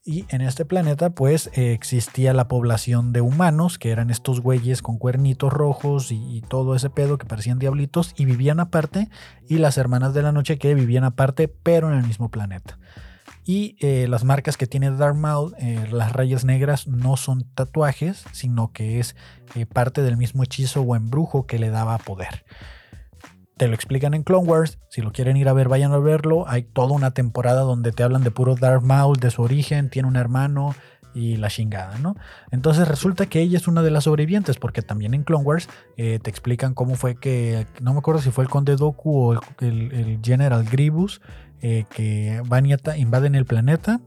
Y 0.03 0.25
en 0.29 0.41
este 0.41 0.65
planeta 0.65 1.11
pues 1.11 1.51
existía 1.53 2.33
la 2.33 2.47
población 2.47 3.13
de 3.13 3.21
humanos, 3.21 3.77
que 3.77 3.91
eran 3.91 4.09
estos 4.09 4.41
güeyes 4.41 4.81
con 4.81 4.97
cuernitos 4.97 5.53
rojos 5.53 6.11
y, 6.11 6.41
todo 6.49 6.75
ese 6.75 6.89
pedo 6.89 7.19
que 7.19 7.27
parecían 7.27 7.59
diablitos 7.59 8.15
y 8.17 8.25
vivían 8.25 8.59
aparte, 8.59 9.09
y 9.47 9.59
las 9.59 9.77
hermanas 9.77 10.15
de 10.15 10.23
la 10.23 10.31
noche 10.31 10.57
que 10.57 10.73
vivían 10.73 11.03
aparte, 11.03 11.47
pero 11.47 11.91
en 11.91 11.99
el 11.99 12.07
mismo 12.07 12.29
planeta. 12.29 12.79
Y 13.45 13.75
eh, 13.79 14.07
las 14.07 14.23
marcas 14.23 14.57
que 14.57 14.65
tiene 14.65 14.89
Maul, 14.89 15.53
eh, 15.59 15.87
las 15.91 16.13
rayas 16.13 16.45
negras, 16.45 16.87
no 16.87 17.15
son 17.15 17.43
tatuajes, 17.53 18.25
sino 18.31 18.71
que 18.71 18.99
es 18.99 19.15
eh, 19.53 19.67
parte 19.67 20.01
del 20.01 20.17
mismo 20.17 20.43
hechizo 20.43 20.81
o 20.81 20.95
embrujo 20.95 21.45
que 21.45 21.59
le 21.59 21.69
daba 21.69 21.99
poder 21.99 22.43
te 23.61 23.67
lo 23.67 23.75
explican 23.75 24.15
en 24.15 24.23
Clone 24.23 24.47
Wars. 24.47 24.79
Si 24.89 25.03
lo 25.03 25.11
quieren 25.11 25.37
ir 25.37 25.47
a 25.47 25.53
ver, 25.53 25.69
vayan 25.69 25.91
a 25.91 25.99
verlo. 25.99 26.45
Hay 26.47 26.63
toda 26.63 26.95
una 26.95 27.11
temporada 27.11 27.61
donde 27.61 27.91
te 27.91 28.01
hablan 28.01 28.23
de 28.23 28.31
puro 28.31 28.55
Darth 28.55 28.81
Maul, 28.81 29.17
de 29.19 29.29
su 29.29 29.43
origen, 29.43 29.91
tiene 29.91 30.07
un 30.07 30.15
hermano 30.15 30.73
y 31.13 31.37
la 31.37 31.47
chingada, 31.47 31.99
¿no? 31.99 32.15
Entonces 32.49 32.87
resulta 32.87 33.27
que 33.27 33.39
ella 33.39 33.57
es 33.59 33.67
una 33.67 33.83
de 33.83 33.91
las 33.91 34.05
sobrevivientes, 34.05 34.57
porque 34.57 34.81
también 34.81 35.13
en 35.13 35.21
Clone 35.21 35.43
Wars 35.43 35.69
eh, 35.95 36.17
te 36.19 36.31
explican 36.31 36.73
cómo 36.73 36.95
fue 36.95 37.17
que, 37.17 37.67
no 37.79 37.93
me 37.93 37.99
acuerdo 37.99 38.19
si 38.19 38.31
fue 38.31 38.45
el 38.45 38.49
Conde 38.49 38.77
Doku 38.77 39.33
o 39.33 39.41
el, 39.59 40.19
General 40.23 40.63
Grievous, 40.63 41.21
eh, 41.61 41.85
que 41.95 42.41
van 42.47 42.65
y 42.65 42.73
invaden 42.97 43.35
el 43.35 43.45
planeta 43.45 44.01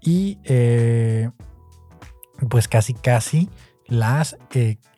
y 0.00 0.38
eh, 0.42 1.30
pues 2.50 2.66
casi 2.66 2.92
casi 2.92 3.48
las 3.86 4.36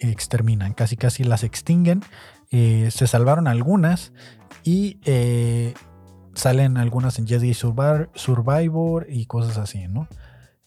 exterminan, 0.00 0.72
casi 0.72 0.96
casi 0.96 1.24
las 1.24 1.44
extinguen 1.44 2.02
eh, 2.50 2.90
se 2.90 3.06
salvaron 3.06 3.48
algunas 3.48 4.12
y 4.64 4.98
eh, 5.04 5.74
salen 6.34 6.76
algunas 6.76 7.18
en 7.18 7.26
Jedi 7.26 7.54
Survivor 7.54 9.06
y 9.08 9.26
cosas 9.26 9.58
así, 9.58 9.88
¿no? 9.88 10.08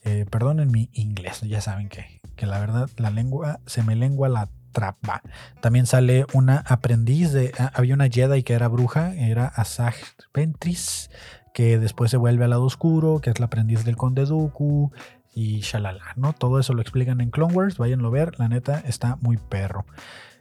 Eh, 0.03 0.25
perdonen 0.29 0.71
mi 0.71 0.89
inglés, 0.93 1.41
ya 1.41 1.59
saben 1.61 1.89
que, 1.89 2.21
que, 2.37 2.45
la 2.45 2.59
verdad 2.59 2.89
la 2.95 3.09
lengua 3.09 3.59
se 3.65 3.83
me 3.83 3.95
lengua 3.95 4.29
la 4.29 4.49
trapa. 4.71 5.21
También 5.61 5.85
sale 5.85 6.25
una 6.33 6.63
aprendiz 6.67 7.33
de. 7.33 7.51
Ah, 7.57 7.71
había 7.75 7.95
una 7.95 8.09
Jedi 8.09 8.43
que 8.43 8.53
era 8.53 8.67
bruja, 8.67 9.13
era 9.15 9.47
Asajj 9.47 9.97
Ventris, 10.33 11.09
que 11.53 11.79
después 11.79 12.11
se 12.11 12.17
vuelve 12.17 12.45
al 12.45 12.51
lado 12.51 12.63
oscuro, 12.63 13.19
que 13.19 13.29
es 13.29 13.39
la 13.39 13.47
aprendiz 13.47 13.83
del 13.83 13.97
Conde 13.97 14.25
Dooku 14.25 14.91
y 15.33 15.59
shalala, 15.61 16.13
¿no? 16.15 16.33
Todo 16.33 16.59
eso 16.59 16.73
lo 16.73 16.81
explican 16.81 17.21
en 17.21 17.29
Clone 17.31 17.53
Wars, 17.53 17.77
váyanlo 17.77 18.07
a 18.07 18.11
ver, 18.11 18.39
la 18.39 18.47
neta 18.47 18.79
está 18.79 19.17
muy 19.21 19.37
perro. 19.37 19.85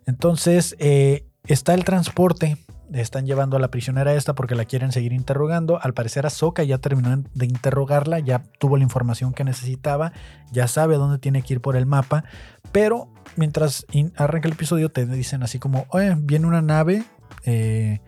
Entonces, 0.07 0.75
eh, 0.79 1.28
está 1.47 1.75
el 1.75 1.85
transporte. 1.85 2.57
Están 2.93 3.27
llevando 3.27 3.59
a 3.59 3.61
la 3.61 3.71
prisionera 3.71 4.15
esta 4.15 4.35
porque 4.35 4.55
la 4.55 4.65
quieren 4.65 4.93
seguir 4.93 5.13
interrogando. 5.13 5.79
Al 5.83 5.93
parecer 5.93 6.25
Ahsoka 6.25 6.63
ya 6.63 6.79
terminó 6.79 7.23
de 7.35 7.47
interrogarla, 7.47 8.19
ya 8.19 8.43
tuvo 8.59 8.79
la 8.79 8.83
información 8.83 9.35
que 9.35 9.45
necesitaba, 9.45 10.13
ya 10.53 10.69
sabe 10.69 10.97
dónde 10.97 11.19
tiene 11.19 11.43
que 11.43 11.55
ir 11.55 11.61
por 11.61 11.77
el 11.77 11.85
mapa. 11.85 12.25
Pero 12.73 13.13
mientras 13.37 13.85
arranca 14.17 14.49
el 14.49 14.55
episodio 14.55 14.91
te 14.91 15.05
dicen 15.05 15.43
así 15.43 15.59
como, 15.59 15.87
viene 16.21 16.47
una 16.47 16.63
nave, 16.63 17.05
eh, 17.45 18.01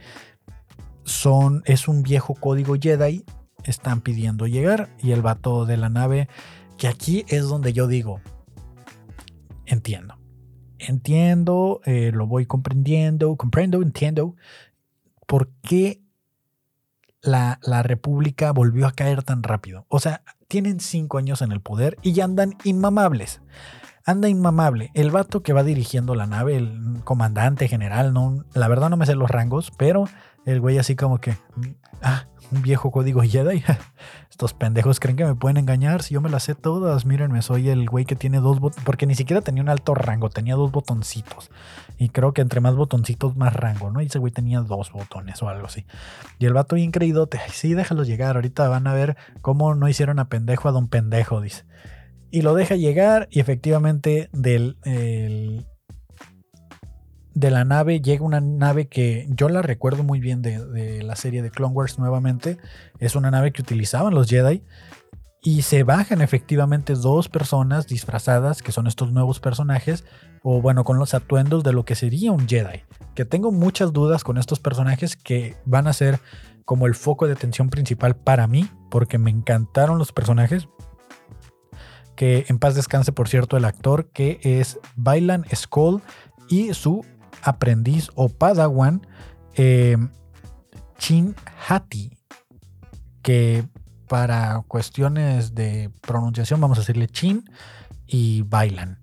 son, 1.04 1.62
es 1.66 1.86
un 1.86 2.02
viejo 2.02 2.34
código 2.34 2.76
Jedi, 2.80 3.24
están 3.64 4.00
pidiendo 4.00 4.46
llegar. 4.46 4.88
Y 4.98 5.12
el 5.12 5.20
vato 5.20 5.66
de 5.66 5.76
la 5.76 5.90
nave, 5.90 6.28
que 6.78 6.88
aquí 6.88 7.26
es 7.28 7.44
donde 7.44 7.74
yo 7.74 7.86
digo, 7.86 8.22
entiendo 9.66 10.19
entiendo, 10.86 11.80
eh, 11.84 12.10
lo 12.12 12.26
voy 12.26 12.46
comprendiendo, 12.46 13.36
comprendo, 13.36 13.82
entiendo 13.82 14.36
por 15.26 15.50
qué 15.62 16.02
la, 17.22 17.58
la, 17.62 17.82
República 17.82 18.52
volvió 18.52 18.86
a 18.86 18.92
caer 18.92 19.22
tan 19.22 19.42
rápido. 19.42 19.86
O 19.88 20.00
sea, 20.00 20.22
tienen 20.48 20.80
cinco 20.80 21.18
años 21.18 21.42
en 21.42 21.52
el 21.52 21.60
poder 21.60 21.96
y 22.02 22.12
ya 22.12 22.24
andan 22.24 22.56
inmamables. 22.64 23.40
Anda 24.04 24.28
inmamable. 24.28 24.90
El 24.94 25.10
vato 25.10 25.42
que 25.42 25.52
va 25.52 25.62
dirigiendo 25.62 26.14
la 26.14 26.26
nave, 26.26 26.56
el 26.56 27.00
comandante 27.04 27.68
general, 27.68 28.12
no, 28.12 28.44
la 28.54 28.66
verdad 28.68 28.90
no 28.90 28.96
me 28.96 29.06
sé 29.06 29.14
los 29.14 29.30
rangos, 29.30 29.70
pero 29.76 30.06
el 30.46 30.60
güey 30.60 30.78
así 30.78 30.96
como 30.96 31.18
que, 31.18 31.36
ah, 32.02 32.26
un 32.50 32.62
viejo 32.62 32.90
código 32.90 33.22
Jedi. 33.22 33.62
Estos 34.40 34.54
pendejos 34.54 35.00
creen 35.00 35.18
que 35.18 35.26
me 35.26 35.34
pueden 35.34 35.58
engañar 35.58 36.02
si 36.02 36.14
yo 36.14 36.22
me 36.22 36.30
las 36.30 36.44
sé 36.44 36.54
todas. 36.54 37.04
Mírenme, 37.04 37.42
soy 37.42 37.68
el 37.68 37.90
güey 37.90 38.06
que 38.06 38.16
tiene 38.16 38.40
dos 38.40 38.58
botones, 38.58 38.82
porque 38.86 39.04
ni 39.04 39.14
siquiera 39.14 39.42
tenía 39.42 39.62
un 39.62 39.68
alto 39.68 39.94
rango, 39.94 40.30
tenía 40.30 40.54
dos 40.54 40.72
botoncitos. 40.72 41.50
Y 41.98 42.08
creo 42.08 42.32
que 42.32 42.40
entre 42.40 42.62
más 42.62 42.74
botoncitos, 42.74 43.36
más 43.36 43.52
rango, 43.52 43.90
¿no? 43.90 44.00
Y 44.00 44.06
ese 44.06 44.18
güey 44.18 44.32
tenía 44.32 44.60
dos 44.60 44.92
botones 44.92 45.42
o 45.42 45.50
algo 45.50 45.66
así. 45.66 45.84
Y 46.38 46.46
el 46.46 46.54
vato 46.54 46.78
increído, 46.78 47.28
sí, 47.52 47.74
déjalo 47.74 48.02
llegar. 48.02 48.36
Ahorita 48.36 48.66
van 48.70 48.86
a 48.86 48.94
ver 48.94 49.18
cómo 49.42 49.74
no 49.74 49.90
hicieron 49.90 50.18
a 50.18 50.30
pendejo 50.30 50.70
a 50.70 50.72
don 50.72 50.88
pendejo, 50.88 51.42
dice. 51.42 51.64
Y 52.30 52.40
lo 52.40 52.54
deja 52.54 52.76
llegar 52.76 53.28
y 53.30 53.40
efectivamente 53.40 54.30
del, 54.32 55.66
de 57.34 57.50
la 57.50 57.64
nave 57.64 58.00
llega 58.00 58.24
una 58.24 58.40
nave 58.40 58.88
que 58.88 59.26
yo 59.30 59.48
la 59.48 59.62
recuerdo 59.62 60.02
muy 60.02 60.20
bien 60.20 60.42
de, 60.42 61.02
la 61.02 61.16
serie 61.16 61.42
de 61.42 61.50
Clone 61.50 61.74
Wars 61.74 61.98
nuevamente. 61.98 62.58
Es 62.98 63.14
una 63.14 63.30
nave 63.30 63.52
que 63.52 63.62
utilizaban 63.62 64.14
los 64.14 64.28
Jedi. 64.28 64.62
Y 65.42 65.62
se 65.62 65.84
bajan 65.84 66.20
efectivamente 66.20 66.94
dos 66.94 67.30
personas 67.30 67.86
disfrazadas, 67.86 68.62
que 68.62 68.72
son 68.72 68.86
estos 68.86 69.10
nuevos 69.10 69.40
personajes, 69.40 70.04
o 70.42 70.60
bueno, 70.60 70.84
con 70.84 70.98
los 70.98 71.14
atuendos 71.14 71.64
de 71.64 71.72
lo 71.72 71.86
que 71.86 71.94
sería 71.94 72.30
un 72.30 72.46
Jedi. 72.46 72.82
Que 73.14 73.24
tengo 73.24 73.50
muchas 73.50 73.94
dudas 73.94 74.22
con 74.22 74.36
estos 74.36 74.60
personajes 74.60 75.16
que 75.16 75.56
van 75.64 75.86
a 75.86 75.94
ser 75.94 76.20
como 76.66 76.86
el 76.86 76.94
foco 76.94 77.26
de 77.26 77.32
atención 77.32 77.70
principal 77.70 78.16
para 78.16 78.46
mí, 78.46 78.68
porque 78.90 79.16
me 79.16 79.30
encantaron 79.30 79.96
los 79.96 80.12
personajes. 80.12 80.68
Que 82.16 82.44
en 82.48 82.58
paz 82.58 82.74
descanse, 82.74 83.12
por 83.12 83.28
cierto, 83.28 83.56
el 83.56 83.64
actor 83.64 84.10
que 84.10 84.40
es 84.42 84.78
Bailan 84.94 85.46
Skull 85.54 86.02
y 86.50 86.74
su 86.74 87.02
aprendiz 87.42 88.10
o 88.14 88.28
padawan 88.28 89.06
eh, 89.54 89.96
Chin 90.98 91.34
Hati, 91.68 92.16
que 93.22 93.64
para 94.08 94.62
cuestiones 94.66 95.54
de 95.54 95.90
pronunciación 96.00 96.60
vamos 96.60 96.78
a 96.78 96.82
decirle 96.82 97.08
Chin 97.08 97.44
y 98.06 98.42
Bailan, 98.42 98.98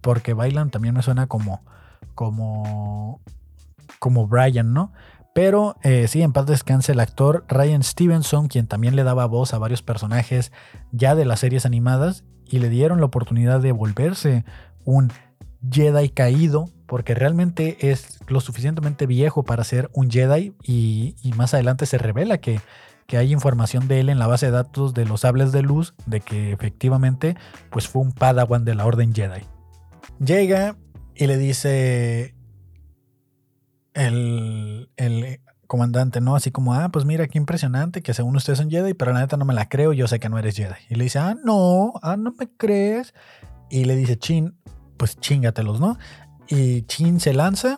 porque 0.00 0.34
Bailan 0.34 0.70
también 0.70 0.94
me 0.94 1.02
suena 1.02 1.26
como 1.26 1.62
como 2.14 3.20
como 3.98 4.26
Brian, 4.26 4.72
¿no? 4.72 4.92
Pero 5.34 5.76
eh, 5.82 6.08
sí, 6.08 6.22
en 6.22 6.32
paz 6.32 6.46
descanse 6.46 6.92
el 6.92 7.00
actor 7.00 7.44
Ryan 7.48 7.82
Stevenson, 7.82 8.48
quien 8.48 8.66
también 8.66 8.96
le 8.96 9.04
daba 9.04 9.26
voz 9.26 9.54
a 9.54 9.58
varios 9.58 9.82
personajes 9.82 10.50
ya 10.90 11.14
de 11.14 11.24
las 11.24 11.40
series 11.40 11.64
animadas 11.64 12.24
y 12.44 12.58
le 12.58 12.68
dieron 12.68 12.98
la 12.98 13.06
oportunidad 13.06 13.60
de 13.60 13.72
volverse 13.72 14.44
un 14.84 15.12
Jedi 15.70 16.08
caído 16.08 16.70
porque 16.88 17.14
realmente 17.14 17.90
es 17.90 18.18
lo 18.28 18.40
suficientemente 18.40 19.06
viejo 19.06 19.42
para 19.44 19.62
ser 19.62 19.90
un 19.92 20.10
Jedi 20.10 20.54
y, 20.64 21.14
más 21.36 21.52
adelante 21.52 21.84
se 21.84 21.98
revela 21.98 22.38
que, 22.38 22.60
que 23.06 23.18
hay 23.18 23.30
información 23.30 23.88
de 23.88 24.00
él 24.00 24.08
en 24.08 24.18
la 24.18 24.26
base 24.26 24.46
de 24.46 24.52
datos 24.52 24.94
de 24.94 25.04
los 25.04 25.20
sables 25.20 25.52
de 25.52 25.60
luz, 25.62 25.94
de 26.06 26.20
que 26.20 26.50
efectivamente 26.50 27.36
pues 27.70 27.86
fue 27.86 28.00
un 28.00 28.12
Padawan 28.12 28.64
de 28.64 28.74
la 28.74 28.86
Orden 28.86 29.14
Jedi. 29.14 29.42
Llega 30.18 30.76
y 31.14 31.26
le 31.26 31.36
dice 31.36 32.34
el, 33.92 34.90
el 34.96 35.40
comandante, 35.66 36.22
¿no? 36.22 36.36
Así 36.36 36.50
como, 36.50 36.72
ah, 36.72 36.88
pues 36.88 37.04
mira, 37.04 37.28
qué 37.28 37.36
impresionante 37.36 38.00
que 38.00 38.14
según 38.14 38.34
usted 38.34 38.54
es 38.54 38.60
un 38.60 38.70
Jedi, 38.70 38.94
pero 38.94 39.12
la 39.12 39.20
neta 39.20 39.36
no 39.36 39.44
me 39.44 39.52
la 39.52 39.68
creo, 39.68 39.92
yo 39.92 40.08
sé 40.08 40.18
que 40.20 40.30
no 40.30 40.38
eres 40.38 40.56
Jedi. 40.56 40.74
Y 40.88 40.94
le 40.94 41.04
dice, 41.04 41.18
ah, 41.18 41.36
no, 41.44 41.92
ah, 42.02 42.16
no 42.16 42.32
me 42.32 42.48
crees. 42.56 43.12
Y 43.68 43.84
le 43.84 43.94
dice, 43.94 44.16
chin, 44.18 44.56
pues 44.96 45.20
chingatelos, 45.20 45.80
¿no? 45.80 45.98
Y 46.48 46.82
chin 46.82 47.20
se 47.20 47.34
lanza 47.34 47.76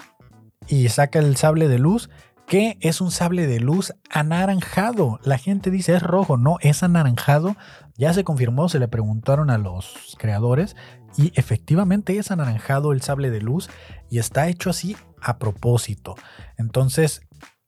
y 0.68 0.88
saca 0.88 1.18
el 1.18 1.36
sable 1.36 1.68
de 1.68 1.78
luz, 1.78 2.08
que 2.46 2.78
es 2.80 3.00
un 3.00 3.10
sable 3.10 3.46
de 3.46 3.60
luz 3.60 3.92
anaranjado. 4.10 5.18
La 5.24 5.38
gente 5.38 5.70
dice 5.70 5.94
es 5.94 6.02
rojo, 6.02 6.36
no, 6.36 6.56
es 6.60 6.82
anaranjado. 6.82 7.56
Ya 7.96 8.12
se 8.12 8.24
confirmó, 8.24 8.68
se 8.68 8.78
le 8.78 8.88
preguntaron 8.88 9.50
a 9.50 9.58
los 9.58 10.16
creadores 10.18 10.76
y 11.16 11.32
efectivamente 11.34 12.16
es 12.16 12.30
anaranjado 12.30 12.92
el 12.92 13.02
sable 13.02 13.30
de 13.30 13.40
luz 13.40 13.68
y 14.08 14.18
está 14.18 14.48
hecho 14.48 14.70
así 14.70 14.96
a 15.20 15.38
propósito. 15.38 16.14
Entonces, 16.56 17.22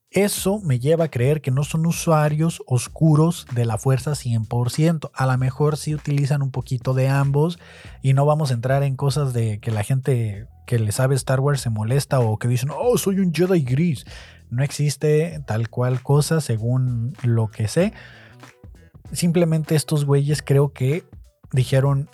eso 0.09 0.59
me 0.59 0.79
lleva 0.79 1.05
a 1.05 1.11
creer 1.11 1.41
que 1.41 1.49
no 1.49 1.63
son 1.63 1.87
usuarios 1.87 2.61
oscuros 2.67 3.47
de 3.53 3.65
la 3.65 3.79
fuerza 3.79 4.11
100%. 4.11 5.09
A 5.13 5.25
lo 5.25 5.37
mejor 5.39 5.75
sí 5.75 5.95
utilizan 5.95 6.43
un 6.43 6.51
poquito 6.51 6.93
de 6.93 7.09
ambos 7.09 7.57
y 8.03 8.13
no 8.13 8.25
vamos 8.25 8.51
a 8.51 8.53
entrar 8.53 8.83
en 8.83 8.95
cosas 8.95 9.33
de 9.33 9.59
que 9.59 9.71
la 9.71 9.83
gente 9.83 10.47
que 10.65 10.79
le 10.79 10.91
sabe 10.91 11.15
Star 11.15 11.39
Wars 11.39 11.61
se 11.61 11.69
molesta 11.69 12.19
o 12.19 12.37
que 12.37 12.47
dicen, 12.47 12.69
oh, 12.75 12.97
soy 12.97 13.19
un 13.19 13.33
Jedi 13.33 13.63
gris. 13.63 14.05
No 14.49 14.63
existe 14.63 15.41
tal 15.45 15.69
cual 15.69 16.01
cosa 16.01 16.41
según 16.41 17.13
lo 17.23 17.49
que 17.49 17.67
sé. 17.67 17.93
Simplemente 19.11 19.75
estos 19.75 20.05
güeyes 20.05 20.41
creo 20.41 20.73
que 20.73 21.03
dijeron, 21.51 22.09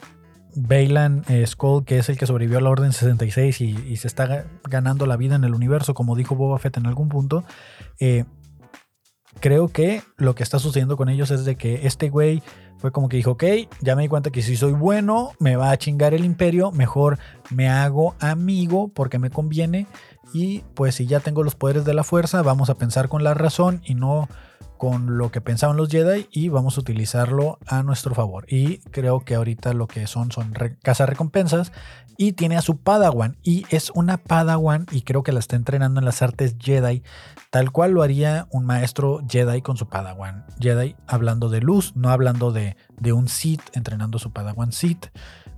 Bailan 0.56 1.24
eh, 1.28 1.46
Skull, 1.46 1.86
que 1.86 2.00
es 2.00 2.10
el 2.10 2.18
que 2.18 2.26
sobrevivió 2.26 2.58
a 2.58 2.62
la 2.62 2.70
Orden 2.70 2.92
66 2.92 3.62
y, 3.62 3.98
se 3.98 4.08
está 4.08 4.46
ganando 4.64 5.06
la 5.06 5.16
vida 5.16 5.36
en 5.36 5.44
el 5.44 5.54
universo, 5.54 5.94
como 5.94 6.16
dijo 6.16 6.36
Boba 6.36 6.58
Fett 6.60 6.78
en 6.78 6.88
algún 6.88 7.10
punto, 7.10 7.44
eh, 8.00 8.26
creo 9.40 9.68
que 9.68 10.04
lo 10.18 10.36
que 10.36 10.44
está 10.44 10.60
sucediendo 10.60 10.98
con 10.98 11.10
ellos 11.10 11.32
es 11.32 11.46
de 11.46 11.56
que 11.56 11.88
este 11.88 12.10
güey 12.10 12.42
fue 12.78 12.92
como 12.92 13.10
que 13.10 13.18
dijo, 13.18 13.32
ok, 13.32 13.44
ya 13.82 13.96
me 13.96 14.04
di 14.04 14.08
cuenta 14.08 14.32
que 14.32 14.42
si 14.42 14.56
soy 14.56 14.72
bueno, 14.72 15.32
me 15.40 15.56
va 15.56 15.72
a 15.72 15.78
chingar 15.78 16.14
el 16.14 16.24
imperio, 16.24 16.72
mejor 16.72 17.20
me 17.50 17.68
hago 17.70 18.16
amigo 18.20 18.90
porque 18.90 19.20
me 19.20 19.30
conviene 19.30 19.88
y 20.34 20.60
pues 20.76 20.96
si 20.96 21.06
ya 21.06 21.20
tengo 21.20 21.44
los 21.44 21.56
poderes 21.56 21.86
de 21.86 21.94
la 21.94 22.04
fuerza, 22.04 22.42
vamos 22.42 22.70
a 22.70 22.76
pensar 22.76 23.10
con 23.10 23.24
la 23.24 23.34
razón 23.34 23.82
y 23.84 23.96
no 23.96 24.30
con 24.78 25.18
lo 25.18 25.30
que 25.30 25.42
pensaban 25.42 25.76
los 25.76 25.90
Jedi 25.90 26.30
y 26.32 26.48
vamos 26.48 26.78
a 26.78 26.82
utilizarlo 26.82 27.60
a 27.68 27.84
nuestro 27.84 28.16
favor. 28.16 28.46
Y 28.48 28.78
creo 28.92 29.20
que 29.20 29.36
ahorita 29.36 29.74
lo 29.74 29.88
que 29.88 30.08
son 30.08 30.32
son 30.32 30.54
casa 30.82 31.06
recompensas 31.06 31.74
y 32.20 32.34
tiene 32.34 32.58
a 32.58 32.62
su 32.62 32.76
Padawan 32.76 33.38
y 33.44 33.66
es 33.70 33.94
una 33.96 34.18
Padawan 34.18 34.86
y 34.92 35.04
creo 35.04 35.24
que 35.24 35.32
la 35.32 35.40
está 35.40 35.56
entrenando 35.56 36.02
en 36.02 36.06
las 36.06 36.22
artes 36.22 36.58
Jedi, 36.60 37.02
tal 37.50 37.72
cual 37.72 37.92
lo 37.92 38.04
haría 38.04 38.50
un 38.52 38.66
maestro 38.66 39.22
Jedi 39.26 39.62
con 39.62 39.78
su 39.78 39.88
Padawan 39.88 40.46
Jedi, 40.60 40.98
hablando 41.08 41.48
de 41.48 41.62
luz, 41.62 41.96
no 41.96 42.10
hablando 42.10 42.52
de, 42.52 42.76
de 43.00 43.14
un 43.14 43.30
Sith 43.30 43.62
entrenando 43.72 44.20
su 44.20 44.34
Padawan 44.34 44.74
Sith 44.74 45.06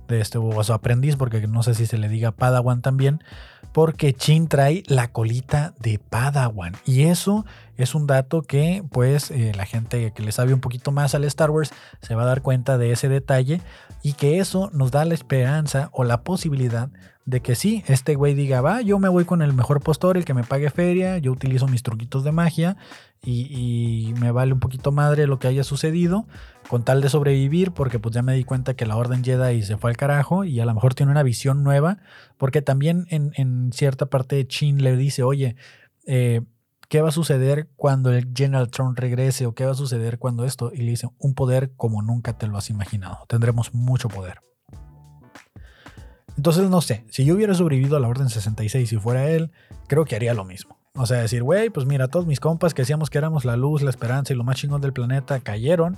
de 0.06 0.20
este 0.20 0.38
su 0.38 0.72
aprendiz, 0.72 1.16
porque 1.16 1.44
no 1.48 1.64
sé 1.64 1.74
si 1.74 1.84
se 1.86 1.98
le 1.98 2.08
diga 2.08 2.30
Padawan 2.30 2.80
también, 2.80 3.24
porque 3.72 4.14
Chin 4.14 4.48
trae 4.48 4.82
la 4.86 5.08
colita 5.08 5.74
de 5.78 5.98
Padawan. 5.98 6.74
Y 6.84 7.04
eso 7.04 7.44
es 7.76 7.94
un 7.94 8.06
dato 8.06 8.42
que 8.42 8.84
pues 8.90 9.30
eh, 9.30 9.52
la 9.56 9.66
gente 9.66 10.12
que 10.12 10.22
le 10.22 10.32
sabe 10.32 10.54
un 10.54 10.60
poquito 10.60 10.92
más 10.92 11.14
al 11.14 11.24
Star 11.24 11.50
Wars 11.50 11.72
se 12.00 12.14
va 12.14 12.22
a 12.22 12.26
dar 12.26 12.42
cuenta 12.42 12.78
de 12.78 12.92
ese 12.92 13.08
detalle 13.08 13.60
y 14.02 14.12
que 14.14 14.38
eso 14.38 14.70
nos 14.72 14.90
da 14.90 15.04
la 15.04 15.14
esperanza 15.14 15.88
o 15.92 16.04
la 16.04 16.22
posibilidad 16.22 16.90
de 17.24 17.40
que 17.40 17.54
sí, 17.54 17.84
este 17.86 18.16
güey 18.16 18.34
diga, 18.34 18.60
va, 18.60 18.82
yo 18.82 18.98
me 18.98 19.08
voy 19.08 19.24
con 19.24 19.42
el 19.42 19.52
mejor 19.52 19.80
postor, 19.80 20.16
el 20.16 20.24
que 20.24 20.34
me 20.34 20.42
pague 20.42 20.70
feria, 20.70 21.18
yo 21.18 21.30
utilizo 21.30 21.68
mis 21.68 21.82
truquitos 21.82 22.24
de 22.24 22.32
magia 22.32 22.76
y, 23.24 24.14
me 24.18 24.32
vale 24.32 24.52
un 24.52 24.60
poquito 24.60 24.90
madre 24.90 25.26
lo 25.26 25.38
que 25.38 25.46
haya 25.46 25.62
sucedido 25.62 26.26
con 26.68 26.84
tal 26.84 27.00
de 27.00 27.08
sobrevivir 27.08 27.72
porque 27.72 28.00
pues 28.00 28.14
ya 28.14 28.22
me 28.22 28.34
di 28.34 28.44
cuenta 28.44 28.74
que 28.74 28.86
la 28.86 28.96
Orden 28.96 29.22
Jedi 29.22 29.62
se 29.62 29.76
fue 29.76 29.90
al 29.90 29.96
carajo 29.96 30.44
y 30.44 30.58
a 30.58 30.64
lo 30.64 30.74
mejor 30.74 30.94
tiene 30.94 31.12
una 31.12 31.22
visión 31.22 31.62
nueva 31.62 31.98
porque 32.36 32.62
también 32.62 33.06
en, 33.10 33.72
cierta 33.72 34.06
parte 34.06 34.36
de 34.36 34.46
Chin 34.46 34.82
le 34.82 34.96
dice, 34.96 35.22
oye, 35.22 35.54
eh, 36.06 36.42
¿qué 36.88 37.00
va 37.00 37.10
a 37.10 37.12
suceder 37.12 37.68
cuando 37.76 38.12
el 38.12 38.32
General 38.34 38.68
Tron 38.70 38.96
regrese 38.96 39.46
o 39.46 39.54
qué 39.54 39.64
va 39.64 39.72
a 39.72 39.76
suceder 39.76 40.18
cuando 40.18 40.44
esto? 40.44 40.72
Y 40.74 40.78
le 40.78 40.90
dice, 40.90 41.08
un 41.18 41.34
poder 41.34 41.72
como 41.76 42.02
nunca 42.02 42.36
te 42.36 42.48
lo 42.48 42.58
has 42.58 42.70
imaginado. 42.70 43.24
Tendremos 43.28 43.72
mucho 43.74 44.08
poder. 44.08 44.40
Entonces, 46.36 46.68
no 46.70 46.80
sé, 46.80 47.04
si 47.10 47.24
yo 47.24 47.34
hubiera 47.34 47.54
sobrevivido 47.54 47.96
a 47.96 48.00
la 48.00 48.08
Orden 48.08 48.28
66 48.28 48.92
y 48.92 48.96
fuera 48.96 49.28
él, 49.28 49.50
creo 49.86 50.04
que 50.04 50.16
haría 50.16 50.34
lo 50.34 50.44
mismo. 50.44 50.78
O 50.94 51.06
sea, 51.06 51.22
decir, 51.22 51.42
güey, 51.42 51.70
pues 51.70 51.86
mira, 51.86 52.08
todos 52.08 52.26
mis 52.26 52.38
compas 52.38 52.74
que 52.74 52.82
decíamos 52.82 53.08
que 53.08 53.16
éramos 53.16 53.46
la 53.46 53.56
luz, 53.56 53.80
la 53.80 53.88
esperanza 53.88 54.32
y 54.32 54.36
lo 54.36 54.44
más 54.44 54.56
chingón 54.56 54.82
del 54.82 54.92
planeta 54.92 55.40
cayeron. 55.40 55.96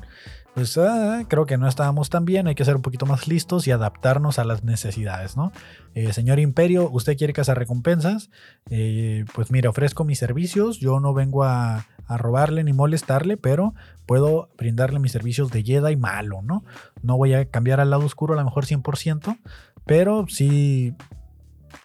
Pues 0.55 0.78
ah, 0.78 1.24
creo 1.26 1.47
que 1.47 1.59
no 1.59 1.66
estábamos 1.66 2.11
tan 2.11 2.24
bien, 2.24 2.47
hay 2.47 2.55
que 2.55 2.64
ser 2.64 2.76
un 2.76 2.82
poquito 2.82 3.05
más 3.05 3.26
listos 3.26 3.66
y 3.66 3.72
adaptarnos 3.72 4.39
a 4.39 4.45
las 4.45 4.62
necesidades, 4.62 5.37
¿no? 5.37 5.51
Eh, 5.97 6.12
señor 6.12 6.39
Imperio, 6.39 6.89
¿usted 6.93 7.16
quiere 7.16 7.32
cazar 7.32 7.59
recompensas? 7.59 8.30
Eh, 8.70 9.24
pues 9.35 9.51
mira, 9.51 9.68
ofrezco 9.68 10.05
mis 10.05 10.20
servicios, 10.20 10.78
yo 10.78 11.01
no 11.01 11.12
vengo 11.12 11.43
a, 11.43 11.87
a 12.07 12.16
robarle 12.16 12.62
ni 12.62 12.72
molestarle, 12.72 13.37
pero 13.37 13.74
puedo 14.07 14.49
brindarle 14.57 15.01
mis 15.01 15.11
servicios 15.11 15.51
de 15.51 15.64
Jedi 15.64 15.97
malo, 15.97 16.41
¿no? 16.43 16.64
No 17.03 17.16
voy 17.16 17.35
a 17.35 17.47
cambiar 17.47 17.80
al 17.80 17.91
lado 17.91 18.05
oscuro 18.05 18.35
a 18.35 18.37
lo 18.37 18.45
mejor 18.45 18.64
100%, 18.64 19.39
pero 19.87 20.26
sí 20.28 20.95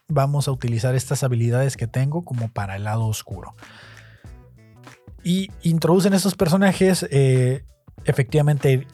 vamos 0.08 0.48
a 0.48 0.52
utilizar 0.52 0.96
estas 0.96 1.24
habilidades 1.24 1.78
que 1.78 1.88
tengo 1.88 2.24
como 2.24 2.50
para 2.50 2.76
el 2.76 2.84
lado 2.84 3.06
oscuro. 3.06 3.56
Y 5.24 5.52
introducen 5.62 6.14
estos 6.14 6.36
personajes. 6.36 7.06
Eh, 7.12 7.66
efectivamente, 8.06 8.88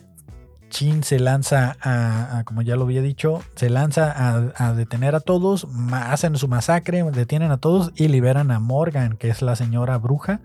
Chin 0.69 1.03
se 1.03 1.19
lanza 1.19 1.77
a, 1.81 2.43
como 2.45 2.61
ya 2.61 2.75
lo 2.75 2.83
había 2.83 3.01
dicho, 3.01 3.41
se 3.55 3.69
lanza 3.69 4.13
a, 4.57 4.73
detener 4.73 5.15
a 5.15 5.19
todos, 5.19 5.67
hacen 5.91 6.35
su 6.35 6.47
masacre, 6.47 7.03
detienen 7.11 7.51
a 7.51 7.57
todos 7.57 7.91
y 7.95 8.07
liberan 8.07 8.51
a 8.51 8.59
Morgan, 8.59 9.17
que 9.17 9.29
es 9.29 9.41
la 9.41 9.55
señora 9.55 9.97
bruja. 9.97 10.41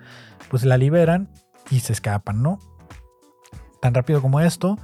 Pues 0.50 0.64
la 0.64 0.76
liberan 0.76 1.30
y 1.70 1.80
se 1.80 1.92
escapan, 1.92 2.42
¿no? 2.42 2.58
Tan 3.80 3.94
rápido 3.94 4.20
como 4.20 4.40
esto, 4.40 4.78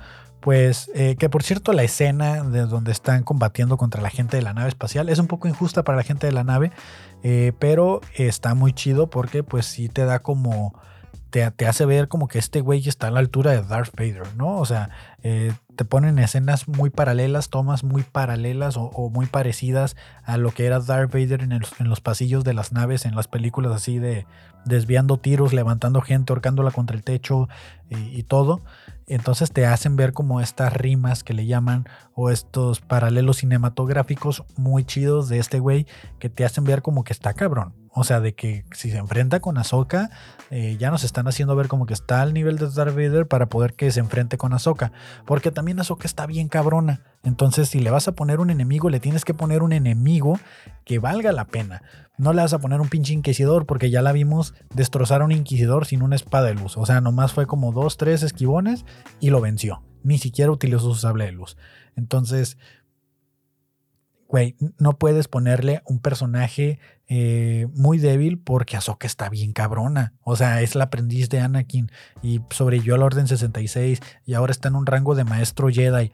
pues 0.46 0.92
eh, 0.94 1.16
que 1.16 1.28
por 1.28 1.42
cierto 1.42 1.72
la 1.72 1.82
escena 1.82 2.44
de 2.44 2.66
donde 2.66 2.92
están 2.92 3.24
combatiendo 3.24 3.76
contra 3.76 4.00
la 4.00 4.10
gente 4.10 4.36
de 4.36 4.44
la 4.44 4.54
nave 4.54 4.68
espacial 4.68 5.08
es 5.08 5.18
un 5.18 5.26
poco 5.26 5.48
injusta 5.48 5.82
para 5.82 5.96
la 5.96 6.04
gente 6.04 6.28
de 6.28 6.32
la 6.32 6.44
nave, 6.44 6.70
eh, 7.24 7.52
pero 7.58 8.00
está 8.14 8.54
muy 8.54 8.72
chido 8.72 9.10
porque 9.10 9.42
pues 9.42 9.66
sí 9.66 9.88
te 9.88 10.04
da 10.04 10.20
como... 10.20 10.72
Te, 11.30 11.42
hace 11.66 11.84
ver 11.84 12.06
como 12.06 12.28
que 12.28 12.38
este 12.38 12.60
güey 12.60 12.88
está 12.88 13.08
a 13.08 13.10
la 13.10 13.18
altura 13.18 13.50
de 13.50 13.62
Darth 13.62 13.94
Vader, 13.94 14.36
¿no? 14.36 14.58
O 14.58 14.64
sea, 14.64 14.90
eh, 15.24 15.52
te 15.74 15.84
ponen 15.84 16.18
escenas 16.20 16.68
muy 16.68 16.90
paralelas, 16.90 17.50
tomas 17.50 17.82
muy 17.82 18.04
paralelas 18.04 18.76
o, 18.78 19.10
muy 19.10 19.26
parecidas 19.26 19.96
a 20.22 20.38
lo 20.38 20.52
que 20.52 20.64
era 20.64 20.78
Darth 20.78 21.12
Vader 21.12 21.42
en, 21.42 21.52
en, 21.52 21.88
los 21.88 22.00
pasillos 22.00 22.44
de 22.44 22.54
las 22.54 22.72
naves, 22.72 23.04
en 23.04 23.16
las 23.16 23.26
películas 23.26 23.72
así 23.72 23.98
de 23.98 24.26
desviando 24.64 25.16
tiros, 25.16 25.52
levantando 25.52 26.00
gente, 26.00 26.32
ahorcándola 26.32 26.70
contra 26.70 26.96
el 26.96 27.02
techo 27.02 27.48
y 27.90 28.22
todo. 28.24 28.62
Entonces 29.06 29.52
te 29.52 29.66
hacen 29.66 29.96
ver 29.96 30.12
como 30.12 30.40
estas 30.40 30.72
rimas 30.72 31.22
que 31.22 31.32
le 31.32 31.46
llaman 31.46 31.88
o 32.14 32.30
estos 32.30 32.80
paralelos 32.80 33.38
cinematográficos 33.38 34.44
muy 34.56 34.84
chidos 34.84 35.28
de 35.28 35.38
este 35.38 35.60
güey 35.60 35.86
que 36.18 36.28
te 36.28 36.44
hacen 36.44 36.64
ver 36.64 36.82
como 36.82 37.04
que 37.04 37.12
está 37.12 37.34
cabrón. 37.34 37.74
O 37.98 38.04
sea, 38.04 38.20
de 38.20 38.34
que 38.34 38.66
si 38.72 38.90
se 38.90 38.98
enfrenta 38.98 39.40
con 39.40 39.56
Ahsoka, 39.56 40.10
eh, 40.50 40.76
ya 40.78 40.90
nos 40.90 41.02
están 41.02 41.28
haciendo 41.28 41.56
ver 41.56 41.66
como 41.66 41.86
que 41.86 41.94
está 41.94 42.20
al 42.20 42.34
nivel 42.34 42.58
de 42.58 42.68
Darth 42.68 42.94
Vader 42.94 43.26
para 43.26 43.46
poder 43.46 43.72
que 43.72 43.90
se 43.90 44.00
enfrente 44.00 44.36
con 44.36 44.52
Ahsoka. 44.52 44.92
Porque 45.24 45.50
también 45.50 45.80
Ahsoka 45.80 46.06
está 46.06 46.26
bien 46.26 46.48
cabrona. 46.48 47.00
Entonces, 47.22 47.70
si 47.70 47.80
le 47.80 47.90
vas 47.90 48.06
a 48.06 48.12
poner 48.12 48.38
un 48.38 48.50
enemigo, 48.50 48.90
le 48.90 49.00
tienes 49.00 49.24
que 49.24 49.32
poner 49.32 49.62
un 49.62 49.72
enemigo 49.72 50.38
que 50.84 50.98
valga 50.98 51.32
la 51.32 51.46
pena. 51.46 51.80
No 52.18 52.34
le 52.34 52.42
vas 52.42 52.52
a 52.52 52.58
poner 52.58 52.82
un 52.82 52.90
pinche 52.90 53.14
inquisidor, 53.14 53.64
porque 53.64 53.88
ya 53.90 54.02
la 54.02 54.12
vimos 54.12 54.52
destrozar 54.74 55.22
a 55.22 55.24
un 55.24 55.32
inquisidor 55.32 55.86
sin 55.86 56.02
una 56.02 56.16
espada 56.16 56.48
de 56.48 56.54
luz. 56.54 56.76
O 56.76 56.84
sea, 56.84 57.00
nomás 57.00 57.32
fue 57.32 57.46
como 57.46 57.72
dos, 57.76 57.96
tres 57.96 58.24
esquivones 58.24 58.84
y 59.20 59.30
lo 59.30 59.40
venció. 59.40 59.84
Ni 60.02 60.18
siquiera 60.18 60.50
utilizó 60.50 60.80
su 60.80 60.96
sable 60.96 61.26
de 61.26 61.32
luz. 61.32 61.56
Entonces, 61.94 62.58
güey, 64.28 64.56
no 64.78 64.98
puedes 64.98 65.28
ponerle 65.28 65.82
un 65.86 66.00
personaje 66.00 66.78
eh, 67.08 67.68
muy 67.74 67.98
débil 67.98 68.38
porque 68.38 68.76
Ahsoka 68.76 69.06
está 69.06 69.28
bien 69.28 69.52
cabrona. 69.52 70.14
O 70.22 70.36
sea, 70.36 70.60
es 70.62 70.74
la 70.74 70.84
aprendiz 70.84 71.28
de 71.28 71.40
Anakin 71.40 71.90
y 72.22 72.40
sobrevivió 72.50 72.96
a 72.96 72.98
la 72.98 73.04
Orden 73.04 73.28
66 73.28 74.00
y 74.24 74.34
ahora 74.34 74.50
está 74.50 74.68
en 74.68 74.76
un 74.76 74.86
rango 74.86 75.14
de 75.14 75.24
maestro 75.24 75.68
Jedi. 75.68 76.12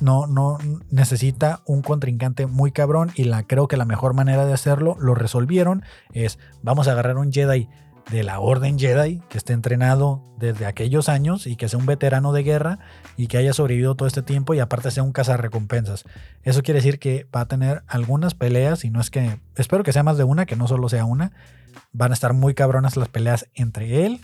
No, 0.00 0.26
no 0.26 0.58
necesita 0.90 1.62
un 1.66 1.82
contrincante 1.82 2.46
muy 2.46 2.72
cabrón 2.72 3.10
y 3.16 3.24
la, 3.24 3.42
creo 3.42 3.68
que 3.68 3.76
la 3.76 3.84
mejor 3.84 4.14
manera 4.14 4.46
de 4.46 4.54
hacerlo, 4.54 4.96
lo 4.98 5.14
resolvieron, 5.14 5.82
es 6.14 6.38
vamos 6.62 6.88
a 6.88 6.92
agarrar 6.92 7.18
un 7.18 7.32
Jedi 7.32 7.68
de 8.10 8.24
la 8.24 8.40
Orden 8.40 8.78
Jedi, 8.78 9.20
que 9.28 9.38
esté 9.38 9.52
entrenado 9.52 10.24
desde 10.38 10.66
aquellos 10.66 11.08
años 11.08 11.46
y 11.46 11.56
que 11.56 11.68
sea 11.68 11.78
un 11.78 11.86
veterano 11.86 12.32
de 12.32 12.42
guerra 12.42 12.78
y 13.16 13.28
que 13.28 13.36
haya 13.38 13.52
sobrevivido 13.52 13.94
todo 13.94 14.08
este 14.08 14.22
tiempo 14.22 14.54
y 14.54 14.58
aparte 14.58 14.90
sea 14.90 15.02
un 15.02 15.12
cazarrecompensas. 15.12 16.04
Eso 16.42 16.62
quiere 16.62 16.78
decir 16.78 16.98
que 16.98 17.28
va 17.34 17.42
a 17.42 17.48
tener 17.48 17.82
algunas 17.86 18.34
peleas 18.34 18.84
y 18.84 18.90
no 18.90 19.00
es 19.00 19.10
que, 19.10 19.40
espero 19.56 19.84
que 19.84 19.92
sea 19.92 20.02
más 20.02 20.18
de 20.18 20.24
una, 20.24 20.46
que 20.46 20.56
no 20.56 20.66
solo 20.66 20.88
sea 20.88 21.04
una. 21.04 21.32
Van 21.92 22.10
a 22.10 22.14
estar 22.14 22.32
muy 22.32 22.54
cabronas 22.54 22.96
las 22.96 23.08
peleas 23.08 23.48
entre 23.54 24.06
él, 24.06 24.20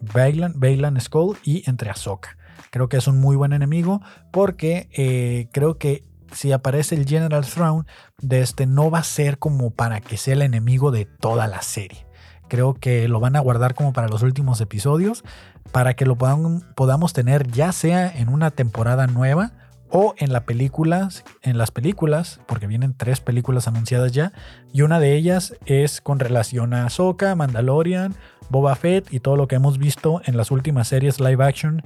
Bailan, 0.00 0.54
Bailan 0.56 1.00
Skull 1.00 1.38
y 1.42 1.68
entre 1.68 1.90
Ahsoka. 1.90 2.36
Creo 2.70 2.88
que 2.88 2.98
es 2.98 3.08
un 3.08 3.18
muy 3.18 3.36
buen 3.36 3.52
enemigo 3.52 4.00
porque 4.30 4.88
eh, 4.92 5.48
creo 5.52 5.76
que 5.76 6.04
si 6.32 6.52
aparece 6.52 6.94
el 6.94 7.06
General 7.06 7.44
Throne, 7.44 7.84
de 8.20 8.42
este 8.42 8.66
no 8.66 8.90
va 8.90 9.00
a 9.00 9.04
ser 9.04 9.38
como 9.38 9.70
para 9.70 10.00
que 10.00 10.16
sea 10.16 10.34
el 10.34 10.42
enemigo 10.42 10.92
de 10.92 11.06
toda 11.06 11.48
la 11.48 11.62
serie. 11.62 12.06
Creo 12.50 12.74
que 12.74 13.08
lo 13.08 13.20
van 13.20 13.36
a 13.36 13.40
guardar 13.40 13.74
como 13.74 13.94
para 13.94 14.08
los 14.08 14.22
últimos 14.22 14.60
episodios, 14.60 15.24
para 15.72 15.94
que 15.94 16.04
lo 16.04 16.16
podamos 16.16 17.12
tener 17.14 17.46
ya 17.50 17.72
sea 17.72 18.12
en 18.14 18.28
una 18.28 18.50
temporada 18.50 19.06
nueva 19.06 19.52
o 19.88 20.14
en 20.18 20.32
la 20.32 20.44
película, 20.44 21.08
en 21.42 21.58
las 21.58 21.70
películas, 21.70 22.40
porque 22.46 22.66
vienen 22.66 22.94
tres 22.94 23.20
películas 23.20 23.68
anunciadas 23.68 24.12
ya, 24.12 24.32
y 24.72 24.82
una 24.82 25.00
de 25.00 25.16
ellas 25.16 25.54
es 25.64 26.00
con 26.00 26.18
relación 26.18 26.74
a 26.74 26.86
Ahsoka, 26.86 27.34
Mandalorian, 27.34 28.14
Boba 28.50 28.74
Fett 28.74 29.12
y 29.12 29.20
todo 29.20 29.36
lo 29.36 29.48
que 29.48 29.56
hemos 29.56 29.78
visto 29.78 30.20
en 30.24 30.36
las 30.36 30.50
últimas 30.50 30.88
series 30.88 31.20
live 31.20 31.44
action 31.44 31.82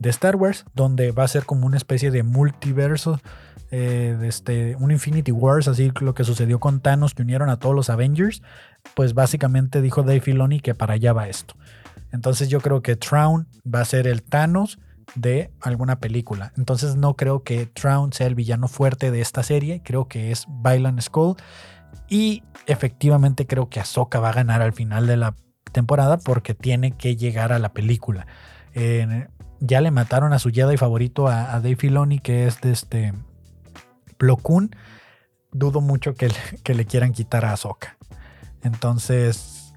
de 0.00 0.10
Star 0.10 0.36
Wars, 0.36 0.64
donde 0.74 1.12
va 1.12 1.24
a 1.24 1.28
ser 1.28 1.44
como 1.44 1.66
una 1.66 1.76
especie 1.76 2.10
de 2.10 2.22
multiverso, 2.22 3.20
eh, 3.70 4.16
de 4.18 4.28
este, 4.28 4.76
un 4.76 4.90
Infinity 4.90 5.32
Wars, 5.32 5.68
así 5.68 5.92
lo 6.00 6.14
que 6.14 6.24
sucedió 6.24 6.58
con 6.58 6.80
Thanos, 6.80 7.14
que 7.14 7.22
unieron 7.22 7.50
a 7.50 7.58
todos 7.58 7.74
los 7.74 7.90
Avengers, 7.90 8.42
pues 8.94 9.14
básicamente 9.14 9.82
dijo 9.82 10.02
Dave 10.02 10.20
Filoni 10.20 10.60
que 10.60 10.74
para 10.74 10.94
allá 10.94 11.12
va 11.12 11.28
esto. 11.28 11.54
Entonces 12.12 12.48
yo 12.48 12.60
creo 12.60 12.82
que 12.82 12.96
Traun 12.96 13.48
va 13.62 13.80
a 13.80 13.84
ser 13.84 14.06
el 14.06 14.22
Thanos 14.22 14.78
de 15.14 15.50
alguna 15.60 16.00
película. 16.00 16.52
Entonces 16.56 16.96
no 16.96 17.14
creo 17.14 17.42
que 17.42 17.66
Traun 17.66 18.12
sea 18.12 18.26
el 18.26 18.34
villano 18.34 18.68
fuerte 18.68 19.10
de 19.10 19.20
esta 19.20 19.42
serie, 19.42 19.82
creo 19.84 20.08
que 20.08 20.30
es 20.30 20.46
Bailan 20.48 21.00
Skull. 21.00 21.36
Y 22.08 22.42
efectivamente 22.66 23.46
creo 23.46 23.68
que 23.68 23.80
Ahsoka 23.80 24.20
va 24.20 24.30
a 24.30 24.34
ganar 24.34 24.62
al 24.62 24.72
final 24.72 25.06
de 25.06 25.16
la 25.16 25.34
temporada 25.72 26.18
porque 26.18 26.54
tiene 26.54 26.92
que 26.92 27.16
llegar 27.16 27.52
a 27.52 27.58
la 27.58 27.72
película 27.72 28.26
ya 29.60 29.80
le 29.80 29.90
mataron 29.90 30.32
a 30.32 30.38
su 30.38 30.50
Jedi 30.50 30.76
favorito, 30.76 31.28
a, 31.28 31.60
Dave 31.60 31.76
Filoni, 31.76 32.18
que 32.18 32.46
es 32.46 32.60
de 32.60 32.72
este 32.72 33.12
Plo. 34.16 34.38
Dudo 35.50 35.80
mucho 35.80 36.14
que, 36.14 36.30
que, 36.62 36.74
le 36.74 36.84
quieran 36.84 37.12
quitar 37.12 37.44
a 37.44 37.52
Ahsoka. 37.52 37.96
Entonces, 38.62 39.74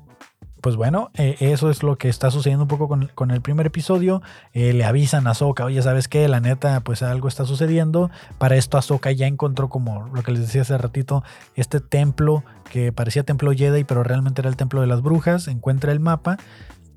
pues 0.62 0.76
bueno, 0.76 1.10
eh, 1.16 1.38
eso 1.40 1.72
es 1.72 1.82
lo 1.82 1.98
que 1.98 2.08
está 2.08 2.30
sucediendo 2.30 2.66
un 2.66 2.68
poco 2.68 2.88
con, 2.88 3.32
el 3.32 3.42
primer 3.42 3.66
episodio. 3.66 4.22
Eh, 4.54 4.74
le 4.74 4.86
avisan 4.86 5.26
a 5.26 5.32
Ahsoka, 5.32 5.66
oye, 5.66 5.82
¿sabes 5.82 6.08
qué? 6.08 6.28
La 6.28 6.40
neta, 6.40 6.82
pues 6.82 7.02
algo 7.02 7.28
está 7.28 7.46
sucediendo. 7.46 8.12
Para 8.38 8.56
esto 8.56 8.78
Ahsoka 8.78 9.12
ya 9.12 9.26
encontró 9.26 9.70
como 9.70 10.08
lo 10.14 10.22
que 10.22 10.32
les 10.32 10.42
decía 10.42 10.62
hace 10.62 10.78
ratito, 10.78 11.24
este 11.56 11.80
templo 11.80 12.44
que 12.72 12.92
parecía 12.92 13.24
templo 13.24 13.52
Jedi, 13.52 13.84
pero 13.84 14.04
realmente 14.04 14.42
era 14.42 14.50
el 14.50 14.56
templo 14.56 14.82
de 14.82 14.88
las 14.88 15.02
brujas. 15.02 15.48
Encuentra 15.48 15.92
el 15.92 16.00
mapa 16.00 16.38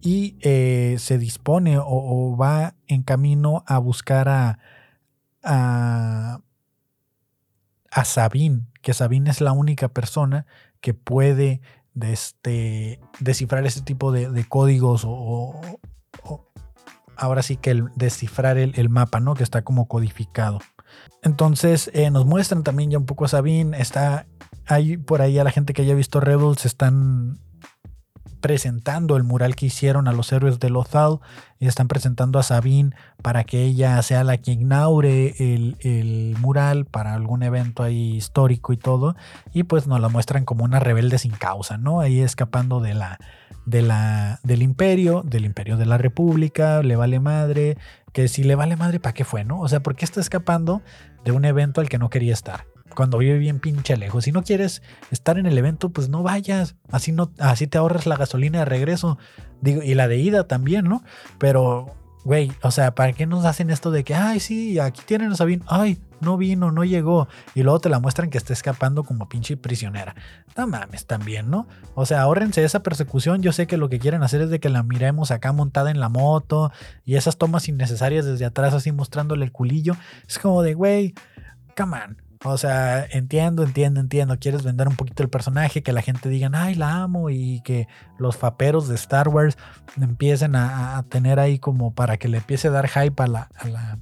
y 0.05 0.37
eh, 0.43 0.97
se 0.99 1.16
dispone 1.16 1.78
o, 1.78 2.37
va 2.37 2.74
en 2.87 3.03
camino 3.03 3.64
a 3.66 3.78
buscar 3.78 4.28
a, 4.28 4.59
a, 5.43 6.43
Sabine, 8.05 8.66
que 8.82 8.93
Sabine 8.93 9.30
es 9.30 9.41
la 9.41 9.53
única 9.53 9.89
persona 9.89 10.45
que 10.85 10.93
puede 10.93 11.62
este, 11.99 13.01
descifrar 13.18 13.64
ese 13.64 13.80
tipo 13.80 14.12
de, 14.12 14.45
códigos 14.47 15.05
o, 15.07 15.59
ahora 17.16 17.43
sí 17.43 17.57
que 17.57 17.70
el, 17.70 17.89
descifrar 17.97 18.59
el, 18.59 18.89
mapa, 18.91 19.18
¿no? 19.18 19.32
Que 19.32 19.45
está 19.45 19.62
como 19.62 19.89
codificado. 19.89 20.59
Entonces 21.22 21.91
eh, 21.95 22.11
nos 22.11 22.26
muestran 22.26 22.64
también 22.64 22.91
ya 22.91 22.99
un 22.99 23.07
poco 23.07 23.24
a 23.24 23.28
Sabine. 23.28 23.80
Está 23.80 24.26
ahí 24.66 24.99
por 24.99 25.22
ahí 25.22 25.39
a 25.39 25.45
la 25.45 25.51
gente 25.51 25.72
que 25.72 25.80
haya 25.80 25.95
visto 25.95 26.20
Rebels 26.20 26.66
están 26.66 27.39
presentando 28.45 29.16
el 29.16 29.22
mural 29.22 29.57
que 29.57 29.64
hicieron 29.64 30.07
a 30.07 30.12
los 30.12 30.30
héroes 30.30 30.61
de 30.61 30.68
Lothal 30.68 31.20
y 31.59 31.66
están 31.66 31.88
presentando 31.88 32.38
a 32.38 32.42
Sabine 32.42 32.95
para 33.22 33.45
que 33.45 33.62
ella 33.62 34.03
sea 34.03 34.22
la 34.22 34.36
que 34.36 34.53
inaugure 34.53 35.34
el, 35.38 36.36
mural 36.38 36.84
para 36.84 37.14
algún 37.14 37.42
evento 37.42 37.82
ahí 37.82 38.16
histórico 38.16 38.74
y 38.74 38.76
todo 38.76 39.16
y 39.55 39.62
pues 39.62 39.86
nos 39.86 39.99
la 39.99 40.11
muestran 40.11 40.45
como 40.45 40.62
una 40.62 40.78
rebelde 40.78 41.16
sin 41.16 41.32
causa, 41.32 41.78
¿no? 41.78 42.01
Ahí 42.01 42.20
escapando 42.20 42.80
de 42.80 42.92
la, 42.92 43.18
de 43.64 43.80
la, 43.80 44.40
del 44.42 44.61
imperio, 44.61 45.22
del 45.22 45.47
imperio 45.47 45.78
de 45.78 45.86
la 45.86 45.97
república, 45.97 46.82
le 46.82 46.97
vale 46.97 47.20
madre, 47.20 47.78
que 48.12 48.28
si 48.28 48.45
le 48.45 48.57
vale 48.57 48.76
madre, 48.76 49.01
¿para 49.01 49.14
qué 49.14 49.24
fue, 49.24 49.45
no? 49.45 49.59
O 49.61 49.68
sea, 49.68 49.80
¿por 49.80 49.97
qué 49.97 50.05
está 50.05 50.20
escapando 50.20 50.82
de 51.24 51.32
un 51.32 51.47
evento 51.47 51.80
al 51.80 51.88
que 51.88 51.97
no 51.97 52.11
quería 52.11 52.34
estar? 52.34 52.66
Cuando 52.95 53.18
vive 53.18 53.38
bien 53.38 53.61
pinche 53.61 53.97
lejos. 53.97 54.24
Si 54.24 54.32
no 54.32 54.42
quieres 54.42 54.82
estar 55.11 55.38
en 55.38 55.47
el 55.47 55.59
evento, 55.59 55.90
pues 55.90 56.09
no 56.09 56.22
vayas. 56.22 56.76
Así 56.90 57.12
no, 57.12 57.32
así 57.38 57.66
te 57.66 57.78
ahorras 57.78 58.07
la 58.07 58.16
gasolina 58.16 58.61
de 58.61 58.64
regreso. 58.64 59.18
Digo, 59.61 59.82
y 59.82 59.95
la 59.95 60.09
de 60.09 60.18
ida 60.18 60.47
también, 60.47 60.86
¿no? 60.86 61.03
Pero, 61.38 61.95
güey, 62.24 62.53
o 62.62 62.70
sea, 62.70 62.95
¿para 62.95 63.12
qué 63.12 63.26
nos 63.26 63.45
hacen 63.45 63.70
esto 63.70 63.90
de 63.90 64.05
que, 64.05 64.14
ay, 64.14 64.40
sí, 64.40 64.78
aquí 64.78 65.03
tienen 65.07 65.32
a 65.32 65.36
Sabine, 65.36 65.62
ay, 65.66 65.99
no 66.20 66.36
vino, 66.36 66.70
no 66.70 66.84
llegó, 66.84 67.28
y 67.55 67.62
luego 67.62 67.80
te 67.80 67.88
la 67.90 68.01
muestran 68.01 68.30
que 68.30 68.38
está 68.38 68.53
escapando 68.53 69.05
como 69.05 69.28
pinche 69.28 69.57
prisionera? 69.57 70.14
No 70.57 70.66
mames, 70.66 71.07
también, 71.07 71.51
¿no? 71.51 71.66
O 71.95 72.07
sea, 72.07 72.22
ahórrense 72.22 72.64
esa 72.64 72.82
persecución. 72.82 73.42
Yo 73.42 73.53
sé 73.53 73.66
que 73.66 73.76
lo 73.76 73.88
que 73.88 73.99
quieren 73.99 74.22
hacer 74.22 74.40
es 74.40 74.51
de 74.51 74.61
que 74.61 74.68
la 74.68 74.82
miremos 74.82 75.30
acá 75.30 75.53
montada 75.53 75.90
en 75.90 76.01
la 76.01 76.09
moto 76.09 76.72
y 77.05 77.16
esas 77.16 77.36
tomas 77.36 77.68
innecesarias 77.68 78.24
desde 78.24 78.45
atrás, 78.45 78.74
así 78.74 78.92
mostrándole 78.92 79.45
el 79.45 79.53
culillo. 79.53 79.97
Es 80.26 80.38
como 80.38 80.62
de, 80.62 80.74
güey, 80.74 81.14
come 81.76 81.99
on. 81.99 82.23
O 82.47 82.59
sea, 82.59 83.07
entiendo, 83.11 83.62
entiendo, 83.62 84.01
entiendo. 84.01 84.38
Quieres 84.38 84.62
vender 84.62 84.86
un 84.86 84.97
poquito 84.97 85.22
el 85.22 85.30
personaje, 85.30 85.82
que 85.82 85.92
la 85.95 86.03
gente 86.03 86.28
diga, 86.28 86.51
ay, 86.53 86.74
la 86.74 87.03
amo, 87.03 87.30
y 87.30 87.62
que 87.62 87.88
los 88.18 88.36
faperos 88.36 88.86
de 88.86 88.97
Star 88.97 89.28
Wars 89.28 89.57
empiecen 89.99 90.55
a, 90.55 91.03
tener 91.09 91.40
ahí 91.40 91.59
como 91.59 91.95
para 91.95 92.18
que 92.18 92.28
le 92.28 92.38
empiece 92.38 92.68
a 92.68 92.70
dar 92.70 92.88
hype 92.88 93.22
a 93.22 93.26
la, 93.26 93.49
a 93.57 93.68
la, 93.68 93.99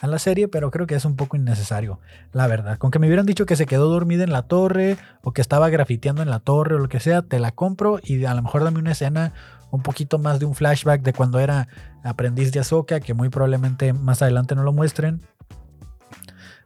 a 0.00 0.06
la 0.06 0.18
serie, 0.18 0.48
pero 0.48 0.70
creo 0.70 0.86
que 0.86 0.94
es 0.94 1.04
un 1.04 1.14
poco 1.14 1.36
innecesario, 1.36 2.00
la 2.32 2.46
verdad. 2.46 2.78
Con 2.78 2.90
que 2.90 2.98
me 2.98 3.06
hubieran 3.06 3.26
dicho 3.26 3.44
que 3.44 3.56
se 3.56 3.66
quedó 3.66 3.90
dormida 3.90 4.24
en 4.24 4.32
la 4.32 4.42
torre, 4.42 4.96
o 5.22 5.32
que 5.32 5.42
estaba 5.42 5.68
grafiteando 5.68 6.22
en 6.22 6.30
la 6.30 6.40
torre, 6.40 6.76
o 6.76 6.78
lo 6.78 6.88
que 6.88 7.00
sea, 7.00 7.20
te 7.20 7.38
la 7.38 7.50
compro 7.50 8.00
y 8.02 8.24
a 8.24 8.32
lo 8.32 8.42
mejor 8.42 8.64
dame 8.64 8.78
una 8.78 8.92
escena 8.92 9.34
un 9.72 9.82
poquito 9.82 10.18
más 10.18 10.38
de 10.38 10.44
un 10.44 10.54
flashback 10.54 11.02
de 11.02 11.14
cuando 11.14 11.38
era 11.38 11.66
aprendiz 12.04 12.52
de 12.52 12.60
Ahsoka, 12.60 13.00
que 13.00 13.14
muy 13.14 13.30
probablemente 13.30 13.92
más 13.92 14.20
adelante 14.20 14.54
no 14.54 14.62
lo 14.64 14.72
muestren. 14.72 15.22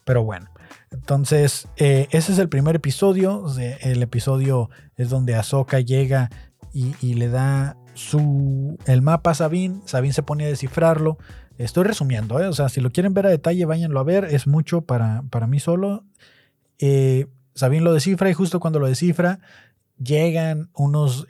Pero 0.07 0.22
bueno. 0.22 0.48
Entonces, 0.92 1.66
eh, 1.76 2.07
ese 2.12 2.32
es 2.32 2.38
el 2.38 2.48
primer 2.48 2.76
episodio. 2.76 3.44
El 3.80 4.02
episodio 4.04 4.70
es 4.96 5.11
donde 5.11 5.34
Ahsoka 5.34 5.80
llega 5.80 6.30
y, 6.72 7.14
le 7.14 7.28
da 7.28 7.76
su, 7.94 8.78
el 8.86 9.02
mapa 9.02 9.32
a 9.32 9.34
Sabine. 9.34 9.80
Sabine 9.84 10.14
se 10.14 10.22
pone 10.22 10.44
a 10.44 10.48
descifrarlo. 10.48 11.18
Estoy 11.59 11.84
resumiendo, 11.84 12.40
¿eh? 12.40 12.46
o 12.46 12.52
sea, 12.52 12.68
si 12.68 12.80
lo 12.80 12.92
quieren 12.92 13.14
ver 13.14 13.26
a 13.26 13.30
detalle, 13.30 13.64
váyanlo 13.64 13.98
a 13.98 14.04
ver. 14.04 14.26
Es 14.26 14.46
mucho 14.46 14.82
para, 14.82 15.24
para 15.28 15.48
mí 15.48 15.59
solo. 15.59 16.04
Eh, 16.78 17.26
lo 17.61 17.92
descifra 17.92 18.30
y 18.30 18.34
justo 18.34 18.61
cuando 18.61 18.78
lo 18.78 18.86
descifra, 18.86 19.40
llegan 19.98 20.70
unos 20.72 21.26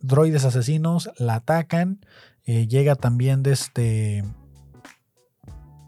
droides 0.00 0.44
asesinos, 0.44 1.10
la 1.16 1.36
atacan. 1.36 2.04
llega 2.44 2.96
también 2.96 3.42
de 3.42 3.52
este, 3.52 4.24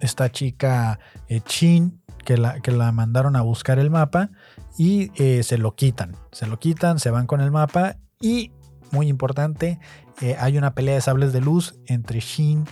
esta 0.00 0.30
chica 0.30 0.98
Chin 1.44 2.00
que 2.26 2.36
la, 2.36 2.60
que 2.60 2.72
la 2.72 2.90
mandaron 2.90 3.36
a 3.36 3.42
buscar 3.42 3.78
el 3.78 3.88
mapa 3.88 4.30
y 4.76 5.12
eh, 5.14 5.44
se 5.44 5.56
lo 5.56 5.76
quitan. 5.76 6.16
Se 6.32 6.46
lo 6.46 6.58
quitan, 6.58 6.98
se 6.98 7.10
van 7.10 7.26
con 7.26 7.40
el 7.40 7.52
mapa 7.52 7.96
y, 8.20 8.50
muy 8.90 9.06
importante, 9.06 9.78
eh, 10.20 10.36
hay 10.38 10.58
una 10.58 10.74
pelea 10.74 10.96
de 10.96 11.00
sables 11.00 11.32
de 11.32 11.40
luz 11.40 11.76
entre 11.86 12.18
Shin 12.20 12.64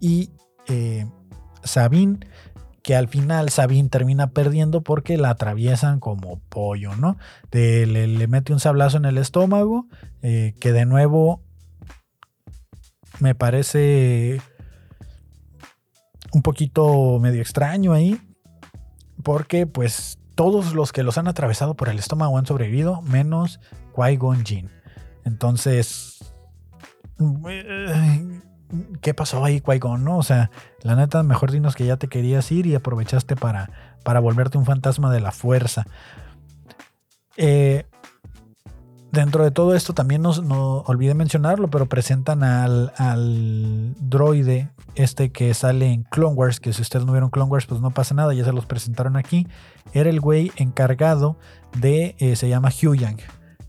y 0.00 0.30
eh, 0.68 1.06
Sabine 1.62 2.18
que 2.82 2.96
al 2.96 3.08
final 3.08 3.50
Sabine 3.50 3.88
termina 3.88 4.30
perdiendo 4.30 4.82
porque 4.82 5.18
la 5.18 5.30
atraviesan 5.30 6.00
como 6.00 6.40
pollo, 6.48 6.96
¿no? 6.96 7.16
le, 7.50 8.26
mete 8.28 8.52
un 8.52 8.60
sablazo 8.60 8.98
en 8.98 9.06
el 9.06 9.16
estómago, 9.16 9.86
que 10.20 10.72
de 10.72 10.84
nuevo 10.84 11.42
me 13.20 13.34
parece 13.34 14.42
un 16.32 16.42
poquito 16.42 17.18
medio 17.20 17.40
extraño 17.40 17.94
ahí, 17.94 18.20
porque 19.24 19.66
pues 19.66 20.18
todos 20.36 20.74
los 20.74 20.92
que 20.92 21.02
los 21.02 21.18
han 21.18 21.26
atravesado 21.26 21.74
por 21.74 21.88
el 21.88 21.98
estómago 21.98 22.38
han 22.38 22.46
sobrevivido, 22.46 23.02
menos 23.02 23.58
Qui-Gon 23.94 24.44
Jinn. 24.44 24.70
Entonces, 25.24 26.32
¿qué 29.00 29.14
pasó 29.14 29.44
ahí, 29.44 29.60
Qui-Gon? 29.60 30.04
No? 30.04 30.18
O 30.18 30.22
sea, 30.22 30.50
la 30.82 30.94
neta, 30.94 31.22
mejor 31.22 31.50
dinos 31.50 31.74
que 31.74 31.86
ya 31.86 31.96
te 31.96 32.08
querías 32.08 32.52
ir 32.52 32.66
y 32.66 32.74
aprovechaste 32.74 33.34
para, 33.34 33.70
para 34.04 34.20
volverte 34.20 34.58
un 34.58 34.66
fantasma 34.66 35.12
de 35.12 35.20
la 35.20 35.32
fuerza. 35.32 35.86
Eh, 37.36 37.86
dentro 39.14 39.44
de 39.44 39.50
todo 39.50 39.74
esto 39.74 39.94
también 39.94 40.22
no 40.22 40.30
olvidé 40.86 41.14
mencionarlo, 41.14 41.68
pero 41.68 41.86
presentan 41.86 42.42
al, 42.42 42.92
al, 42.96 43.94
droide 43.98 44.68
este 44.94 45.30
que 45.30 45.54
sale 45.54 45.90
en 45.92 46.02
Clone 46.04 46.34
Wars, 46.34 46.60
que 46.60 46.72
si 46.72 46.82
ustedes 46.82 47.06
no 47.06 47.12
vieron 47.12 47.30
Clone 47.30 47.50
Wars, 47.50 47.66
pues 47.66 47.80
no 47.80 47.90
pasa 47.90 48.14
nada, 48.14 48.34
ya 48.34 48.44
se 48.44 48.52
los 48.52 48.66
presentaron 48.66 49.16
aquí. 49.16 49.46
Era 49.92 50.10
el 50.10 50.20
güey 50.20 50.52
encargado 50.56 51.38
de, 51.78 52.16
eh, 52.18 52.36
se 52.36 52.48
llama 52.48 52.68
Hugh 52.68 52.96
Yang. 52.96 53.20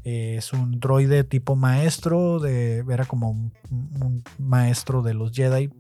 Eh, 0.04 0.36
es 0.38 0.54
un 0.54 0.80
droide 0.80 1.24
tipo 1.24 1.56
maestro, 1.56 2.40
de, 2.40 2.84
era 2.90 3.06
como 3.06 3.30
un 3.32 4.24
maestro 4.38 5.02
de 5.02 5.14
los 5.14 5.32
Jedi 5.32 5.72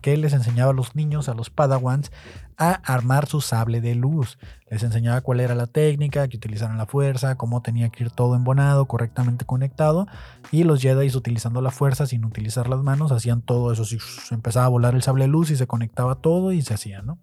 que 0.00 0.16
les 0.16 0.32
enseñaba 0.32 0.70
a 0.70 0.74
los 0.74 0.94
niños, 0.94 1.28
a 1.28 1.34
los 1.34 1.50
Padawans, 1.50 2.10
a 2.56 2.72
armar 2.72 3.26
su 3.26 3.40
sable 3.40 3.80
de 3.80 3.94
luz. 3.94 4.38
Les 4.70 4.82
enseñaba 4.82 5.20
cuál 5.20 5.40
era 5.40 5.54
la 5.54 5.66
técnica, 5.66 6.26
que 6.28 6.36
utilizaran 6.36 6.76
la 6.76 6.86
fuerza, 6.86 7.36
cómo 7.36 7.62
tenía 7.62 7.88
que 7.90 8.04
ir 8.04 8.10
todo 8.10 8.34
embonado, 8.34 8.86
correctamente 8.86 9.44
conectado. 9.44 10.06
Y 10.50 10.64
los 10.64 10.80
Jedi 10.80 11.14
utilizando 11.16 11.60
la 11.60 11.70
fuerza 11.70 12.06
sin 12.06 12.24
utilizar 12.24 12.68
las 12.68 12.82
manos 12.82 13.12
hacían 13.12 13.42
todo 13.42 13.72
eso. 13.72 13.84
Se 13.84 13.98
empezaba 14.34 14.66
a 14.66 14.70
volar 14.70 14.94
el 14.94 15.02
sable 15.02 15.24
de 15.24 15.28
luz 15.28 15.50
y 15.50 15.56
se 15.56 15.66
conectaba 15.66 16.16
todo 16.16 16.52
y 16.52 16.62
se 16.62 16.74
hacía, 16.74 17.02
¿no? 17.02 17.18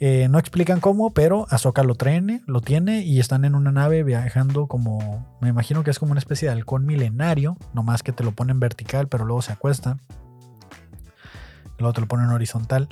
Eh, 0.00 0.28
no 0.30 0.38
explican 0.38 0.78
cómo, 0.78 1.12
pero 1.12 1.46
Ahsoka 1.50 1.82
lo 1.82 1.96
tiene, 1.96 2.42
lo 2.46 2.60
tiene 2.60 3.02
y 3.02 3.18
están 3.18 3.44
en 3.44 3.56
una 3.56 3.72
nave 3.72 4.04
viajando 4.04 4.68
como, 4.68 5.36
me 5.40 5.48
imagino 5.48 5.82
que 5.82 5.90
es 5.90 5.98
como 5.98 6.12
una 6.12 6.20
especie 6.20 6.46
de 6.46 6.54
halcón 6.54 6.86
milenario, 6.86 7.56
nomás 7.74 8.04
que 8.04 8.12
te 8.12 8.22
lo 8.22 8.30
ponen 8.30 8.60
vertical, 8.60 9.08
pero 9.08 9.24
luego 9.24 9.42
se 9.42 9.52
acuesta 9.52 9.98
luego 11.78 11.92
te 11.92 12.00
lo 12.00 12.08
ponen 12.08 12.30
horizontal. 12.30 12.88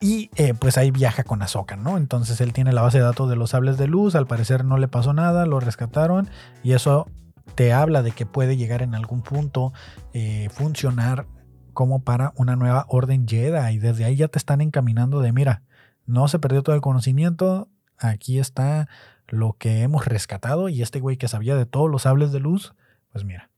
Y 0.00 0.30
eh, 0.36 0.52
pues 0.52 0.76
ahí 0.76 0.90
viaja 0.90 1.24
con 1.24 1.40
Ahsoka, 1.42 1.76
¿no? 1.76 1.96
Entonces 1.96 2.40
él 2.40 2.52
tiene 2.52 2.72
la 2.72 2.82
base 2.82 2.98
de 2.98 3.04
datos 3.04 3.30
de 3.30 3.36
los 3.36 3.50
sables 3.50 3.78
de 3.78 3.86
luz, 3.86 4.14
al 4.14 4.26
parecer 4.26 4.64
no 4.64 4.76
le 4.76 4.88
pasó 4.88 5.14
nada, 5.14 5.46
lo 5.46 5.58
rescataron 5.58 6.28
y 6.62 6.72
eso 6.72 7.06
te 7.54 7.72
habla 7.72 8.02
de 8.02 8.10
que 8.10 8.26
puede 8.26 8.56
llegar 8.56 8.82
en 8.82 8.94
algún 8.94 9.22
punto 9.22 9.72
eh, 10.12 10.50
funcionar 10.52 11.26
como 11.72 12.02
para 12.02 12.32
una 12.36 12.56
nueva 12.56 12.84
orden 12.88 13.26
Jedi 13.26 13.74
y 13.74 13.78
desde 13.78 14.04
ahí 14.04 14.16
ya 14.16 14.28
te 14.28 14.38
están 14.38 14.60
encaminando 14.60 15.20
de 15.20 15.32
mira, 15.32 15.62
no 16.04 16.28
se 16.28 16.38
perdió 16.38 16.62
todo 16.62 16.74
el 16.74 16.82
conocimiento, 16.82 17.68
aquí 17.98 18.38
está 18.38 18.88
lo 19.28 19.54
que 19.54 19.82
hemos 19.82 20.06
rescatado 20.06 20.68
y 20.68 20.82
este 20.82 21.00
güey 21.00 21.16
que 21.16 21.28
sabía 21.28 21.56
de 21.56 21.66
todos 21.66 21.90
los 21.90 22.02
sables 22.02 22.32
de 22.32 22.40
luz, 22.40 22.74
pues 23.12 23.24
mira, 23.24 23.50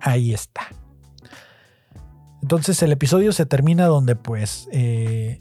ahí 0.00 0.32
está. 0.32 0.62
Entonces 2.44 2.82
el 2.82 2.92
episodio 2.92 3.32
se 3.32 3.46
termina 3.46 3.86
donde 3.86 4.16
pues 4.16 4.68
eh, 4.70 5.40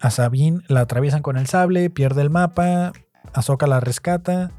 a 0.00 0.10
Sabine 0.10 0.58
la 0.66 0.80
atraviesan 0.80 1.22
con 1.22 1.36
el 1.36 1.46
sable, 1.46 1.88
pierde 1.88 2.20
el 2.20 2.30
mapa, 2.30 2.92
Ahsoka 3.32 3.68
la 3.68 3.78
rescata 3.78 4.50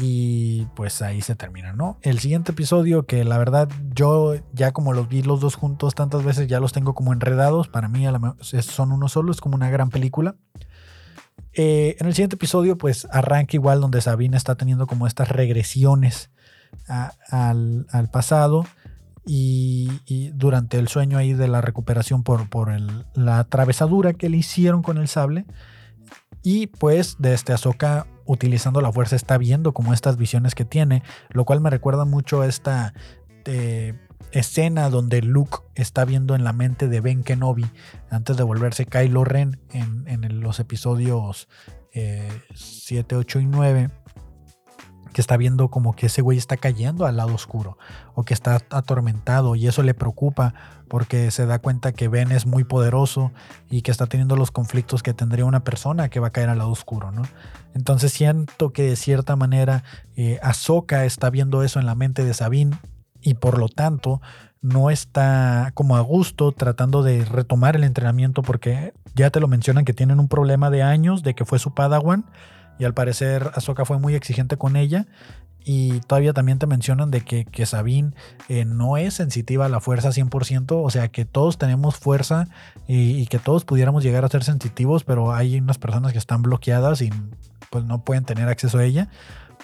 y 0.00 0.64
pues 0.74 1.02
ahí 1.02 1.20
se 1.20 1.34
termina, 1.34 1.74
¿no? 1.74 1.98
El 2.00 2.18
siguiente 2.18 2.52
episodio 2.52 3.04
que 3.04 3.24
la 3.24 3.36
verdad 3.36 3.68
yo 3.94 4.36
ya 4.54 4.72
como 4.72 4.94
los 4.94 5.06
vi 5.10 5.20
los 5.20 5.42
dos 5.42 5.54
juntos 5.54 5.94
tantas 5.94 6.24
veces 6.24 6.48
ya 6.48 6.60
los 6.60 6.72
tengo 6.72 6.94
como 6.94 7.12
enredados, 7.12 7.68
para 7.68 7.88
mí 7.88 8.06
son 8.62 8.90
uno 8.90 9.06
solo, 9.10 9.32
es 9.32 9.42
como 9.42 9.54
una 9.54 9.68
gran 9.68 9.90
película. 9.90 10.36
Eh, 11.52 11.96
en 12.00 12.06
el 12.06 12.14
siguiente 12.14 12.36
episodio 12.36 12.78
pues 12.78 13.06
arranca 13.10 13.54
igual 13.54 13.82
donde 13.82 14.00
Sabine 14.00 14.38
está 14.38 14.54
teniendo 14.54 14.86
como 14.86 15.06
estas 15.06 15.28
regresiones 15.28 16.30
al 16.88 18.08
pasado 18.10 18.64
y, 19.24 20.30
durante 20.34 20.78
el 20.78 20.88
sueño 20.88 21.18
ahí 21.18 21.32
de 21.32 21.48
la 21.48 21.60
recuperación 21.60 22.22
por, 22.22 22.48
por 22.48 22.70
la 23.14 23.38
atravesadura 23.38 24.14
que 24.14 24.28
le 24.28 24.38
hicieron 24.38 24.82
con 24.82 24.98
el 24.98 25.08
sable. 25.08 25.46
Y 26.42 26.66
pues 26.66 27.16
de 27.18 27.34
este 27.34 27.52
Ahsoka 27.52 28.06
utilizando 28.24 28.80
la 28.80 28.92
fuerza 28.92 29.16
está 29.16 29.38
viendo 29.38 29.72
como 29.72 29.94
estas 29.94 30.16
visiones 30.16 30.54
que 30.54 30.64
tiene, 30.64 31.02
lo 31.30 31.44
cual 31.44 31.60
me 31.60 31.70
recuerda 31.70 32.04
mucho 32.04 32.42
a 32.42 32.46
esta 32.46 32.94
eh, 33.44 33.94
escena 34.32 34.90
donde 34.90 35.22
Luke 35.22 35.58
está 35.74 36.04
viendo 36.04 36.34
en 36.34 36.42
la 36.42 36.52
mente 36.52 36.88
de 36.88 37.00
Ben 37.00 37.22
Kenobi 37.22 37.66
antes 38.10 38.36
de 38.36 38.42
volverse 38.42 38.86
Kylo 38.86 39.24
Ren 39.24 39.60
en, 39.70 40.08
en 40.08 40.40
los 40.40 40.58
episodios 40.58 41.48
7, 41.92 43.14
eh, 43.14 43.18
8 43.18 43.40
y 43.40 43.46
9 43.46 43.90
que 45.12 45.20
está 45.20 45.36
viendo 45.36 45.68
como 45.68 45.94
que 45.94 46.06
ese 46.06 46.22
güey 46.22 46.38
está 46.38 46.56
cayendo 46.56 47.06
al 47.06 47.16
lado 47.16 47.34
oscuro 47.34 47.78
o 48.14 48.24
que 48.24 48.34
está 48.34 48.60
atormentado 48.70 49.56
y 49.56 49.66
eso 49.66 49.82
le 49.82 49.94
preocupa 49.94 50.54
porque 50.88 51.30
se 51.30 51.46
da 51.46 51.58
cuenta 51.58 51.92
que 51.92 52.08
Ben 52.08 52.32
es 52.32 52.46
muy 52.46 52.64
poderoso 52.64 53.32
y 53.70 53.82
que 53.82 53.90
está 53.90 54.06
teniendo 54.06 54.36
los 54.36 54.50
conflictos 54.50 55.02
que 55.02 55.14
tendría 55.14 55.44
una 55.44 55.64
persona 55.64 56.08
que 56.08 56.20
va 56.20 56.28
a 56.28 56.32
caer 56.32 56.48
al 56.48 56.58
lado 56.58 56.70
oscuro, 56.70 57.12
¿no? 57.12 57.22
Entonces 57.74 58.12
siento 58.12 58.72
que 58.72 58.82
de 58.82 58.96
cierta 58.96 59.36
manera 59.36 59.84
eh, 60.16 60.38
Ahsoka 60.42 61.04
está 61.04 61.30
viendo 61.30 61.62
eso 61.62 61.78
en 61.80 61.86
la 61.86 61.94
mente 61.94 62.24
de 62.24 62.34
Sabine 62.34 62.76
y 63.20 63.34
por 63.34 63.58
lo 63.58 63.68
tanto 63.68 64.20
no 64.60 64.90
está 64.90 65.72
como 65.74 65.96
a 65.96 66.00
gusto 66.00 66.52
tratando 66.52 67.02
de 67.02 67.24
retomar 67.24 67.74
el 67.74 67.84
entrenamiento 67.84 68.42
porque 68.42 68.94
ya 69.14 69.30
te 69.30 69.40
lo 69.40 69.48
mencionan 69.48 69.84
que 69.84 69.92
tienen 69.92 70.20
un 70.20 70.28
problema 70.28 70.70
de 70.70 70.82
años 70.82 71.22
de 71.22 71.34
que 71.34 71.44
fue 71.44 71.58
su 71.58 71.74
padawan 71.74 72.26
y 72.78 72.84
al 72.84 72.94
parecer 72.94 73.50
Ahsoka 73.54 73.84
fue 73.84 73.98
muy 73.98 74.14
exigente 74.14 74.56
con 74.56 74.76
ella. 74.76 75.06
Y 75.64 76.00
todavía 76.00 76.32
también 76.32 76.58
te 76.58 76.66
mencionan 76.66 77.10
de 77.10 77.20
que, 77.20 77.44
que 77.44 77.66
Sabine 77.66 78.12
eh, 78.48 78.64
no 78.64 78.96
es 78.96 79.14
sensitiva 79.14 79.66
a 79.66 79.68
la 79.68 79.80
fuerza 79.80 80.08
100%, 80.08 80.82
o 80.84 80.90
sea 80.90 81.08
que 81.08 81.24
todos 81.24 81.56
tenemos 81.56 81.96
fuerza 81.96 82.48
y, 82.88 83.26
que 83.26 83.38
todos 83.38 83.64
pudiéramos 83.64 84.02
llegar 84.02 84.24
a 84.24 84.28
ser 84.28 84.42
sensitivos, 84.42 85.04
pero 85.04 85.32
hay 85.32 85.58
unas 85.58 85.78
personas 85.78 86.12
que 86.12 86.18
están 86.18 86.42
bloqueadas 86.42 87.00
y 87.00 87.10
pues 87.70 87.84
no 87.84 88.04
pueden 88.04 88.24
tener 88.24 88.48
acceso 88.48 88.78
a 88.78 88.84
ella. 88.84 89.08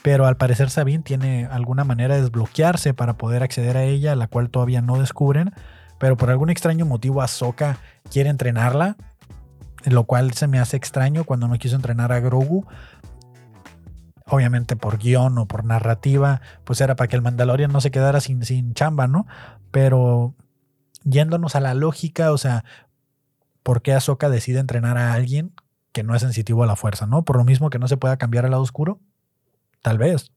Pero 0.03 0.27
al 0.27 0.37
parecer 0.37 0.71
Sabine 0.71 1.03
tiene 1.03 1.47
alguna 1.47 1.83
manera 1.83 2.15
de 2.15 2.23
desbloquearse 2.23 2.95
para 2.95 3.15
poder 3.15 3.43
acceder 3.43 3.77
a 3.77 3.83
ella, 3.83 4.15
la 4.15 4.29
cual 4.29 4.51
todavía 4.51 4.81
no 4.81 5.01
descubren. 5.01 5.53
Pero 5.99 6.17
por 6.17 6.31
algún 6.31 6.51
extraño 6.51 6.87
motivo 6.87 7.23
Ahsoka 7.23 7.79
quiere 8.09 8.31
entrenarla, 8.31 8.97
lo 9.85 10.05
cual 10.05 10.33
se 10.33 10.47
me 10.47 10.61
hace 10.61 10.77
extraño 10.77 11.25
cuando 11.25 11.49
no 11.49 11.59
quiso 11.59 11.75
entrenar 11.75 12.13
a 12.13 12.21
Grogu 12.21 12.65
obviamente 14.29 14.77
por 14.77 14.99
guion 14.99 15.39
o 15.39 15.47
por 15.47 15.65
narrativa, 15.65 16.41
pues 16.65 16.81
era 16.81 16.97
para 16.97 17.09
que 17.09 17.17
el 17.17 17.23
Mandalorian 17.23 17.73
no 17.73 17.81
se 17.81 17.91
quedara 17.91 18.21
sin, 18.21 18.45
sin 18.45 18.75
chamba, 18.75 19.07
¿no? 19.07 19.27
Pero 19.71 20.35
yéndonos 21.05 21.57
a 21.57 21.61
la 21.61 21.75
lógica, 21.75 22.33
o 22.33 22.39
sea, 22.39 22.65
¿por 23.63 23.83
qué 23.83 23.95
Ahsoka 23.95 24.29
decide 24.29 24.61
entrenar 24.61 24.99
a 24.99 25.13
alguien 25.13 25.53
que 25.93 26.03
no 26.03 26.15
es 26.15 26.23
sensitivo 26.23 26.63
a 26.63 26.67
la 26.67 26.77
fuerza, 26.77 27.07
¿no? 27.07 27.25
Por 27.25 27.37
lo 27.37 27.45
mismo 27.45 27.71
que 27.71 27.79
no 27.79 27.89
se 27.89 27.97
pueda 27.97 28.17
cambiar 28.17 28.45
al 28.45 28.53
lado 28.53 28.63
oscuro. 28.63 29.01
Tal 29.83 29.99
vez. 29.99 30.31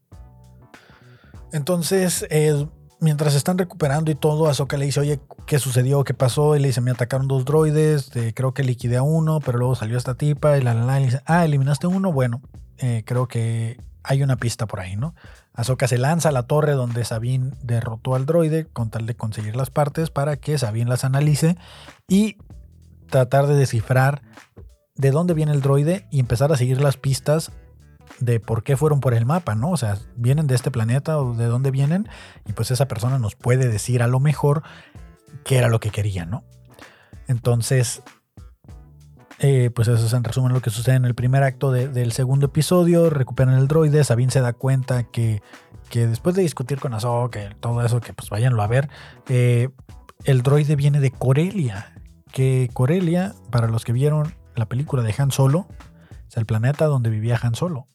Entonces, 1.52 2.26
eh, 2.30 2.68
mientras 3.00 3.36
están 3.36 3.58
recuperando 3.58 4.10
y 4.12 4.16
todo, 4.16 4.48
Ahsoka 4.48 4.78
le 4.78 4.86
dice, 4.86 5.02
oye, 5.02 5.20
¿qué 5.46 5.60
sucedió? 5.60 6.04
¿Qué 6.04 6.14
pasó? 6.14 6.56
Y 6.56 6.60
le 6.60 6.70
dice, 6.70 6.80
me 6.80 6.92
atacaron 6.92 7.28
dos 7.28 7.44
droides, 7.44 8.12
creo 8.34 8.54
que 8.54 8.64
liquidé 8.64 8.98
a 8.98 9.04
uno, 9.04 9.39
pero 9.42 9.58
luego 9.58 9.76
salió 9.76 9.98
esta 9.98 10.16
tipa 10.16 10.58
y 10.58 10.62
la, 10.62 10.74
la, 10.74 10.86
la, 10.86 10.98
y 11.00 11.02
le 11.02 11.06
dice, 11.08 11.22
ah, 11.26 11.44
eliminaste 11.44 11.88
uno, 11.88 12.14
bueno, 12.14 12.42
eh, 12.82 13.03
creo 13.05 13.27
que 13.27 13.79
hay 14.03 14.23
una 14.23 14.38
pista 14.38 14.65
por 14.65 14.79
ahí, 14.79 14.95
¿no? 14.95 15.13
Ahsoka 15.53 15.88
se 15.88 15.97
lanza 15.97 16.29
a 16.29 16.32
la 16.32 16.43
torre 16.43 16.73
donde 16.73 17.05
Sabine 17.05 17.51
derrotó 17.61 18.15
al 18.15 18.25
droide 18.25 18.65
con 18.65 18.89
tal 18.89 19.05
de 19.05 19.15
conseguir 19.15 19.55
las 19.55 19.69
partes 19.69 20.09
para 20.09 20.38
que 20.38 20.57
Sabine 20.57 20.89
las 20.89 21.03
analice 21.03 21.57
y 22.07 22.38
tratar 23.09 23.47
de 23.47 23.55
descifrar 23.55 24.21
de 24.95 25.11
dónde 25.11 25.34
viene 25.34 25.51
el 25.51 25.61
droide 25.61 26.07
y 26.09 26.19
empezar 26.19 26.51
a 26.51 26.57
seguir 26.57 26.82
las 26.82 26.97
pistas 26.97 27.51
de 28.19 28.39
por 28.39 28.63
qué 28.63 28.77
fueron 28.77 28.99
por 28.99 29.13
el 29.13 29.25
mapa, 29.25 29.55
¿no? 29.55 29.71
O 29.71 29.77
sea, 29.77 29.97
vienen 30.15 30.47
de 30.47 30.55
este 30.55 30.71
planeta 30.71 31.19
o 31.19 31.34
de 31.34 31.45
dónde 31.45 31.71
vienen 31.71 32.07
y 32.47 32.53
pues 32.53 32.71
esa 32.71 32.88
persona 32.88 33.19
nos 33.19 33.36
puede 33.36 33.67
decir 33.67 34.01
a 34.01 34.07
lo 34.07 34.19
mejor 34.19 34.63
qué 35.43 35.57
era 35.57 35.69
lo 35.69 35.79
que 35.79 35.89
quería, 35.91 36.25
¿no? 36.25 36.43
Entonces, 37.27 38.01
eh, 39.44 39.72
pues 39.74 39.88
eso 39.88 40.06
es 40.06 40.14
en 40.14 40.24
resumen 40.24 40.54
lo 40.54 40.62
que 40.62 40.70
sucede 40.70 40.96
en 40.96 41.06
el 41.06 41.16
primer 41.16 41.42
acto 41.42 41.72
del 41.72 42.12
segundo 42.12 42.46
episodio. 42.46 43.10
Recuperan 43.10 43.56
el 43.56 43.68
droide. 43.68 44.04
Sabine 44.04 44.32
se 44.32 44.39
da 44.39 44.54
cuenta 44.54 45.04
que, 45.06 45.42
que 45.89 46.06
después 46.06 46.36
de 46.36 46.44
discutir 46.44 46.80
con 46.80 46.94
Ahsoka, 46.94 47.56
todo 47.60 47.84
eso, 47.84 48.00
que 48.02 48.14
pues 48.14 48.30
váyanlo 48.30 48.62
a 48.62 48.68
ver, 48.68 48.88
eh, 49.30 49.70
el 50.26 50.44
droide 50.44 50.76
viene 50.76 51.00
de 51.00 51.10
Corelia. 51.10 51.96
Que 52.32 52.70
Corelia, 52.72 53.34
para 53.50 53.68
los 53.68 53.84
que 53.84 53.94
vieron 53.94 54.36
la 54.56 54.68
película 54.68 55.02
de 55.02 55.16
Han 55.18 55.32
Solo, 55.32 55.68
es 56.30 56.38
el 56.38 56.46
planeta 56.46 56.86
donde 56.86 57.10
vivía 57.10 57.39
Han 57.42 57.56
Solo. 57.56 57.88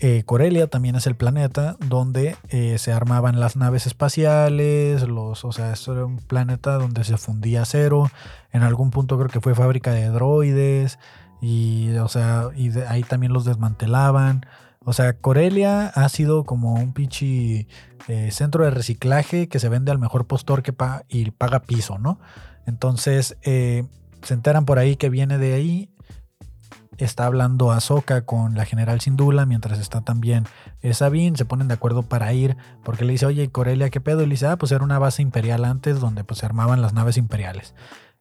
Eh, 0.00 0.24
Corelia 0.26 0.66
también 0.66 0.94
es 0.96 1.06
el 1.06 1.16
planeta 1.16 1.76
donde 1.80 2.36
eh, 2.50 2.76
se 2.78 2.92
armaban 2.92 3.40
las 3.40 3.56
naves 3.56 3.86
espaciales, 3.86 5.08
los, 5.08 5.44
o 5.44 5.52
sea, 5.52 5.72
esto 5.72 5.92
era 5.92 6.04
un 6.04 6.18
planeta 6.18 6.74
donde 6.74 7.04
se 7.04 7.16
fundía 7.16 7.62
acero. 7.62 8.10
En 8.52 8.62
algún 8.62 8.90
punto 8.90 9.16
creo 9.16 9.30
que 9.30 9.40
fue 9.40 9.54
fábrica 9.54 9.92
de 9.92 10.08
droides 10.08 10.98
y, 11.40 11.90
o 11.96 12.08
sea, 12.08 12.50
y 12.54 12.76
ahí 12.80 13.02
también 13.04 13.32
los 13.32 13.44
desmantelaban. 13.44 14.44
O 14.84 14.92
sea, 14.92 15.14
Corelia 15.14 15.88
ha 15.88 16.08
sido 16.08 16.44
como 16.44 16.74
un 16.74 16.92
pinche 16.92 17.66
eh, 18.06 18.30
centro 18.30 18.64
de 18.64 18.70
reciclaje 18.70 19.48
que 19.48 19.58
se 19.58 19.68
vende 19.68 19.90
al 19.90 19.98
mejor 19.98 20.26
postor 20.26 20.62
que 20.62 20.74
y 21.08 21.30
paga 21.30 21.60
piso, 21.60 21.98
¿no? 21.98 22.20
Entonces, 22.66 23.36
se 23.42 24.34
enteran 24.34 24.64
por 24.64 24.78
ahí 24.78 24.96
que 24.96 25.08
viene 25.08 25.38
de 25.38 25.54
ahí 25.54 25.90
está 26.98 27.26
hablando 27.26 27.72
Ahsoka 27.72 28.24
con 28.24 28.54
la 28.54 28.64
general 28.64 29.00
Sindula, 29.00 29.46
mientras 29.46 29.78
está 29.78 30.02
también 30.02 30.44
Sabine, 30.92 31.36
se 31.36 31.44
ponen 31.44 31.68
de 31.68 31.74
acuerdo 31.74 32.02
para 32.02 32.32
ir, 32.32 32.56
porque 32.84 33.04
le 33.04 33.12
dice, 33.12 33.26
oye, 33.26 33.48
Corelia, 33.50 33.90
¿qué 33.90 34.00
pedo? 34.00 34.22
Y 34.22 34.26
le 34.26 34.32
dice, 34.32 34.46
ah, 34.46 34.56
pues 34.56 34.72
era 34.72 34.84
una 34.84 34.98
base 34.98 35.22
imperial 35.22 35.64
antes 35.64 36.00
donde 36.00 36.24
pues 36.24 36.40
se 36.40 36.46
armaban 36.46 36.82
las 36.82 36.92
naves 36.92 37.16
imperiales. 37.16 37.74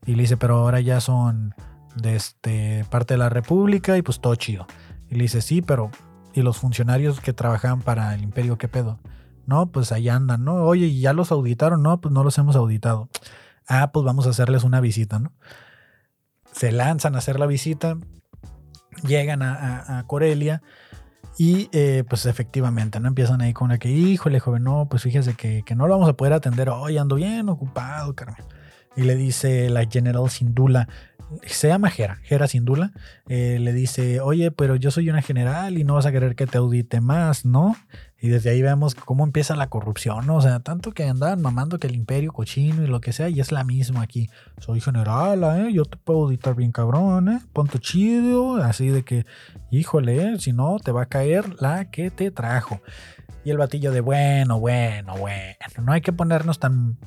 Y 0.06 0.16
le 0.16 0.24
dice, 0.24 0.38
pero 0.38 0.58
ahora 0.58 0.82
ya 0.82 1.02
son 1.02 1.56
de 1.96 2.16
este, 2.16 2.86
parte 2.90 3.14
de 3.14 3.18
la 3.20 3.30
República 3.30 3.98
y 3.98 4.02
pues 4.02 4.20
todo 4.20 4.36
chido. 4.36 4.68
Y 5.10 5.16
le 5.16 5.24
dice, 5.24 5.42
sí, 5.42 5.62
pero 5.62 5.92
¿y 6.34 6.42
los 6.42 6.58
funcionarios 6.58 7.20
que 7.22 7.34
trabajaban 7.34 7.82
para 7.82 8.14
el 8.14 8.24
imperio 8.24 8.58
qué 8.58 8.68
pedo? 8.68 9.00
No, 9.46 9.72
pues 9.72 9.92
ahí 9.92 10.10
andan, 10.10 10.44
¿no? 10.44 10.64
Oye, 10.64 10.88
¿y 10.88 11.02
ya 11.02 11.14
los 11.14 11.32
auditaron? 11.32 11.84
No, 11.84 12.02
pues 12.02 12.14
no 12.14 12.24
los 12.24 12.38
hemos 12.38 12.56
auditado. 12.56 13.10
Ah, 13.68 13.92
pues 13.92 14.06
vamos 14.06 14.28
a 14.28 14.32
hacerles 14.32 14.64
una 14.64 14.82
visita, 14.82 15.20
¿no? 15.20 15.32
Se 16.52 16.72
lanzan 16.72 17.16
a 17.16 17.20
hacer 17.20 17.40
la 17.40 17.46
visita, 17.46 17.98
llegan 19.08 19.42
a, 19.42 20.04
Corelia 20.08 20.62
y 21.38 21.70
eh, 21.74 22.04
pues 22.08 22.26
efectivamente, 22.26 23.00
¿no? 23.00 23.08
Empiezan 23.08 23.42
ahí 23.42 23.54
con 23.54 23.70
la 23.70 23.78
que, 23.78 23.90
híjole, 23.90 24.40
joven, 24.40 24.64
no, 24.64 24.88
pues 24.90 25.04
fíjese 25.04 25.34
que, 25.34 25.64
que 25.64 25.76
no 25.76 25.88
lo 25.88 25.96
vamos 25.96 26.10
a 26.10 26.14
poder 26.14 26.34
atender 26.34 26.70
hoy, 26.70 26.98
ando 26.98 27.16
bien 27.16 27.50
ocupado, 27.50 28.16
Carmen. 28.16 28.44
Y 28.96 29.02
le 29.02 29.16
dice 29.16 29.70
la 29.70 29.86
General 29.86 30.30
Sindula, 30.30 30.88
se 31.46 31.68
llama 31.68 31.90
Jera, 31.90 32.20
Jera 32.24 32.48
Sindula, 32.48 32.92
eh, 33.28 33.58
le 33.60 33.74
dice, 33.74 34.20
oye, 34.20 34.52
pero 34.52 34.76
yo 34.76 34.92
soy 34.92 35.10
una 35.10 35.22
general 35.22 35.78
y 35.78 35.84
no 35.84 35.96
vas 35.96 36.06
a 36.06 36.12
querer 36.12 36.36
que 36.36 36.48
te 36.48 36.58
audite 36.58 37.02
más, 37.02 37.46
¿no? 37.46 37.76
Y 38.20 38.30
desde 38.30 38.50
ahí 38.52 38.62
vemos 38.62 38.96
cómo 38.96 39.24
empieza 39.24 39.56
la 39.56 39.70
corrupción, 39.70 40.26
¿no? 40.26 40.38
O 40.38 40.42
sea, 40.42 40.60
tanto 40.60 40.92
que 40.92 41.04
andaban 41.04 41.42
mamando 41.42 41.80
que 41.80 41.88
el 41.88 41.96
imperio 41.96 42.32
cochino 42.32 42.84
y 42.84 42.88
lo 42.88 43.02
que 43.02 43.14
sea, 43.14 43.30
y 43.30 43.40
es 43.40 43.52
la 43.52 43.64
misma 43.64 44.02
aquí. 44.02 44.30
Soy 44.60 44.82
general, 44.82 45.44
¿eh? 45.44 45.74
Yo 45.74 45.86
te 45.86 45.98
puedo 45.98 46.24
auditar 46.24 46.56
bien 46.56 46.72
cabrón, 46.72 47.30
¿eh? 47.30 47.40
Ponte 47.54 47.80
chido, 47.80 48.56
así 48.58 48.88
de 48.88 49.04
que, 49.04 49.26
híjole, 49.72 50.34
¿eh? 50.34 50.40
si 50.40 50.54
no, 50.54 50.78
te 50.84 50.92
va 50.92 51.04
a 51.04 51.08
caer 51.08 51.62
la 51.62 51.92
que 51.92 52.10
te 52.12 52.32
trajo. 52.32 52.82
Y 53.44 53.52
el 53.52 53.58
batillo 53.58 53.92
de, 53.92 54.02
bueno, 54.02 54.60
bueno, 54.60 55.18
bueno, 55.18 55.56
no 55.84 55.92
hay 55.92 56.02
que 56.02 56.14
ponernos 56.14 56.58
tan, 56.60 56.98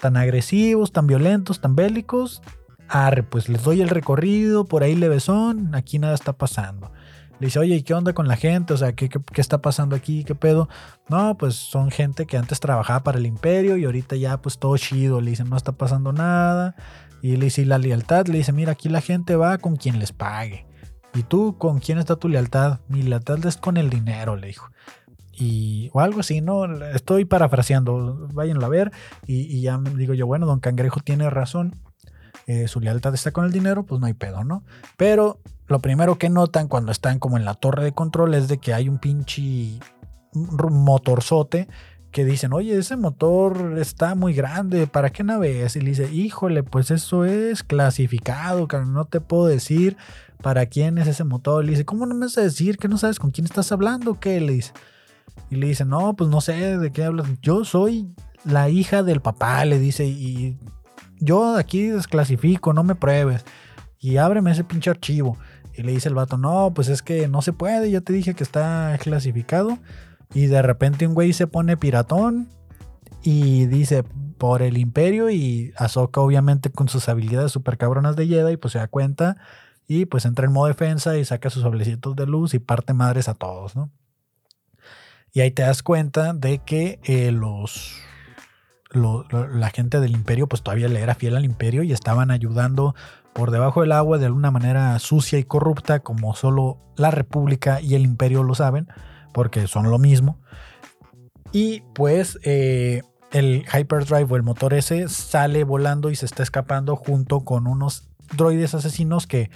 tan 0.00 0.16
agresivos, 0.16 0.92
tan 0.92 1.06
violentos, 1.06 1.60
tan 1.60 1.76
bélicos 1.76 2.42
Arre, 2.88 3.22
pues 3.22 3.48
les 3.48 3.62
doy 3.62 3.80
el 3.80 3.88
recorrido, 3.88 4.64
por 4.64 4.82
ahí 4.82 4.94
levesón, 4.94 5.74
aquí 5.74 5.98
nada 5.98 6.14
está 6.14 6.32
pasando. 6.32 6.90
Le 7.40 7.46
dice, 7.46 7.58
oye, 7.60 7.76
¿y 7.76 7.82
qué 7.82 7.94
onda 7.94 8.14
con 8.14 8.26
la 8.26 8.36
gente? 8.36 8.74
O 8.74 8.76
sea, 8.76 8.94
¿qué, 8.94 9.08
¿qué, 9.08 9.40
está 9.40 9.58
pasando 9.62 9.94
aquí? 9.94 10.24
¿Qué 10.24 10.34
pedo? 10.34 10.68
No, 11.08 11.36
pues 11.36 11.54
son 11.54 11.90
gente 11.90 12.26
que 12.26 12.36
antes 12.36 12.58
trabajaba 12.58 13.04
para 13.04 13.18
el 13.18 13.26
imperio 13.26 13.76
y 13.76 13.84
ahorita 13.84 14.16
ya 14.16 14.42
pues 14.42 14.58
todo 14.58 14.76
chido. 14.76 15.20
Le 15.20 15.30
dice, 15.30 15.44
no 15.44 15.56
está 15.56 15.72
pasando 15.72 16.12
nada. 16.12 16.74
Y 17.22 17.36
le 17.36 17.44
dice, 17.46 17.62
¿y 17.62 17.64
la 17.64 17.78
lealtad? 17.78 18.26
Le 18.26 18.38
dice, 18.38 18.52
mira, 18.52 18.72
aquí 18.72 18.88
la 18.88 19.00
gente 19.00 19.36
va 19.36 19.58
con 19.58 19.76
quien 19.76 20.00
les 20.00 20.10
pague. 20.10 20.66
¿Y 21.14 21.22
tú 21.22 21.56
con 21.58 21.78
quién 21.78 21.98
está 21.98 22.16
tu 22.16 22.28
lealtad? 22.28 22.80
Mi 22.88 23.02
lealtad 23.02 23.44
es 23.46 23.56
con 23.56 23.76
el 23.76 23.88
dinero, 23.88 24.34
le 24.34 24.48
dijo. 24.48 24.68
Y, 25.32 25.90
o 25.92 26.00
algo 26.00 26.20
así, 26.20 26.40
¿no? 26.40 26.64
Estoy 26.86 27.24
parafraseando, 27.24 28.28
váyanlo 28.32 28.66
a 28.66 28.68
ver. 28.68 28.90
Y, 29.26 29.42
y 29.42 29.60
ya 29.60 29.78
digo 29.78 30.12
yo, 30.14 30.26
bueno, 30.26 30.46
don 30.46 30.58
Cangrejo 30.58 30.98
tiene 31.00 31.30
razón. 31.30 31.76
Eh, 32.48 32.66
su 32.66 32.80
lealtad 32.80 33.12
está 33.12 33.30
con 33.30 33.44
el 33.44 33.52
dinero, 33.52 33.84
pues 33.84 34.00
no 34.00 34.06
hay 34.06 34.14
pedo, 34.14 34.42
¿no? 34.42 34.64
Pero 34.96 35.38
lo 35.66 35.80
primero 35.80 36.16
que 36.16 36.30
notan 36.30 36.66
cuando 36.66 36.90
están 36.90 37.18
como 37.18 37.36
en 37.36 37.44
la 37.44 37.52
torre 37.52 37.84
de 37.84 37.92
control 37.92 38.32
es 38.32 38.48
de 38.48 38.56
que 38.56 38.72
hay 38.72 38.88
un 38.88 38.98
pinche 38.98 39.78
motorzote 40.32 41.68
que 42.10 42.24
dicen, 42.24 42.54
oye, 42.54 42.78
ese 42.78 42.96
motor 42.96 43.76
está 43.78 44.14
muy 44.14 44.32
grande, 44.32 44.86
¿para 44.86 45.10
qué 45.10 45.24
nave 45.24 45.62
es? 45.62 45.76
Y 45.76 45.82
le 45.82 45.90
dice, 45.90 46.10
híjole, 46.10 46.62
pues 46.62 46.90
eso 46.90 47.26
es 47.26 47.62
clasificado, 47.62 48.66
no 48.86 49.04
te 49.04 49.20
puedo 49.20 49.44
decir 49.44 49.98
para 50.42 50.64
quién 50.64 50.96
es 50.96 51.06
ese 51.06 51.24
motor. 51.24 51.62
Le 51.66 51.72
dice, 51.72 51.84
¿cómo 51.84 52.06
no 52.06 52.14
me 52.14 52.24
vas 52.24 52.38
a 52.38 52.42
decir 52.42 52.78
que 52.78 52.88
no 52.88 52.96
sabes 52.96 53.18
con 53.18 53.30
quién 53.30 53.44
estás 53.44 53.72
hablando? 53.72 54.18
¿Qué? 54.18 54.40
Le 54.40 54.54
dice. 54.54 54.72
Y 55.50 55.56
le 55.56 55.66
dice, 55.66 55.84
no, 55.84 56.16
pues 56.16 56.30
no 56.30 56.40
sé 56.40 56.78
de 56.78 56.92
qué 56.92 57.04
hablas. 57.04 57.28
Yo 57.42 57.66
soy 57.66 58.08
la 58.42 58.70
hija 58.70 59.02
del 59.02 59.20
papá, 59.20 59.66
le 59.66 59.78
dice, 59.78 60.06
y 60.06 60.56
yo 61.20 61.56
aquí 61.56 61.88
desclasifico, 61.88 62.72
no 62.72 62.84
me 62.84 62.94
pruebes. 62.94 63.44
Y 63.98 64.16
ábreme 64.16 64.52
ese 64.52 64.64
pinche 64.64 64.90
archivo. 64.90 65.36
Y 65.74 65.82
le 65.82 65.92
dice 65.92 66.08
el 66.08 66.14
vato, 66.14 66.38
no, 66.38 66.72
pues 66.74 66.88
es 66.88 67.02
que 67.02 67.28
no 67.28 67.42
se 67.42 67.52
puede, 67.52 67.90
ya 67.90 68.00
te 68.00 68.12
dije 68.12 68.34
que 68.34 68.44
está 68.44 68.96
clasificado. 69.00 69.78
Y 70.34 70.46
de 70.46 70.62
repente 70.62 71.06
un 71.06 71.14
güey 71.14 71.32
se 71.32 71.46
pone 71.46 71.76
piratón 71.76 72.48
y 73.22 73.66
dice 73.66 74.04
por 74.38 74.62
el 74.62 74.78
imperio 74.78 75.30
y 75.30 75.72
Ahsoka 75.76 76.20
obviamente 76.20 76.70
con 76.70 76.88
sus 76.88 77.08
habilidades 77.08 77.52
super 77.52 77.76
cabronas 77.76 78.14
de 78.14 78.26
Jedi 78.26 78.56
pues 78.56 78.72
se 78.72 78.78
da 78.78 78.86
cuenta 78.86 79.36
y 79.88 80.04
pues 80.04 80.24
entra 80.26 80.46
en 80.46 80.52
modo 80.52 80.68
defensa 80.68 81.16
y 81.16 81.24
saca 81.24 81.50
sus 81.50 81.62
sobrecitos 81.62 82.14
de 82.14 82.26
luz 82.26 82.54
y 82.54 82.58
parte 82.58 82.92
madres 82.92 83.28
a 83.28 83.34
todos, 83.34 83.74
¿no? 83.74 83.90
Y 85.32 85.40
ahí 85.40 85.50
te 85.50 85.62
das 85.62 85.82
cuenta 85.82 86.32
de 86.32 86.58
que 86.58 87.00
eh, 87.04 87.32
los 87.32 87.96
la 88.90 89.70
gente 89.70 90.00
del 90.00 90.12
imperio 90.12 90.46
pues 90.46 90.62
todavía 90.62 90.88
le 90.88 91.00
era 91.00 91.14
fiel 91.14 91.36
al 91.36 91.44
imperio 91.44 91.82
y 91.82 91.92
estaban 91.92 92.30
ayudando 92.30 92.94
por 93.32 93.50
debajo 93.50 93.82
del 93.82 93.92
agua 93.92 94.18
de 94.18 94.26
alguna 94.26 94.50
manera 94.50 94.98
sucia 94.98 95.38
y 95.38 95.44
corrupta 95.44 96.00
como 96.00 96.34
solo 96.34 96.78
la 96.96 97.10
república 97.10 97.80
y 97.80 97.94
el 97.94 98.02
imperio 98.02 98.42
lo 98.42 98.54
saben 98.54 98.88
porque 99.32 99.66
son 99.66 99.90
lo 99.90 99.98
mismo. 99.98 100.38
Y 101.52 101.82
pues 101.94 102.38
eh, 102.42 103.02
el 103.32 103.64
hyperdrive 103.72 104.26
o 104.32 104.36
el 104.36 104.42
motor 104.42 104.74
ese 104.74 105.08
sale 105.08 105.64
volando 105.64 106.10
y 106.10 106.16
se 106.16 106.26
está 106.26 106.42
escapando 106.42 106.96
junto 106.96 107.40
con 107.40 107.66
unos 107.66 108.08
droides 108.36 108.74
asesinos 108.74 109.26
que 109.26 109.50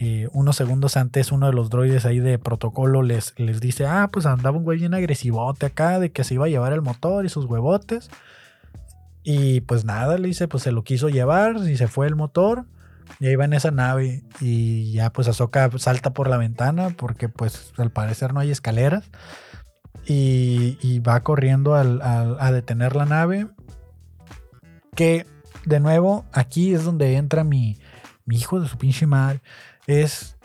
eh, 0.00 0.28
unos 0.32 0.56
segundos 0.56 0.96
antes 0.96 1.30
uno 1.30 1.46
de 1.46 1.52
los 1.52 1.70
droides 1.70 2.04
ahí 2.04 2.18
de 2.18 2.38
protocolo 2.38 3.02
les, 3.02 3.32
les 3.38 3.60
dice 3.60 3.86
ah 3.86 4.10
pues 4.12 4.26
andaba 4.26 4.58
un 4.58 4.64
güey 4.64 4.78
bien 4.78 4.92
agresivote 4.92 5.66
acá 5.66 6.00
de 6.00 6.10
que 6.10 6.24
se 6.24 6.34
iba 6.34 6.46
a 6.46 6.48
llevar 6.48 6.72
el 6.72 6.82
motor 6.82 7.24
y 7.24 7.28
sus 7.28 7.44
huevotes 7.44 8.10
y 9.24 9.62
pues 9.62 9.86
nada, 9.86 10.18
le 10.18 10.28
dice, 10.28 10.46
pues 10.48 10.62
se 10.62 10.70
lo 10.70 10.84
quiso 10.84 11.08
llevar 11.08 11.56
y 11.56 11.76
se 11.78 11.88
fue 11.88 12.06
el 12.06 12.14
motor. 12.14 12.66
Y 13.20 13.26
ahí 13.26 13.36
va 13.36 13.46
en 13.46 13.54
esa 13.54 13.70
nave 13.70 14.22
y 14.40 14.92
ya 14.92 15.10
pues 15.10 15.28
Ahsoka 15.28 15.70
salta 15.78 16.12
por 16.12 16.28
la 16.28 16.36
ventana 16.36 16.90
porque 16.96 17.28
pues 17.28 17.72
al 17.78 17.90
parecer 17.90 18.34
no 18.34 18.40
hay 18.40 18.50
escaleras. 18.50 19.10
Y, 20.06 20.98
va 21.00 21.22
corriendo 21.22 21.74
a 21.74 22.52
detener 22.52 22.94
la 22.94 23.06
nave. 23.06 23.48
Que 24.94 25.26
de 25.64 25.80
nuevo 25.80 26.26
aquí 26.32 26.74
es 26.74 26.84
donde 26.84 27.16
entra 27.16 27.42
mi, 27.42 27.78
mi 28.26 28.36
hijo 28.36 28.60
de 28.60 28.68
su 28.68 28.76
pinche 28.76 29.06
madre. 29.06 29.40
Es, 29.86 30.36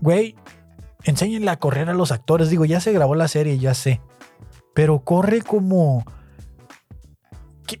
güey, 0.00 0.34
enséñenle 1.04 1.50
a 1.50 1.60
correr 1.60 1.88
a 1.88 1.94
los 1.94 2.10
actores. 2.10 2.50
Digo, 2.50 2.64
ya 2.64 2.80
se 2.80 2.92
grabó 2.92 3.14
la 3.14 3.28
serie, 3.28 3.58
ya 3.58 3.74
sé. 3.74 4.00
Pero 4.74 5.00
corre 5.04 5.42
como 5.42 6.04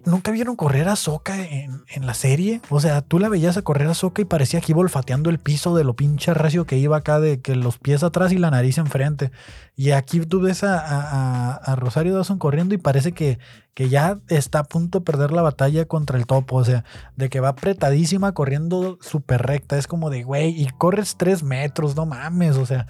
¿Nunca 0.04 0.30
vieron 0.30 0.56
correr 0.56 0.88
a 0.88 0.96
Soca 0.96 1.42
en, 1.42 1.82
la 2.00 2.14
serie? 2.14 2.60
O 2.70 2.80
sea, 2.80 3.02
tú 3.02 3.18
la 3.18 3.28
veías 3.28 3.56
a 3.56 3.62
correr 3.62 3.88
a 3.88 3.94
Soca 3.94 4.22
y 4.22 4.24
parecía 4.24 4.60
que 4.60 4.72
iba 4.72 4.82
el 4.82 5.38
piso 5.38 5.74
de 5.76 5.84
lo 5.84 5.94
pinche 5.94 6.34
racio 6.34 6.66
que 6.66 6.78
iba 6.78 6.96
acá, 6.96 7.20
de 7.20 7.40
que 7.40 7.54
los 7.54 7.78
pies 7.78 8.02
atrás 8.02 8.32
y 8.32 8.38
la 8.38 8.50
nariz 8.50 8.78
enfrente. 8.78 9.30
Y 9.76 9.90
aquí 9.90 10.20
tú 10.20 10.40
ves 10.40 10.62
a, 10.64 11.76
Rosario 11.76 12.14
Dawson 12.14 12.38
corriendo 12.38 12.74
y 12.74 12.78
parece 12.78 13.12
que, 13.12 13.38
que, 13.74 13.88
ya 13.88 14.20
está 14.28 14.60
a 14.60 14.64
punto 14.64 15.00
de 15.00 15.04
perder 15.04 15.32
la 15.32 15.42
batalla 15.42 15.84
contra 15.86 16.18
el 16.18 16.26
topo. 16.26 16.56
O 16.56 16.64
sea, 16.64 16.84
de 17.16 17.28
que 17.28 17.40
va 17.40 17.48
apretadísima 17.48 18.32
corriendo 18.32 18.98
súper 19.00 19.42
recta. 19.42 19.76
Es 19.76 19.86
como 19.86 20.10
de, 20.10 20.22
güey, 20.22 20.50
y 20.60 20.68
corres 20.78 21.16
tres 21.16 21.42
metros, 21.42 21.96
no 21.96 22.06
mames. 22.06 22.56
O 22.56 22.66
sea, 22.66 22.86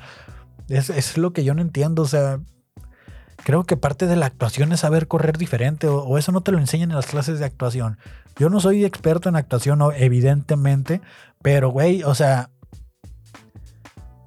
es, 0.68 0.90
es 0.90 1.16
lo 1.18 1.32
que 1.32 1.44
yo 1.44 1.54
no 1.54 1.62
entiendo. 1.62 2.02
O 2.02 2.08
sea, 2.08 2.40
creo 3.44 3.64
que 3.64 3.76
parte 3.76 4.06
de 4.06 4.16
la 4.16 4.26
actuación 4.26 4.72
es 4.72 4.80
saber 4.80 5.06
correr 5.06 5.38
diferente 5.38 5.86
o, 5.86 6.18
eso 6.18 6.32
no 6.32 6.40
te 6.40 6.50
lo 6.50 6.58
enseñan 6.58 6.90
en 6.90 6.96
las 6.96 7.06
clases 7.06 7.38
de 7.38 7.44
actuación. 7.44 7.98
Yo 8.36 8.50
no 8.50 8.58
soy 8.58 8.84
experto 8.84 9.28
en 9.28 9.36
actuación, 9.36 9.80
evidentemente, 9.96 11.00
pero 11.40 11.68
güey, 11.68 12.02
o 12.02 12.14
sea, 12.14 12.50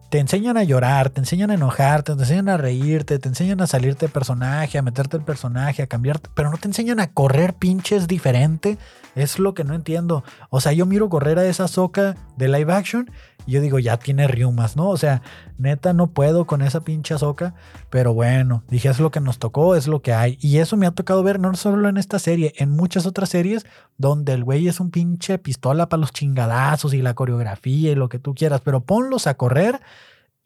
te 0.10 0.20
enseñan 0.20 0.56
a 0.56 0.64
llorar, 0.64 1.10
te 1.10 1.20
enseñan 1.20 1.52
a 1.52 1.56
enojarte, 1.56 2.16
te 2.16 2.22
enseñan 2.22 2.50
a 2.50 2.58
reírte, 2.58 3.20
te 3.20 3.28
enseñan 3.28 3.60
a 3.60 3.68
salirte 3.68 4.06
de 4.06 4.12
personaje, 4.12 4.78
a 4.78 4.82
meterte 4.82 5.18
el 5.18 5.24
personaje, 5.24 5.84
a 5.84 5.88
cambiarte, 5.88 6.30
pero 6.34 6.50
no 6.50 6.58
te 6.58 6.68
enseñan 6.68 7.00
a 7.00 7.08
correr 7.12 7.54
pinches 7.54 8.08
diferente. 8.08 8.78
Es 9.16 9.40
lo 9.40 9.56
que 9.56 9.64
no 9.64 9.74
entiendo. 9.74 10.24
O 10.52 10.62
sea, 10.62 10.74
yo 10.74 10.86
miro 10.86 11.10
correr 11.10 11.40
a 11.40 11.46
esa 11.46 11.68
soca 11.68 12.16
de 12.38 12.48
live 12.48 12.72
action 12.72 13.10
y 13.48 13.54
yo 13.54 13.62
digo, 13.62 13.80
ya 13.80 13.98
tiene 13.98 14.28
riumas, 14.28 14.76
¿no? 14.76 14.90
O 14.90 14.98
sea, 14.98 15.24
neta, 15.58 15.92
no 15.94 16.08
puedo 16.08 16.46
con 16.46 16.62
esa 16.62 16.82
pinche 16.82 17.18
soca, 17.18 17.56
pero 17.90 18.14
bueno, 18.14 18.64
dije, 18.70 18.90
es 18.90 19.00
lo 19.00 19.10
que 19.10 19.20
nos 19.20 19.40
tocó, 19.40 19.76
es 19.76 19.88
lo 19.88 20.02
que 20.02 20.14
hay. 20.14 20.38
Y 20.40 20.58
eso 20.60 20.78
me 20.78 20.86
ha 20.86 20.92
tocado 20.92 21.24
ver 21.24 21.40
no 21.40 21.56
solo 21.56 21.90
en 21.90 21.98
esta 21.98 22.20
serie, 22.20 22.54
en 22.58 22.70
muchas 22.70 23.08
otras 23.08 23.30
series 23.30 23.66
donde 23.98 24.34
el 24.34 24.44
güey 24.44 24.68
es 24.68 24.80
un 24.80 24.92
pinche 24.92 25.40
pistola 25.40 25.90
para 25.90 26.02
los 26.02 26.12
chingadazos 26.12 26.94
y 26.94 27.02
la 27.02 27.16
coreografía 27.16 27.92
y 27.92 27.96
lo 27.96 28.10
que 28.10 28.20
tú 28.20 28.36
quieras, 28.36 28.62
pero 28.62 28.82
ponlos 28.82 29.26
a 29.26 29.34
correr 29.34 29.80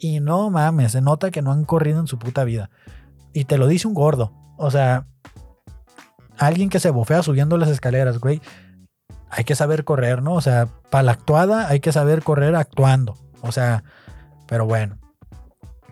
y 0.02 0.20
no 0.20 0.50
mames, 0.50 0.94
se 0.94 1.02
nota 1.02 1.30
que 1.30 1.44
no 1.44 1.52
han 1.52 1.64
corrido 1.64 2.00
en 2.00 2.08
su 2.08 2.18
puta 2.18 2.44
vida. 2.44 2.72
Y 3.34 3.46
te 3.46 3.60
lo 3.60 3.68
dice 3.68 3.88
un 3.88 3.94
gordo. 3.94 4.34
O 4.58 4.72
sea, 4.72 5.06
alguien 6.40 6.70
que 6.70 6.80
se 6.80 6.90
bofea 6.90 7.22
subiendo 7.22 7.56
las 7.60 7.70
escaleras, 7.70 8.18
güey. 8.18 8.42
Hay 9.30 9.44
que 9.44 9.54
saber 9.54 9.84
correr, 9.86 10.24
¿no? 10.24 10.34
O 10.34 10.42
sea, 10.42 10.68
para 10.90 11.04
la 11.04 11.12
actuada 11.12 11.70
hay 11.70 11.82
que 11.82 11.92
saber 11.92 12.24
correr 12.24 12.56
actuando. 12.56 13.16
O 13.42 13.52
sea, 13.52 13.84
pero 14.48 14.66
bueno. 14.66 14.98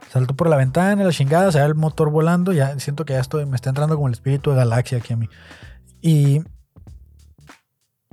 Saltó 0.10 0.36
por 0.36 0.49
la 0.49 0.57
ventana, 0.57 1.03
la 1.03 1.12
chingada, 1.12 1.51
se 1.51 1.60
ve 1.60 1.66
el 1.66 1.76
motor 1.76 2.10
volando. 2.10 2.51
Ya 2.51 2.80
siento 2.80 3.05
que 3.05 3.14
ya 3.14 3.20
estoy, 3.20 3.45
me 3.45 3.55
está 3.55 3.70
entrando 3.70 3.95
como 3.95 4.07
el 4.07 4.14
espíritu 4.14 4.49
de 4.49 4.55
galaxia 4.55 4.97
aquí 4.97 5.14
a 5.14 5.18
mí. 5.18 5.30
Y. 6.01 6.41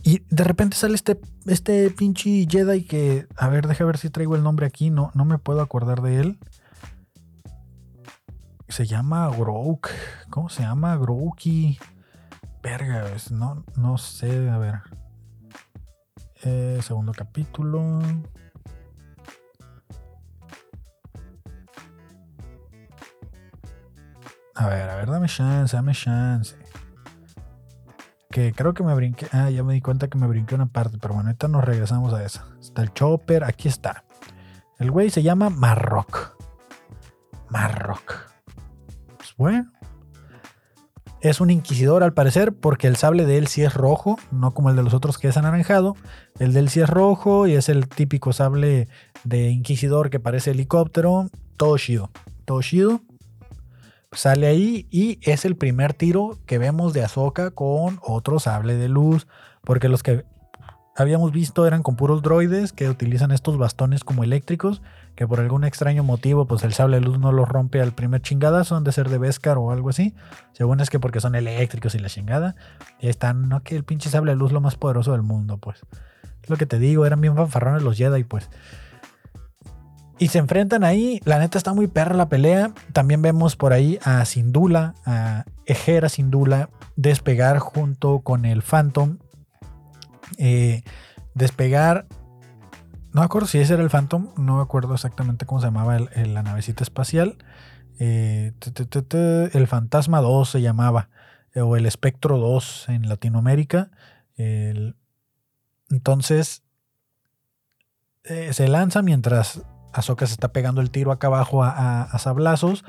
Y 0.07 0.23
de 0.31 0.45
repente 0.45 0.77
sale 0.77 0.95
este, 0.95 1.21
este 1.47 1.91
pinche 1.91 2.47
Jedi 2.49 2.85
que. 2.85 3.27
A 3.37 3.49
ver, 3.49 3.67
deja 3.67 3.85
ver 3.85 3.99
si 3.99 4.09
traigo 4.09 4.37
el 4.37 4.45
nombre 4.45 4.65
aquí. 4.65 4.89
No, 4.89 5.11
no 5.15 5.25
me 5.25 5.37
puedo 5.37 5.61
acordar 5.61 6.01
de 6.01 6.21
él. 6.21 6.39
Se 8.69 8.87
llama 8.87 9.29
Grouk. 9.37 9.89
¿Cómo 10.31 10.49
se 10.49 10.63
llama? 10.63 10.97
Grouki. 10.97 11.81
Verga, 12.63 13.05
no, 13.33 13.65
no 13.75 13.99
sé. 13.99 14.49
A 14.49 14.59
ver. 14.59 14.75
Eh, 16.45 16.79
segundo 16.83 17.11
capítulo. 17.13 18.01
A 24.55 24.69
ver, 24.69 24.89
a 24.89 24.95
ver, 24.95 25.11
dame 25.11 25.27
chance, 25.27 25.75
dame 25.75 25.93
chance. 25.95 26.55
Que 28.31 28.53
creo 28.53 28.74
que 28.74 28.83
me 28.83 28.95
brinqué. 28.95 29.27
Ah, 29.33 29.51
ya 29.51 29.62
me 29.62 29.74
di 29.74 29.81
cuenta 29.81 30.09
que 30.09 30.18
me 30.18 30.27
brinqué 30.27 30.55
una 30.55 30.66
parte, 30.66 30.99
pero 31.01 31.14
bueno, 31.14 31.29
ahorita 31.29 31.49
nos 31.49 31.64
regresamos 31.64 32.12
a 32.12 32.24
esa. 32.24 32.47
Está 32.61 32.83
el 32.83 32.93
chopper, 32.93 33.45
aquí 33.45 33.68
está. 33.68 34.05
El 34.79 34.91
güey 34.91 35.11
se 35.11 35.22
llama 35.22 35.51
Marrock. 35.51 36.37
Marrock. 37.49 38.14
Pues 39.16 39.35
bueno. 39.37 39.72
Es 41.22 41.41
un 41.41 41.51
inquisidor 41.51 42.03
al 42.03 42.12
parecer, 42.12 42.53
porque 42.53 42.87
el 42.87 42.97
sable 42.97 43.24
de 43.24 43.39
él 43.39 43.47
sí 43.47 43.62
es 43.62 43.74
rojo, 43.74 44.18
no 44.31 44.53
como 44.53 44.70
el 44.70 44.77
de 44.77 44.83
los 44.83 44.95
otros 44.95 45.18
que 45.18 45.29
es 45.29 45.37
anaranjado. 45.37 45.97
El 46.39 46.53
de 46.53 46.61
él 46.61 46.68
sí 46.68 46.81
es 46.81 46.91
rojo 46.91 47.47
y 47.47 47.55
es 47.55 47.68
el 47.68 47.89
típico 47.89 48.33
sable 48.33 48.89
de 49.24 49.51
inquisidor 49.51 50.11
que 50.11 50.20
parece 50.20 50.51
helicóptero. 50.51 51.31
Todo 51.57 51.79
chido. 51.79 52.11
Todo 52.45 52.61
chido 52.61 53.01
sale 54.13 54.47
ahí 54.47 54.87
y 54.91 55.19
es 55.23 55.45
el 55.45 55.57
primer 55.57 55.95
tiro 55.95 56.39
que 56.47 56.59
vemos 56.59 56.93
de 56.93 57.05
Ahsoka 57.05 57.51
con 57.51 57.99
otro 58.03 58.39
sable 58.39 58.75
de 58.77 58.89
luz, 58.89 59.27
porque 59.63 59.89
los 59.89 60.03
que 60.03 60.25
habíamos 60.97 61.33
visto 61.33 61.67
eran 61.67 61.83
con 61.83 61.97
puros 61.97 62.23
droides 62.23 62.73
que 62.73 62.89
utilizan 62.89 63.31
estos 63.31 63.59
bastones 63.59 64.03
como 64.03 64.25
eléctricos, 64.25 64.81
que 65.15 65.27
por 65.27 65.41
algún 65.41 65.65
extraño 65.65 66.03
motivo 66.03 66.47
pues 66.47 66.65
el 66.65 66.73
sable 66.73 66.99
de 66.99 67.03
luz 67.03 67.19
no 67.19 67.33
los 67.33 67.49
rompe 67.49 67.83
al 67.83 67.93
primer 67.93 68.23
chingadazo, 68.23 68.77
han 68.77 68.85
de 68.85 68.93
ser 68.93 69.09
de 69.09 69.19
Beskar 69.19 69.59
o 69.59 69.71
algo 69.71 69.91
así, 69.91 70.15
según 70.53 70.81
es 70.81 70.89
que 70.89 70.99
porque 70.99 71.21
son 71.21 71.35
eléctricos 71.35 71.95
y 71.95 71.99
la 71.99 72.09
chingada, 72.09 72.57
y 72.99 73.09
están, 73.09 73.49
no 73.49 73.63
que 73.63 73.77
el 73.77 73.85
pinche 73.85 74.09
sable 74.09 74.33
de 74.33 74.37
luz 74.37 74.53
lo 74.53 74.61
más 74.61 74.77
poderoso 74.77 75.13
del 75.13 75.23
mundo, 75.23 75.59
pues. 75.59 75.81
lo 76.49 76.57
que 76.57 76.67
te 76.67 76.79
digo, 76.79 77.05
eran 77.07 77.21
bien 77.21 77.37
fanfarrones 77.37 77.83
los 77.83 77.97
Jedi, 77.97 78.25
pues. 78.25 78.49
Y 80.19 80.29
se 80.29 80.39
enfrentan 80.39 80.83
ahí. 80.83 81.21
La 81.25 81.39
neta 81.39 81.59
está 81.59 81.75
muy 81.75 81.89
perra 81.89 82.14
la 82.14 82.29
pelea. 82.29 82.73
También 82.93 83.21
vemos 83.21 83.55
por 83.57 83.73
ahí 83.73 83.99
a 84.03 84.25
Sindula, 84.25 84.95
a 85.05 85.45
Ejera 85.67 86.09
Sindula, 86.09 86.71
despegar 86.97 87.59
junto 87.59 88.21
con 88.21 88.47
el 88.47 88.62
Phantom. 88.62 89.19
Eh, 90.39 90.83
despegar. 91.35 92.07
No 93.12 93.21
me 93.21 93.27
acuerdo 93.27 93.47
si 93.47 93.59
ese 93.59 93.75
era 93.75 93.83
el 93.83 93.91
Phantom. 93.91 94.29
No 94.39 94.57
me 94.57 94.62
acuerdo 94.62 94.95
exactamente 94.95 95.45
cómo 95.45 95.61
se 95.61 95.67
llamaba 95.67 95.99
la 95.99 96.43
navecita 96.43 96.83
espacial. 96.83 97.37
Eh, 97.99 98.53
el 99.53 99.67
Fantasma 99.67 100.21
2 100.23 100.49
se 100.49 100.62
llamaba. 100.62 101.11
O 101.55 101.77
el 101.77 101.85
Espectro 101.85 102.39
2 102.39 102.89
en 102.89 103.09
Latinoamérica. 103.09 103.91
entonces. 105.91 106.62
Eh, 108.29 108.53
se 108.53 108.67
lanza 108.67 109.03
mientras 109.03 109.62
Ahsoka 109.97 110.27
se 110.27 110.33
está 110.33 110.49
pegando 110.49 110.81
el 110.81 110.91
tiro 110.91 111.13
acá 111.13 111.29
abajo 111.29 111.63
a, 111.63 112.17
sablazos 112.19 112.85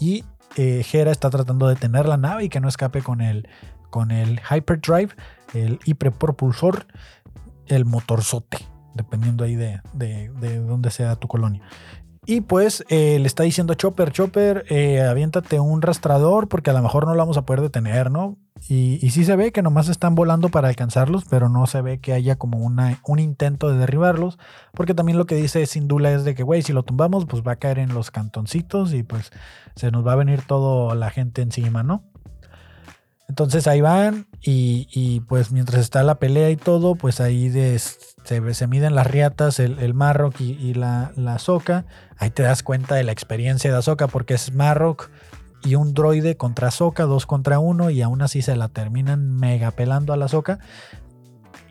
y 0.00 0.24
eh, 0.56 0.84
Hera 0.90 1.10
está 1.10 1.30
tratando 1.30 1.68
de 1.68 1.74
detener 1.74 2.06
la 2.06 2.16
nave 2.16 2.44
y 2.44 2.48
que 2.48 2.60
no 2.60 2.68
escape 2.68 3.02
con 3.02 3.20
el, 3.20 3.48
con 3.90 4.10
el 4.10 4.40
Hyperdrive, 4.40 5.14
el 5.54 5.78
hiperpropulsor, 5.84 6.86
el 7.66 7.84
motorzote, 7.84 8.58
dependiendo 8.94 9.44
ahí 9.44 9.54
de, 9.54 9.80
de, 9.92 10.30
de 10.30 10.58
dónde 10.60 10.90
sea 10.90 11.16
tu 11.16 11.28
colonia. 11.28 11.62
Y 12.26 12.40
pues 12.40 12.84
eh, 12.88 13.18
le 13.20 13.26
está 13.26 13.44
diciendo 13.44 13.72
a 13.72 13.76
Chopper, 13.76 14.10
Chopper, 14.10 14.64
eh, 14.68 15.00
aviéntate 15.00 15.60
un 15.60 15.80
rastrador 15.80 16.48
porque 16.48 16.70
a 16.70 16.72
lo 16.72 16.82
mejor 16.82 17.06
no 17.06 17.12
lo 17.12 17.18
vamos 17.18 17.36
a 17.36 17.46
poder 17.46 17.60
detener, 17.60 18.10
¿no? 18.10 18.36
Y, 18.68 19.10
sí 19.10 19.24
se 19.24 19.36
ve 19.36 19.52
que 19.52 19.62
nomás 19.62 19.88
están 19.88 20.14
volando 20.14 20.48
para 20.48 20.68
alcanzarlos, 20.68 21.24
pero 21.28 21.48
no 21.48 21.66
se 21.66 21.82
ve 21.82 21.98
que 21.98 22.12
haya 22.12 22.36
como 22.36 22.58
una, 22.58 22.98
un 23.06 23.18
intento 23.18 23.68
de 23.68 23.78
derribarlos, 23.78 24.38
porque 24.72 24.94
también 24.94 25.18
lo 25.18 25.26
que 25.26 25.36
dice 25.36 25.66
Sindula 25.66 26.10
es 26.12 26.24
de 26.24 26.34
que, 26.34 26.42
güey, 26.42 26.62
si 26.62 26.72
lo 26.72 26.82
tumbamos, 26.82 27.26
pues 27.26 27.42
va 27.42 27.52
a 27.52 27.56
caer 27.56 27.78
en 27.78 27.94
los 27.94 28.10
cantoncitos 28.10 28.92
y 28.92 29.02
pues 29.02 29.30
se 29.76 29.90
nos 29.90 30.06
va 30.06 30.12
a 30.12 30.16
venir 30.16 30.42
toda 30.42 30.94
la 30.94 31.10
gente 31.10 31.42
encima, 31.42 31.82
¿no? 31.82 32.02
Entonces 33.28 33.66
ahí 33.66 33.80
van 33.80 34.26
y, 34.40 34.88
y, 34.92 35.20
pues 35.20 35.50
mientras 35.50 35.80
está 35.80 36.02
la 36.02 36.18
pelea 36.18 36.50
y 36.50 36.56
todo, 36.56 36.94
pues 36.94 37.20
ahí 37.20 37.50
se, 37.50 37.78
se, 38.54 38.66
miden 38.68 38.94
las 38.94 39.06
riatas, 39.06 39.58
el, 39.58 39.78
el 39.80 39.94
Marrock 39.94 40.40
y, 40.40 40.74
la, 40.74 41.12
la 41.16 41.38
Soca. 41.38 41.86
Ahí 42.18 42.30
te 42.30 42.44
das 42.44 42.62
cuenta 42.62 42.94
de 42.94 43.02
la 43.02 43.12
experiencia 43.12 43.70
de 43.70 43.76
Ahsoka 43.76 44.06
porque 44.06 44.34
es 44.34 44.54
Marrock 44.54 45.10
y 45.66 45.74
un 45.74 45.94
droide 45.94 46.36
contra 46.36 46.68
Ahsoka, 46.68 47.04
dos 47.04 47.26
contra 47.26 47.58
uno 47.58 47.90
y 47.90 48.02
aún 48.02 48.22
así 48.22 48.40
se 48.40 48.56
la 48.56 48.68
terminan 48.68 49.36
mega 49.36 49.72
pelando 49.72 50.12
a 50.12 50.16
la 50.16 50.26
Ahsoka. 50.26 50.60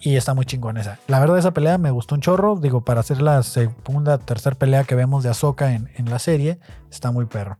Y 0.01 0.17
está 0.17 0.33
muy 0.33 0.45
chingón 0.45 0.77
esa. 0.77 0.99
La 1.07 1.19
verdad 1.19 1.39
esa 1.39 1.53
pelea 1.53 1.77
me 1.77 1.89
gustó 1.89 2.13
un 2.15 2.21
chorro. 2.21 2.57
Digo, 2.57 2.81
para 2.81 2.99
hacer 2.99 3.21
la 3.21 3.41
segunda, 3.41 4.17
tercera 4.19 4.55
pelea 4.55 4.83
que 4.83 4.93
vemos 4.93 5.23
de 5.23 5.29
Ahsoka 5.29 5.73
en, 5.73 5.89
en 5.95 6.09
la 6.09 6.19
serie, 6.19 6.59
está 6.91 7.11
muy 7.11 7.25
perro. 7.25 7.57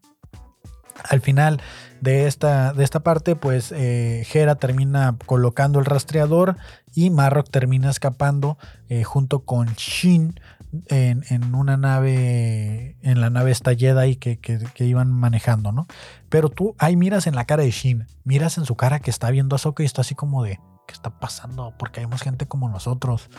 Al 1.10 1.22
final 1.22 1.62
de 2.02 2.28
esta, 2.28 2.74
de 2.74 2.84
esta 2.84 3.02
parte, 3.02 3.36
pues 3.36 3.72
eh, 3.72 4.26
Hera 4.32 4.56
termina 4.56 5.18
colocando 5.26 5.80
el 5.80 5.86
rastreador 5.86 6.56
y 6.94 7.10
Marrock 7.10 7.50
termina 7.50 7.90
escapando 7.90 8.58
eh, 8.90 9.04
junto 9.04 9.40
con 9.40 9.68
Shin 9.76 10.40
en, 10.88 11.56
una 11.56 11.78
nave, 11.78 12.98
en 13.02 13.22
la 13.22 13.30
nave 13.30 13.52
esta 13.52 13.76
Jedi 13.76 14.16
que, 14.18 14.40
que, 14.40 14.86
iban 14.86 15.12
manejando, 15.12 15.72
¿no? 15.72 15.88
Pero 16.30 16.50
tú 16.50 16.76
ahí 16.78 16.96
miras 16.96 17.28
en 17.28 17.36
la 17.36 17.46
cara 17.46 17.64
de 17.64 17.72
Shin, 17.72 18.08
miras 18.24 18.58
en 18.58 18.66
su 18.66 18.76
cara 18.76 19.00
que 19.00 19.10
está 19.10 19.30
viendo 19.32 19.56
a 19.56 19.58
Ahsoka 19.58 19.84
y 19.84 19.86
está 19.86 20.02
así 20.02 20.16
como 20.16 20.44
de, 20.44 20.60
¿qué 20.88 20.94
está 20.94 21.20
pasando? 21.20 21.74
Porque 21.78 22.02
hay 22.02 22.08
más 22.08 22.22
gente 22.22 22.48
como 22.48 22.70
nosotros. 22.70 23.30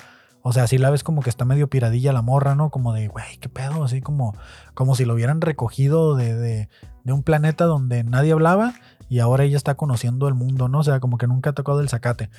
O 0.42 0.52
sea, 0.52 0.64
así 0.64 0.78
la 0.78 0.90
ves 0.90 1.02
como 1.02 1.22
que 1.22 1.30
está 1.30 1.44
medio 1.44 1.68
piradilla 1.68 2.12
la 2.12 2.22
morra, 2.22 2.54
¿no? 2.54 2.70
Como 2.70 2.92
de, 2.92 3.08
güey, 3.08 3.38
qué 3.38 3.48
pedo, 3.48 3.82
así 3.82 4.00
como, 4.00 4.34
como 4.74 4.94
si 4.94 5.04
lo 5.04 5.14
hubieran 5.14 5.40
recogido 5.40 6.14
de, 6.14 6.68
de 7.04 7.12
un 7.12 7.22
planeta 7.22 7.64
donde 7.64 8.04
nadie 8.04 8.32
hablaba 8.32 8.74
y 9.08 9.20
ahora 9.20 9.44
ella 9.44 9.56
está 9.56 9.74
conociendo 9.74 10.28
el 10.28 10.34
mundo, 10.34 10.68
¿no? 10.68 10.80
O 10.80 10.84
sea, 10.84 11.00
como 11.00 11.18
que 11.18 11.26
nunca 11.26 11.50
ha 11.50 11.52
tocado 11.52 11.80
el 11.80 11.88
zacate. 11.88 12.30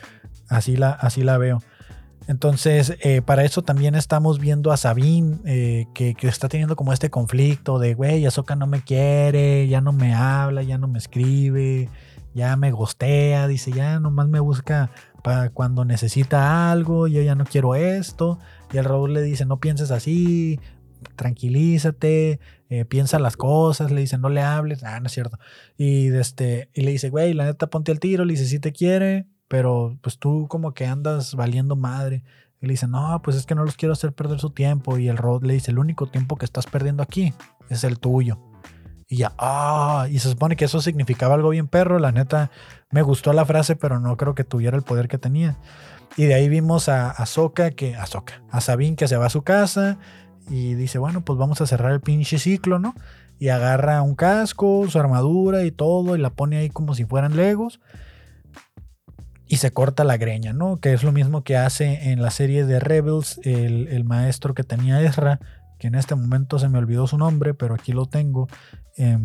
Así 0.49 0.75
la, 0.75 0.91
así 0.91 1.23
la 1.23 1.37
veo. 1.37 1.61
Entonces, 2.27 2.97
eh, 3.01 3.21
para 3.21 3.45
eso 3.45 3.61
también 3.61 3.95
estamos 3.95 4.39
viendo 4.39 4.71
a 4.71 4.77
Sabine, 4.77 5.37
eh, 5.45 5.85
que, 5.93 6.15
está 6.23 6.49
teniendo 6.49 6.75
como 6.75 6.91
este 6.91 7.09
conflicto 7.09 7.79
de, 7.79 7.93
güey, 7.93 8.25
Azoka 8.25 8.55
no 8.55 8.67
me 8.67 8.81
quiere, 8.81 9.67
ya 9.67 9.79
no 9.79 9.93
me 9.93 10.13
habla, 10.13 10.63
ya 10.63 10.77
no 10.77 10.89
me 10.89 10.97
escribe, 10.97 11.89
ya 12.33 12.57
me 12.57 12.71
gostea, 12.71 13.47
dice, 13.47 13.71
ya 13.71 13.99
nomás 13.99 14.27
me 14.27 14.41
busca 14.41 14.91
para 15.23 15.49
cuando 15.49 15.85
necesita 15.85 16.71
algo, 16.71 17.07
yo 17.07 17.21
ya 17.21 17.35
no 17.35 17.45
quiero 17.45 17.75
esto. 17.75 18.39
Y 18.73 18.77
el 18.77 18.85
Raúl 18.85 19.13
le 19.13 19.21
dice, 19.21 19.45
no 19.45 19.59
pienses 19.61 19.91
así, 19.91 20.59
tranquilízate, 21.15 22.39
eh, 22.69 22.85
piensa 22.85 23.19
las 23.19 23.37
cosas, 23.37 23.91
le 23.91 24.01
dice, 24.01 24.17
no 24.17 24.29
le 24.29 24.41
hables, 24.41 24.83
ah, 24.83 24.99
no 24.99 25.07
es 25.07 25.13
cierto. 25.13 25.39
Y, 25.77 26.07
este, 26.07 26.69
y 26.73 26.81
le 26.81 26.91
dice, 26.91 27.09
güey, 27.09 27.33
la 27.33 27.45
neta, 27.45 27.67
ponte 27.67 27.91
al 27.91 27.99
tiro, 27.99 28.25
le 28.25 28.33
dice, 28.33 28.45
sí 28.45 28.59
te 28.59 28.73
quiere, 28.73 29.27
pero 29.47 29.97
pues 30.01 30.17
tú 30.19 30.47
como 30.49 30.73
que 30.73 30.85
andas 30.85 31.35
valiendo 31.35 31.75
madre. 31.75 32.23
Y 32.59 32.65
le 32.65 32.73
dice, 32.73 32.87
no, 32.87 33.21
pues 33.23 33.37
es 33.37 33.45
que 33.45 33.55
no 33.55 33.63
los 33.63 33.75
quiero 33.75 33.93
hacer 33.93 34.13
perder 34.13 34.39
su 34.39 34.49
tiempo. 34.49 34.97
Y 34.97 35.09
el 35.09 35.17
Rod 35.17 35.43
le 35.43 35.53
dice, 35.53 35.71
el 35.71 35.79
único 35.79 36.07
tiempo 36.07 36.37
que 36.37 36.45
estás 36.45 36.65
perdiendo 36.65 37.03
aquí 37.03 37.33
es 37.69 37.83
el 37.83 37.99
tuyo. 37.99 38.39
Y 39.07 39.17
ya, 39.17 39.33
ah, 39.37 40.07
y 40.09 40.19
se 40.19 40.29
supone 40.29 40.55
que 40.55 40.65
eso 40.65 40.81
significaba 40.81 41.35
algo 41.35 41.49
bien 41.49 41.67
perro. 41.67 41.99
La 41.99 42.11
neta, 42.11 42.51
me 42.91 43.03
gustó 43.03 43.31
la 43.31 43.45
frase, 43.45 43.75
pero 43.75 43.99
no 43.99 44.17
creo 44.17 44.35
que 44.35 44.43
tuviera 44.43 44.75
el 44.75 44.83
poder 44.83 45.07
que 45.07 45.17
tenía. 45.17 45.57
Y 46.17 46.25
de 46.25 46.33
ahí 46.33 46.49
vimos 46.49 46.89
a 46.89 47.11
Ahsoka, 47.11 47.71
que, 47.71 47.95
Ahsoka, 47.95 48.41
a 48.49 48.59
Sabine 48.59 48.95
que 48.95 49.07
se 49.07 49.17
va 49.17 49.27
a 49.27 49.29
su 49.29 49.43
casa 49.43 49.99
y 50.49 50.75
dice, 50.75 50.97
bueno, 50.97 51.21
pues 51.23 51.37
vamos 51.37 51.61
a 51.61 51.67
cerrar 51.67 51.91
el 51.91 52.01
pinche 52.01 52.39
ciclo, 52.39 52.79
¿no? 52.79 52.95
Y 53.39 53.49
agarra 53.49 54.01
un 54.01 54.15
casco, 54.15 54.85
su 54.89 54.99
armadura 54.99 55.63
y 55.63 55.71
todo, 55.71 56.15
y 56.15 56.19
la 56.19 56.31
pone 56.31 56.57
ahí 56.57 56.69
como 56.69 56.95
si 56.95 57.05
fueran 57.05 57.35
legos. 57.35 57.79
Y 59.47 59.57
se 59.57 59.71
corta 59.71 60.03
la 60.03 60.17
greña, 60.17 60.53
¿no? 60.53 60.79
Que 60.79 60.93
es 60.93 61.03
lo 61.03 61.11
mismo 61.11 61.43
que 61.43 61.57
hace 61.57 62.11
en 62.11 62.21
la 62.21 62.31
serie 62.31 62.65
de 62.65 62.79
Rebels 62.79 63.39
el, 63.43 64.03
maestro 64.03 64.53
que 64.53 64.63
tenía 64.63 65.01
Ezra, 65.01 65.39
que 65.79 65.87
en 65.87 65.95
este 65.95 66.15
momento 66.15 66.59
se 66.59 66.69
me 66.69 66.77
olvidó 66.77 67.07
su 67.07 67.17
nombre, 67.17 67.53
pero 67.53 67.75
aquí 67.75 67.93
lo 67.93 68.07
tengo. 68.07 68.47
Eh, 68.97 69.17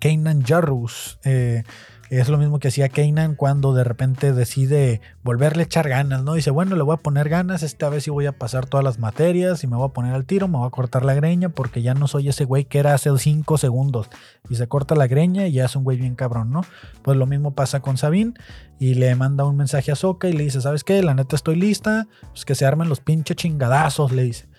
Kanan 0.00 0.42
Jarrus. 0.42 1.18
Eh, 1.24 1.62
Es 2.10 2.28
lo 2.28 2.38
mismo 2.38 2.58
que 2.58 2.66
hacía 2.66 2.88
Kanan 2.88 3.36
cuando 3.36 3.72
de 3.72 3.84
repente 3.84 4.32
decide 4.32 5.00
volverle 5.22 5.62
a 5.62 5.66
echar 5.66 5.88
ganas, 5.88 6.24
¿no? 6.24 6.34
Dice, 6.34 6.50
bueno, 6.50 6.74
le 6.74 6.82
voy 6.82 6.94
a 6.94 6.96
poner 6.96 7.28
ganas, 7.28 7.62
esta 7.62 7.88
vez 7.88 8.02
sí 8.02 8.10
voy 8.10 8.26
a 8.26 8.36
pasar 8.36 8.66
todas 8.66 8.82
las 8.82 8.98
materias 8.98 9.62
y 9.62 9.68
me 9.68 9.76
voy 9.76 9.86
a 9.86 9.92
poner 9.92 10.12
al 10.12 10.24
tiro, 10.24 10.48
me 10.48 10.58
voy 10.58 10.66
a 10.66 10.70
cortar 10.70 11.04
la 11.04 11.14
greña 11.14 11.50
porque 11.50 11.82
ya 11.82 11.94
no 11.94 12.08
soy 12.08 12.28
ese 12.28 12.44
güey 12.44 12.64
que 12.64 12.80
era 12.80 12.94
hace 12.94 13.16
cinco 13.18 13.58
segundos. 13.58 14.10
Y 14.48 14.56
se 14.56 14.66
corta 14.66 14.96
la 14.96 15.06
greña 15.06 15.46
y 15.46 15.52
ya 15.52 15.66
es 15.66 15.76
un 15.76 15.84
güey 15.84 15.98
bien 15.98 16.16
cabrón, 16.16 16.50
¿no? 16.50 16.62
Pues 17.02 17.16
lo 17.16 17.26
mismo 17.26 17.54
pasa 17.54 17.78
con 17.78 17.96
Sabine 17.96 18.34
y 18.80 18.94
le 18.94 19.14
manda 19.14 19.44
un 19.44 19.56
mensaje 19.56 19.92
a 19.92 19.94
Soka 19.94 20.28
y 20.28 20.32
le 20.32 20.42
dice, 20.42 20.60
¿sabes 20.60 20.82
qué? 20.82 21.04
La 21.04 21.14
neta 21.14 21.36
estoy 21.36 21.54
lista, 21.54 22.08
pues 22.32 22.44
que 22.44 22.56
se 22.56 22.66
armen 22.66 22.88
los 22.88 22.98
pinches 22.98 23.36
chingadazos, 23.36 24.10
le 24.10 24.24
dice 24.24 24.50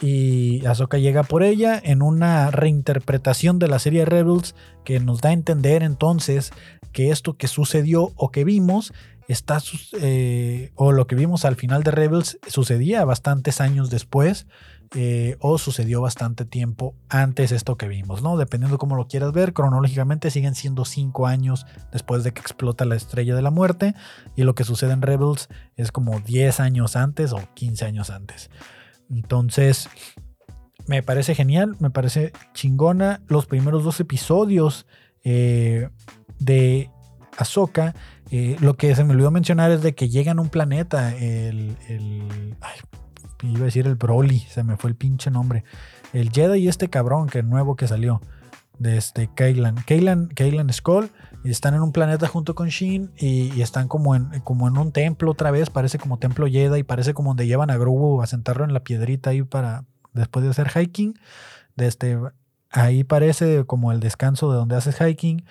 y 0.00 0.66
Ahsoka 0.66 0.98
llega 0.98 1.22
por 1.22 1.42
ella 1.42 1.80
en 1.82 2.02
una 2.02 2.50
reinterpretación 2.50 3.58
de 3.58 3.68
la 3.68 3.78
serie 3.78 4.04
Rebels 4.04 4.54
que 4.84 5.00
nos 5.00 5.20
da 5.20 5.30
a 5.30 5.32
entender 5.32 5.82
entonces 5.82 6.52
que 6.92 7.10
esto 7.10 7.36
que 7.36 7.48
sucedió 7.48 8.12
o 8.16 8.30
que 8.30 8.44
vimos 8.44 8.92
está 9.28 9.58
eh, 10.00 10.70
o 10.74 10.92
lo 10.92 11.06
que 11.06 11.16
vimos 11.16 11.44
al 11.44 11.56
final 11.56 11.82
de 11.82 11.90
Rebels 11.90 12.38
sucedía 12.46 13.04
bastantes 13.04 13.60
años 13.60 13.90
después 13.90 14.46
eh, 14.96 15.36
o 15.40 15.58
sucedió 15.58 16.00
bastante 16.00 16.44
tiempo 16.44 16.94
antes 17.08 17.50
esto 17.50 17.76
que 17.76 17.88
vimos, 17.88 18.22
¿no? 18.22 18.36
Dependiendo 18.36 18.78
cómo 18.78 18.94
lo 18.94 19.08
quieras 19.08 19.32
ver, 19.32 19.52
cronológicamente 19.52 20.30
siguen 20.30 20.54
siendo 20.54 20.84
cinco 20.84 21.26
años 21.26 21.66
después 21.90 22.22
de 22.22 22.32
que 22.32 22.40
explota 22.40 22.84
la 22.84 22.94
estrella 22.94 23.34
de 23.34 23.42
la 23.42 23.50
muerte 23.50 23.94
y 24.36 24.44
lo 24.44 24.54
que 24.54 24.62
sucede 24.62 24.92
en 24.92 25.02
Rebels 25.02 25.48
es 25.76 25.90
como 25.90 26.20
10 26.20 26.60
años 26.60 26.94
antes 26.94 27.32
o 27.32 27.40
15 27.54 27.86
años 27.86 28.10
antes. 28.10 28.50
Entonces, 29.10 29.88
me 30.86 31.02
parece 31.02 31.34
genial, 31.34 31.76
me 31.78 31.90
parece 31.90 32.32
chingona. 32.52 33.20
Los 33.28 33.46
primeros 33.46 33.84
dos 33.84 34.00
episodios 34.00 34.86
eh, 35.22 35.88
de 36.38 36.90
Ahsoka, 37.38 37.94
eh, 38.30 38.56
lo 38.60 38.74
que 38.76 38.94
se 38.94 39.04
me 39.04 39.12
olvidó 39.12 39.30
mencionar 39.30 39.70
es 39.70 39.82
de 39.82 39.94
que 39.94 40.08
llegan 40.08 40.38
a 40.38 40.42
un 40.42 40.48
planeta, 40.48 41.14
el, 41.16 41.76
iba 43.42 43.60
a 43.60 43.64
decir 43.64 43.86
el 43.86 43.94
Broly, 43.96 44.40
se 44.40 44.64
me 44.64 44.76
fue 44.76 44.90
el 44.90 44.96
pinche 44.96 45.30
nombre. 45.30 45.64
El 46.12 46.30
Jedi 46.30 46.60
y 46.60 46.68
este 46.68 46.88
cabrón 46.88 47.28
que 47.28 47.42
nuevo 47.42 47.76
que 47.76 47.88
salió 47.88 48.20
de 48.78 48.96
este 48.96 49.28
Kaylan. 49.34 49.76
Kaylan, 49.86 50.28
Kaylan 50.28 50.72
Skull. 50.72 51.10
Y 51.44 51.50
están 51.50 51.74
en 51.74 51.82
un 51.82 51.92
planeta 51.92 52.26
junto 52.26 52.54
con 52.54 52.68
Shin 52.68 53.12
y, 53.18 53.60
están 53.60 53.86
como 53.86 54.14
en, 54.14 54.40
como 54.40 54.66
en 54.66 54.78
un 54.78 54.92
templo 54.92 55.30
otra 55.30 55.50
vez. 55.50 55.68
Parece 55.68 55.98
como 55.98 56.18
templo 56.18 56.46
Jedi. 56.46 56.82
Parece 56.84 57.12
como 57.12 57.30
donde 57.30 57.46
llevan 57.46 57.70
a 57.70 57.76
Grogu 57.76 58.22
a 58.22 58.26
sentarlo 58.26 58.64
en 58.64 58.72
la 58.72 58.82
piedrita 58.82 59.30
ahí 59.30 59.42
para 59.42 59.84
después 60.14 60.44
de 60.44 60.50
hacer 60.50 60.70
hiking. 60.70 61.18
Este, 61.76 62.18
ahí 62.70 63.04
parece 63.04 63.64
como 63.66 63.92
el 63.92 64.00
descanso 64.00 64.50
de 64.50 64.56
donde 64.56 64.76
haces 64.76 64.96
hiking. 64.96 65.44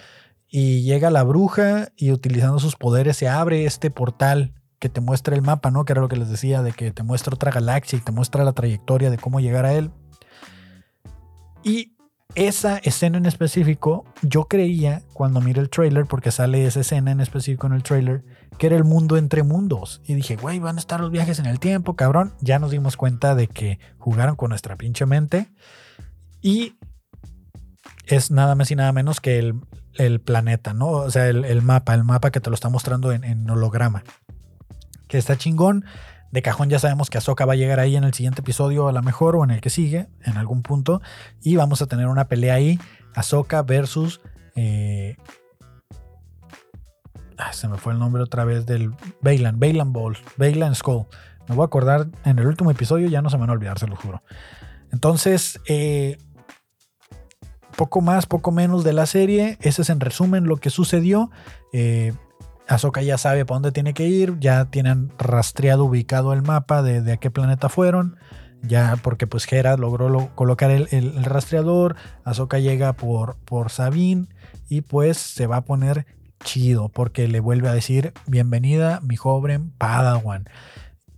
Y 0.47 0.83
llega 0.83 1.09
la 1.09 1.23
bruja 1.23 1.89
y 1.95 2.11
utilizando 2.11 2.59
sus 2.59 2.75
poderes 2.75 3.17
se 3.17 3.27
abre 3.27 3.65
este 3.65 3.91
portal 3.91 4.53
que 4.79 4.89
te 4.89 5.01
muestra 5.01 5.35
el 5.35 5.41
mapa, 5.41 5.71
¿no? 5.71 5.85
Que 5.85 5.93
era 5.93 6.01
lo 6.01 6.09
que 6.09 6.17
les 6.17 6.29
decía, 6.29 6.61
de 6.61 6.73
que 6.73 6.91
te 6.91 7.03
muestra 7.03 7.33
otra 7.33 7.51
galaxia 7.51 7.97
y 7.97 8.01
te 8.01 8.11
muestra 8.11 8.43
la 8.43 8.53
trayectoria 8.53 9.09
de 9.09 9.17
cómo 9.17 9.39
llegar 9.39 9.65
a 9.65 9.73
él. 9.73 9.91
Y 11.63 11.95
esa 12.35 12.77
escena 12.79 13.17
en 13.17 13.25
específico, 13.25 14.05
yo 14.21 14.45
creía 14.45 15.01
cuando 15.13 15.39
miré 15.39 15.61
el 15.61 15.69
trailer, 15.69 16.05
porque 16.05 16.31
sale 16.31 16.65
esa 16.65 16.81
escena 16.81 17.11
en 17.11 17.21
específico 17.21 17.67
en 17.67 17.73
el 17.73 17.83
trailer, 17.83 18.23
que 18.57 18.67
era 18.67 18.75
el 18.75 18.83
mundo 18.83 19.17
entre 19.17 19.43
mundos. 19.43 20.01
Y 20.05 20.13
dije, 20.13 20.35
güey, 20.35 20.59
van 20.59 20.77
a 20.77 20.79
estar 20.79 20.99
los 20.99 21.11
viajes 21.11 21.39
en 21.39 21.45
el 21.45 21.59
tiempo, 21.59 21.95
cabrón. 21.95 22.33
Ya 22.41 22.59
nos 22.59 22.71
dimos 22.71 22.97
cuenta 22.97 23.35
de 23.35 23.47
que 23.47 23.79
jugaron 23.97 24.35
con 24.35 24.49
nuestra 24.49 24.75
pinche 24.75 25.05
mente. 25.05 25.49
Y 26.41 26.75
es 28.05 28.31
nada 28.31 28.55
más 28.55 28.71
y 28.71 28.75
nada 28.75 28.91
menos 28.91 29.21
que 29.21 29.39
el, 29.39 30.21
planeta, 30.21 30.73
¿no? 30.73 30.89
O 30.89 31.11
sea, 31.11 31.27
el, 31.29 31.61
mapa, 31.61 31.93
el 31.93 32.03
mapa 32.03 32.31
que 32.31 32.39
te 32.39 32.49
lo 32.49 32.53
está 32.55 32.69
mostrando 32.69 33.11
en, 33.11 33.23
en 33.23 33.49
holograma. 33.49 34.03
Que 35.07 35.17
está 35.17 35.37
chingón 35.37 35.85
de 36.33 36.41
cajón 36.41 36.67
ya 36.67 36.79
sabemos 36.79 37.11
que 37.11 37.19
Ahsoka 37.19 37.45
va 37.45 37.53
a 37.53 37.55
llegar 37.55 37.79
ahí 37.79 37.95
en 37.95 38.03
el 38.03 38.13
siguiente 38.15 38.41
episodio 38.41 38.87
a 38.87 38.91
lo 38.91 39.03
mejor 39.03 39.35
o 39.35 39.43
en 39.43 39.51
el 39.51 39.61
que 39.61 39.69
sigue, 39.69 40.07
en 40.23 40.35
algún 40.35 40.63
punto. 40.63 40.99
Y 41.43 41.57
vamos 41.57 41.83
a 41.83 41.85
tener 41.85 42.07
una 42.07 42.27
pelea 42.27 42.55
ahí. 42.55 42.79
Ahsoka 43.13 43.61
versus... 43.61 44.19
Eh, 44.55 45.15
se 47.51 47.67
me 47.67 47.77
fue 47.77 47.93
el 47.93 47.99
nombre 47.99 48.23
otra 48.23 48.45
vez 48.45 48.65
del 48.65 48.93
Bailan, 49.21 49.59
Bailan 49.59 49.93
Ball, 49.93 50.17
Bailan 50.37 50.75
Skull. 50.75 51.05
Me 51.47 51.55
voy 51.55 51.63
a 51.63 51.65
acordar 51.65 52.07
en 52.25 52.39
el 52.39 52.47
último 52.47 52.71
episodio, 52.71 53.09
ya 53.09 53.21
no 53.21 53.29
se 53.29 53.37
me 53.37 53.41
van 53.41 53.49
a 53.49 53.53
olvidar, 53.53 53.79
se 53.79 53.87
lo 53.87 53.95
juro. 53.95 54.23
Entonces, 54.91 55.59
eh, 55.67 56.17
poco 57.75 58.01
más, 58.01 58.25
poco 58.25 58.51
menos 58.51 58.83
de 58.83 58.93
la 58.93 59.05
serie. 59.05 59.57
Ese 59.61 59.81
es 59.81 59.89
en 59.89 59.99
resumen 59.99 60.45
lo 60.45 60.57
que 60.57 60.69
sucedió. 60.69 61.31
Eh, 61.73 62.13
Ahsoka 62.67 63.01
ya 63.01 63.17
sabe 63.17 63.45
para 63.45 63.55
dónde 63.55 63.71
tiene 63.71 63.93
que 63.93 64.07
ir, 64.07 64.39
ya 64.39 64.65
tienen 64.65 65.11
rastreado, 65.17 65.85
ubicado 65.85 66.33
el 66.33 66.43
mapa 66.43 66.81
de, 66.81 67.11
a 67.11 67.17
qué 67.17 67.29
planeta 67.29 67.67
fueron, 67.67 68.17
ya 68.61 68.97
porque 69.01 69.27
pues 69.27 69.51
Hera 69.51 69.75
logró 69.75 70.29
colocar 70.35 70.71
el, 70.71 71.23
rastreador, 71.25 71.95
Ahsoka 72.23 72.59
llega 72.59 72.93
por, 72.93 73.35
por 73.43 73.69
Sabine 73.69 74.27
y 74.69 74.81
pues 74.81 75.17
se 75.17 75.45
va 75.45 75.57
a 75.57 75.65
poner 75.65 76.05
chido 76.43 76.89
porque 76.89 77.27
le 77.27 77.39
vuelve 77.39 77.69
a 77.69 77.73
decir 77.73 78.13
bienvenida 78.27 78.99
mi 79.01 79.15
joven 79.15 79.71
Padawan. 79.77 80.45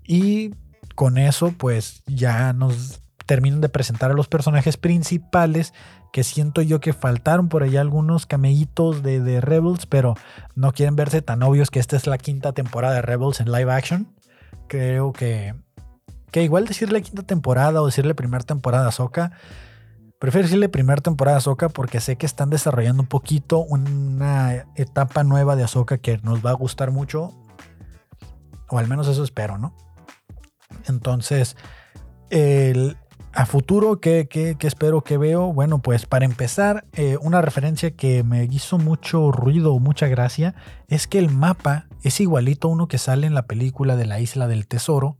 Y 0.03 0.53
con 0.95 1.17
eso 1.17 1.53
pues 1.57 2.03
ya 2.05 2.53
nos 2.53 3.01
terminan 3.25 3.61
de 3.61 3.69
presentar 3.69 4.11
a 4.11 4.13
los 4.13 4.27
personajes 4.27 4.77
principales 4.77 5.73
que 6.13 6.23
siento 6.23 6.61
yo 6.61 6.79
que 6.79 6.93
faltaron 6.93 7.49
por 7.49 7.63
allá 7.63 7.81
algunos 7.81 8.25
camellitos 8.25 9.03
de, 9.03 9.19
de, 9.19 9.41
Rebels, 9.41 9.85
pero 9.85 10.15
no 10.55 10.71
quieren 10.71 10.95
verse 10.95 11.21
tan 11.21 11.43
obvios 11.43 11.69
que 11.69 11.79
esta 11.79 11.97
es 11.97 12.07
la 12.07 12.17
quinta 12.17 12.53
temporada 12.53 12.95
de 12.95 13.01
Rebels 13.01 13.41
en 13.41 13.51
live 13.51 13.69
action. 13.69 14.07
Creo 14.67 15.11
que, 15.11 15.55
que 16.31 16.43
igual 16.43 16.67
decirle 16.67 17.01
quinta 17.01 17.23
temporada 17.23 17.81
o 17.81 17.85
decirle 17.87 18.15
primera 18.15 18.45
temporada 18.45 18.87
a 18.87 18.91
Soka, 18.93 19.33
prefiero 20.25 20.47
decirle 20.47 20.69
primera 20.69 21.03
temporada 21.03 21.37
a 21.37 21.39
Ahsoka 21.39 21.69
porque 21.69 21.99
sé 21.99 22.15
que 22.15 22.25
están 22.25 22.49
desarrollando 22.49 23.03
un 23.03 23.07
poquito 23.07 23.59
una 23.59 24.65
etapa 24.73 25.23
nueva 25.23 25.55
de 25.55 25.63
Ahsoka 25.63 25.99
que 25.99 26.17
nos 26.23 26.43
va 26.43 26.49
a 26.49 26.53
gustar 26.53 26.89
mucho, 26.89 27.31
o 28.69 28.79
al 28.79 28.87
menos 28.87 29.07
eso 29.07 29.23
espero, 29.23 29.59
¿no? 29.59 29.75
Entonces, 30.87 31.55
el, 32.31 32.97
a 33.33 33.45
futuro, 33.45 33.99
¿qué, 33.99 34.27
espero 34.61 35.03
que 35.03 35.19
veo? 35.19 35.53
Bueno, 35.53 35.79
pues 35.79 36.07
para 36.07 36.25
empezar, 36.25 36.85
eh, 36.93 37.19
una 37.21 37.41
referencia 37.41 37.91
que 37.91 38.23
me 38.23 38.45
hizo 38.45 38.79
mucho 38.79 39.31
ruido, 39.31 39.77
mucha 39.77 40.07
gracia, 40.07 40.55
es 40.87 41.05
que 41.05 41.19
el 41.19 41.29
mapa 41.29 41.85
es 42.01 42.19
igualito 42.19 42.67
a 42.67 42.71
uno 42.71 42.87
que 42.87 42.97
sale 42.97 43.27
en 43.27 43.35
la 43.35 43.45
película 43.45 43.95
de 43.95 44.07
la 44.07 44.19
Isla 44.19 44.47
del 44.47 44.65
Tesoro. 44.65 45.19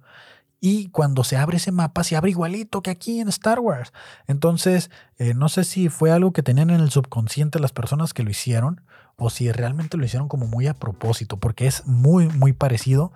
Y 0.68 0.88
cuando 0.88 1.24
se 1.24 1.38
abre 1.38 1.58
ese 1.58 1.72
mapa, 1.72 2.04
se 2.04 2.16
abre 2.16 2.32
igualito 2.32 2.82
que 2.82 2.90
aquí 2.90 3.20
en 3.20 3.28
Star 3.28 3.60
Wars. 3.60 3.94
Entonces, 4.26 4.90
eh, 5.20 5.36
no 5.36 5.48
sé 5.48 5.64
si 5.64 5.90
fue 5.90 6.10
algo 6.10 6.34
que 6.34 6.42
tenían 6.42 6.72
en 6.72 6.82
el 6.82 6.90
subconsciente 6.90 7.60
las 7.60 7.72
personas 7.72 8.16
que 8.16 8.24
lo 8.24 8.32
hicieron 8.32 8.82
o 9.16 9.30
si 9.30 9.52
realmente 9.52 9.96
lo 9.96 10.04
hicieron 10.04 10.28
como 10.28 10.48
muy 10.48 10.66
a 10.66 10.74
propósito, 10.74 11.38
porque 11.38 11.68
es 11.68 11.86
muy, 11.86 12.30
muy 12.30 12.52
parecido. 12.52 13.14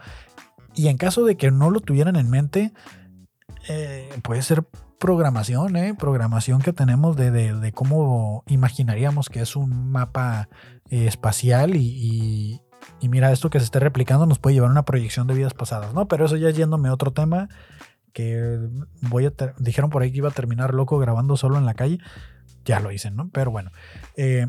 Y 0.75 0.89
en 0.89 0.97
caso 0.97 1.25
de 1.25 1.37
que 1.37 1.49
no 1.49 1.71
lo 1.71 1.79
tuvieran 1.79 2.17
en 2.17 2.29
mente, 2.29 2.71
eh, 3.67 4.07
puede 4.21 4.43
ser 4.43 4.67
programación, 4.99 5.75
¿eh? 5.75 5.95
programación 5.97 6.61
que 6.61 6.71
tenemos 6.71 7.17
de, 7.17 7.71
cómo 7.73 8.43
imaginaríamos 8.45 9.27
que 9.27 9.41
es 9.41 9.55
un 9.55 9.89
mapa 9.89 10.49
espacial 10.91 11.75
y, 11.75 12.61
mira, 13.01 13.31
esto 13.31 13.49
que 13.49 13.59
se 13.59 13.65
esté 13.65 13.79
replicando 13.79 14.25
nos 14.25 14.39
puede 14.39 14.55
llevar 14.55 14.69
a 14.69 14.71
una 14.71 14.85
proyección 14.85 15.27
de 15.27 15.33
vidas 15.33 15.53
pasadas, 15.53 15.93
¿no? 15.93 16.07
Pero 16.07 16.25
eso 16.25 16.35
ya 16.35 16.49
yéndome 16.49 16.89
a 16.89 16.93
otro 16.93 17.11
tema 17.11 17.49
que 18.13 18.59
voy 19.01 19.25
a, 19.25 19.33
dijeron 19.59 19.89
por 19.89 20.01
ahí 20.01 20.11
que 20.11 20.17
iba 20.17 20.29
a 20.29 20.33
terminar 20.33 20.73
loco 20.73 20.97
grabando 20.97 21.37
solo 21.37 21.57
en 21.57 21.65
la 21.65 21.73
calle, 21.73 21.99
ya 22.65 22.79
lo 22.79 22.91
hice, 22.91 23.11
¿no? 23.11 23.29
Pero 23.29 23.51
bueno, 23.51 23.71
eh, 24.15 24.47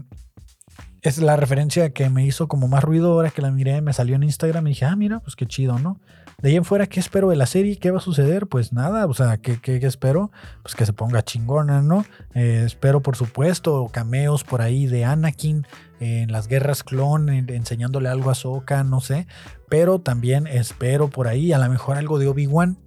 es 1.03 1.19
la 1.19 1.37
referencia 1.37 1.91
que 1.91 2.11
me 2.11 2.25
hizo 2.25 2.49
como 2.49 2.69
más 2.69 2.85
ruido 2.85 3.13
ahora 3.13 3.31
que 3.31 3.43
la 3.43 3.51
miré, 3.51 3.81
me 3.81 3.93
salió 3.93 4.17
en 4.17 4.23
Instagram 4.23 4.67
y 4.67 4.71
dije, 4.71 4.85
ah, 4.85 4.97
mira, 4.97 5.21
pues 5.21 5.37
qué 5.37 5.47
chido, 5.47 5.79
¿no? 5.79 5.99
De 6.43 6.51
ahí 6.51 6.57
en 6.57 6.65
fuera, 6.65 6.87
¿qué 6.87 7.01
espero 7.01 7.29
de 7.29 7.37
la 7.37 7.47
serie? 7.47 7.77
¿Qué 7.77 7.91
va 7.91 7.99
a 7.99 8.03
suceder? 8.03 8.47
Pues 8.47 8.73
nada, 8.73 9.07
o 9.07 9.13
sea, 9.13 9.37
¿qué, 9.39 9.59
espero? 9.83 10.31
Pues 10.63 10.75
que 10.75 10.87
se 10.87 10.93
ponga 10.93 11.23
chingona, 11.23 11.83
¿no? 11.83 12.07
Eh, 12.35 12.63
espero, 12.65 13.03
por 13.03 13.17
supuesto, 13.17 13.91
cameos 13.93 14.45
por 14.45 14.63
ahí 14.63 14.87
de 14.87 15.05
Anakin 15.05 15.67
en 16.01 16.33
las 16.33 16.49
guerras 16.49 16.83
clon, 16.83 17.29
enseñándole 17.29 18.09
algo 18.09 18.31
a 18.31 18.35
Soka, 18.35 18.85
no 18.85 19.01
sé. 19.01 19.27
Pero 19.69 20.01
también 20.01 20.47
espero 20.47 21.09
por 21.09 21.29
ahí 21.29 21.53
a 21.53 21.59
lo 21.59 21.69
mejor 21.69 21.99
algo 21.99 22.19
de 22.19 22.29
Obi-Wan. 22.29 22.79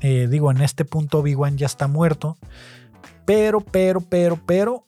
Eh, 0.00 0.28
digo, 0.30 0.50
en 0.50 0.60
este 0.60 0.84
punto 0.84 1.20
Obi-Wan 1.20 1.56
ya 1.56 1.66
está 1.66 1.88
muerto. 1.88 2.36
Pero, 3.24 3.60
pero, 3.60 4.02
pero, 4.02 4.38
pero, 4.44 4.86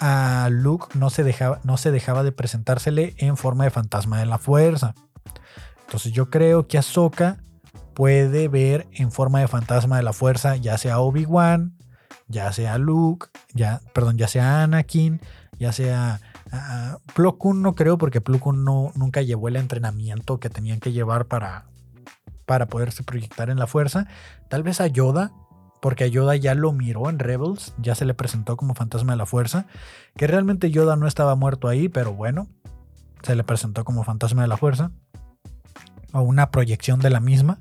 a 0.00 0.48
Luke 0.50 0.98
no 0.98 1.10
se 1.10 1.22
dejaba, 1.22 1.60
no 1.64 1.76
se 1.76 1.90
dejaba 1.90 2.22
de 2.22 2.32
presentársele 2.32 3.14
en 3.18 3.36
forma 3.36 3.64
de 3.64 3.70
fantasma 3.70 4.18
de 4.18 4.26
la 4.26 4.38
fuerza. 4.38 4.94
Entonces 5.86 6.12
yo 6.12 6.30
creo 6.30 6.66
que 6.66 6.78
Ahsoka 6.78 7.38
puede 7.94 8.48
ver 8.48 8.86
en 8.92 9.12
forma 9.12 9.40
de 9.40 9.48
fantasma 9.48 9.96
de 9.96 10.02
la 10.02 10.12
fuerza, 10.12 10.56
ya 10.56 10.76
sea 10.78 10.98
Obi-Wan, 10.98 11.76
ya 12.28 12.52
sea 12.52 12.78
Luke, 12.78 13.28
ya, 13.52 13.80
perdón, 13.92 14.18
ya 14.18 14.28
sea 14.28 14.62
Anakin, 14.62 15.20
ya 15.58 15.72
sea 15.72 16.20
uh, 16.52 16.98
Plo 17.14 17.38
no 17.54 17.74
creo 17.74 17.98
porque 17.98 18.20
Plo 18.20 18.40
no, 18.52 18.92
nunca 18.96 19.22
llevó 19.22 19.48
el 19.48 19.56
entrenamiento 19.56 20.40
que 20.40 20.50
tenían 20.50 20.80
que 20.80 20.92
llevar 20.92 21.26
para, 21.26 21.66
para 22.46 22.66
poderse 22.66 23.02
proyectar 23.02 23.50
en 23.50 23.58
la 23.58 23.66
fuerza. 23.66 24.06
Tal 24.48 24.62
vez 24.62 24.80
a 24.80 24.86
Yoda, 24.86 25.32
porque 25.84 26.10
Yoda 26.10 26.34
ya 26.34 26.54
lo 26.54 26.72
miró 26.72 27.10
en 27.10 27.18
Rebels, 27.18 27.74
ya 27.76 27.94
se 27.94 28.06
le 28.06 28.14
presentó 28.14 28.56
como 28.56 28.74
fantasma 28.74 29.12
de 29.12 29.18
la 29.18 29.26
fuerza, 29.26 29.66
que 30.16 30.26
realmente 30.26 30.70
Yoda 30.70 30.96
no 30.96 31.06
estaba 31.06 31.36
muerto 31.36 31.68
ahí, 31.68 31.90
pero 31.90 32.14
bueno, 32.14 32.48
se 33.22 33.36
le 33.36 33.44
presentó 33.44 33.84
como 33.84 34.02
fantasma 34.02 34.40
de 34.40 34.48
la 34.48 34.56
fuerza, 34.56 34.92
o 36.14 36.22
una 36.22 36.50
proyección 36.50 37.00
de 37.00 37.10
la 37.10 37.20
misma. 37.20 37.58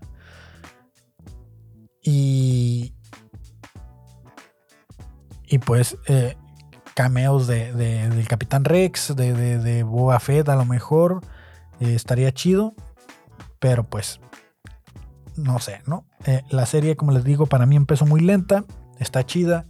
Y, 2.01 2.95
y 5.45 5.57
pues 5.57 5.97
eh, 6.07 6.37
cameos 6.93 7.45
de, 7.45 7.73
del 7.73 8.25
Capitán 8.29 8.63
Rex, 8.63 9.17
de, 9.17 9.33
de, 9.33 9.83
Boba 9.83 10.21
Fett 10.21 10.47
a 10.47 10.55
lo 10.55 10.63
mejor, 10.63 11.19
eh, 11.81 11.93
estaría 11.93 12.33
chido, 12.33 12.73
pero 13.59 13.83
pues 13.83 14.21
no 15.35 15.59
sé, 15.59 15.81
¿no? 15.87 16.05
Eh, 16.25 16.43
la 16.49 16.65
serie, 16.65 16.95
como 16.95 17.11
les 17.11 17.23
digo, 17.23 17.45
para 17.47 17.65
mí 17.65 17.75
empezó 17.75 18.05
muy 18.05 18.21
lenta, 18.21 18.65
está 18.99 19.25
chida, 19.25 19.65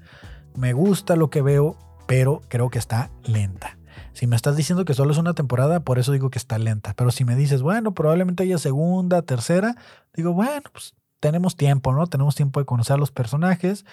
me 0.55 0.73
gusta 0.73 1.15
lo 1.15 1.29
que 1.29 1.41
veo, 1.41 1.77
pero 2.07 2.41
creo 2.47 2.69
que 2.69 2.79
está 2.79 3.09
lenta. 3.23 3.77
Si 4.13 4.27
me 4.27 4.35
estás 4.35 4.55
diciendo 4.55 4.85
que 4.85 4.93
solo 4.93 5.11
es 5.11 5.17
una 5.17 5.33
temporada, 5.33 5.79
por 5.79 5.97
eso 5.97 6.11
digo 6.11 6.29
que 6.29 6.37
está 6.37 6.59
lenta. 6.59 6.93
Pero 6.95 7.11
si 7.11 7.25
me 7.25 7.35
dices, 7.35 7.61
bueno, 7.63 7.93
probablemente 7.93 8.43
haya 8.43 8.59
segunda, 8.59 9.23
tercera, 9.23 9.75
digo, 10.13 10.33
bueno, 10.33 10.69
pues 10.71 10.93
tenemos 11.19 11.55
tiempo, 11.55 11.93
¿no? 11.93 12.05
Tenemos 12.07 12.35
tiempo 12.35 12.59
de 12.59 12.65
conocer 12.65 12.95
a 12.95 12.97
los 12.97 13.11
personajes. 13.11 13.85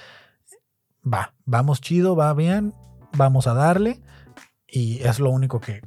Va, 1.03 1.33
vamos 1.47 1.81
chido, 1.81 2.17
va 2.17 2.35
bien, 2.35 2.75
vamos 3.17 3.47
a 3.47 3.55
darle. 3.55 4.03
Y 4.69 4.99
es 5.03 5.19
lo 5.19 5.31
único 5.31 5.61
que, 5.61 5.81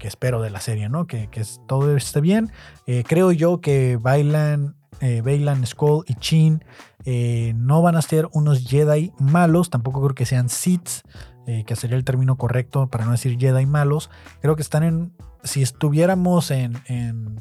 espero 0.00 0.40
de 0.40 0.50
la 0.50 0.60
serie, 0.60 0.88
¿no? 0.88 1.06
Que, 1.06 1.28
todo 1.66 1.96
esté 1.96 2.20
bien. 2.20 2.52
Eh, 2.86 3.04
creo 3.06 3.32
yo 3.32 3.60
que 3.60 3.98
bailan 4.00 4.76
eh, 5.00 5.22
Skull 5.64 6.04
y 6.06 6.14
Chin 6.14 6.64
eh, 7.04 7.54
no 7.56 7.82
van 7.82 7.96
a 7.96 8.02
ser 8.02 8.28
unos 8.32 8.66
Jedi 8.66 9.12
malos, 9.18 9.70
tampoco 9.70 10.02
creo 10.02 10.14
que 10.14 10.26
sean 10.26 10.48
Sith, 10.48 11.06
eh, 11.46 11.64
que 11.66 11.76
sería 11.76 11.96
el 11.96 12.04
término 12.04 12.36
correcto 12.36 12.88
para 12.88 13.04
no 13.04 13.12
decir 13.12 13.38
Jedi 13.38 13.66
malos. 13.66 14.10
Creo 14.42 14.56
que 14.56 14.62
están 14.62 14.82
en, 14.82 15.12
si 15.42 15.62
estuviéramos 15.62 16.50
en, 16.50 16.74
en, 16.86 17.40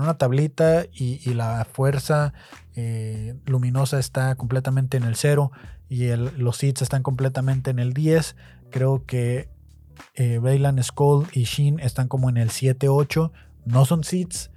una 0.00 0.14
tablita 0.14 0.86
y, 0.92 1.34
la 1.34 1.66
fuerza 1.70 2.32
luminosa 3.44 3.98
está 3.98 4.34
completamente 4.34 4.96
en 4.96 5.04
el 5.04 5.14
0 5.14 5.52
y 5.90 6.06
los 6.16 6.56
Sith 6.56 6.80
están 6.80 7.02
completamente 7.02 7.70
en 7.70 7.78
el 7.78 7.92
10, 7.92 8.34
creo 8.70 9.04
que 9.04 9.50
Bailan, 10.16 10.82
Skull 10.82 11.26
y 11.32 11.44
Shin 11.44 11.80
están 11.80 12.08
como 12.08 12.30
en 12.30 12.38
el 12.38 12.48
7-8. 12.48 13.30
No 13.66 13.84
son 13.84 14.04
Sith, 14.04 14.48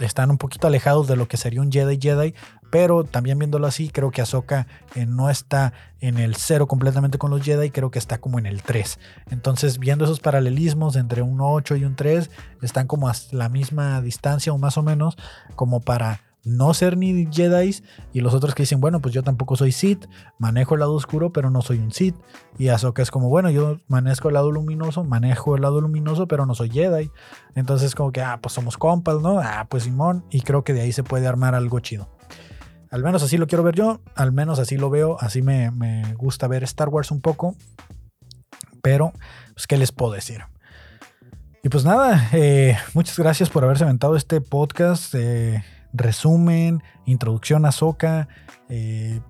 están 0.00 0.30
un 0.30 0.38
poquito 0.38 0.66
alejados 0.66 1.08
de 1.08 1.16
lo 1.16 1.28
que 1.28 1.36
sería 1.36 1.60
un 1.60 1.72
Jedi 1.72 1.98
Jedi, 2.00 2.34
pero 2.70 3.04
también 3.04 3.38
viéndolo 3.38 3.66
así, 3.66 3.90
creo 3.90 4.10
que 4.10 4.22
Ahsoka 4.22 4.66
eh, 4.94 5.04
no 5.06 5.28
está 5.28 5.72
en 6.00 6.18
el 6.18 6.36
cero 6.36 6.66
completamente 6.66 7.18
con 7.18 7.30
los 7.30 7.42
Jedi, 7.42 7.70
creo 7.70 7.90
que 7.90 7.98
está 7.98 8.18
como 8.18 8.38
en 8.38 8.46
el 8.46 8.62
3. 8.62 8.98
Entonces, 9.30 9.78
viendo 9.78 10.04
esos 10.04 10.20
paralelismos 10.20 10.96
entre 10.96 11.22
un 11.22 11.40
8 11.40 11.76
y 11.76 11.84
un 11.84 11.96
3, 11.96 12.30
están 12.62 12.86
como 12.86 13.08
a 13.08 13.14
la 13.32 13.48
misma 13.48 14.00
distancia 14.00 14.52
o 14.52 14.58
más 14.58 14.78
o 14.78 14.82
menos, 14.82 15.16
como 15.56 15.80
para 15.80 16.22
no 16.44 16.72
ser 16.72 16.96
ni 16.96 17.28
Jedi 17.30 17.76
y 18.12 18.20
los 18.20 18.34
otros 18.34 18.54
que 18.54 18.62
dicen, 18.62 18.80
bueno, 18.80 19.00
pues 19.00 19.14
yo 19.14 19.22
tampoco 19.22 19.56
soy 19.56 19.72
Sith, 19.72 20.06
manejo 20.38 20.74
el 20.74 20.80
lado 20.80 20.94
oscuro, 20.94 21.32
pero 21.32 21.50
no 21.50 21.62
soy 21.62 21.78
un 21.78 21.92
Sith. 21.92 22.16
Y 22.58 22.68
Ahsoka 22.68 23.02
es 23.02 23.10
como, 23.10 23.28
bueno, 23.28 23.50
yo 23.50 23.78
manejo 23.88 24.28
el 24.28 24.34
lado 24.34 24.50
luminoso, 24.50 25.04
manejo 25.04 25.54
el 25.56 25.62
lado 25.62 25.80
luminoso, 25.80 26.26
pero 26.28 26.46
no 26.46 26.54
soy 26.54 26.70
Jedi. 26.70 27.10
Entonces 27.54 27.94
como 27.94 28.12
que, 28.12 28.22
ah, 28.22 28.38
pues 28.40 28.54
somos 28.54 28.78
compas, 28.78 29.20
¿no? 29.20 29.38
Ah, 29.38 29.66
pues 29.68 29.84
Simón, 29.84 30.24
y 30.30 30.40
creo 30.42 30.64
que 30.64 30.72
de 30.72 30.82
ahí 30.82 30.92
se 30.92 31.02
puede 31.02 31.26
armar 31.26 31.54
algo 31.54 31.80
chido. 31.80 32.08
Al 32.90 33.04
menos 33.04 33.22
así 33.22 33.36
lo 33.36 33.46
quiero 33.46 33.62
ver 33.62 33.76
yo, 33.76 34.00
al 34.16 34.32
menos 34.32 34.58
así 34.58 34.76
lo 34.76 34.90
veo, 34.90 35.16
así 35.20 35.42
me, 35.42 35.70
gusta 36.16 36.48
ver 36.48 36.64
Star 36.64 36.88
Wars 36.88 37.10
un 37.10 37.20
poco. 37.20 37.54
Pero, 38.82 39.12
pues, 39.54 39.66
¿qué 39.66 39.76
les 39.76 39.92
puedo 39.92 40.12
decir? 40.12 40.42
Y 41.62 41.68
pues 41.68 41.84
nada, 41.84 42.30
eh, 42.32 42.78
muchas 42.94 43.18
gracias 43.18 43.50
por 43.50 43.62
haberse 43.62 43.84
aventado 43.84 44.16
este 44.16 44.40
podcast. 44.40 45.14
Eh, 45.14 45.62
resumen, 45.92 46.82
introducción 47.06 47.64
a 47.66 47.72
Soca, 47.72 48.28
eh, 48.68 49.20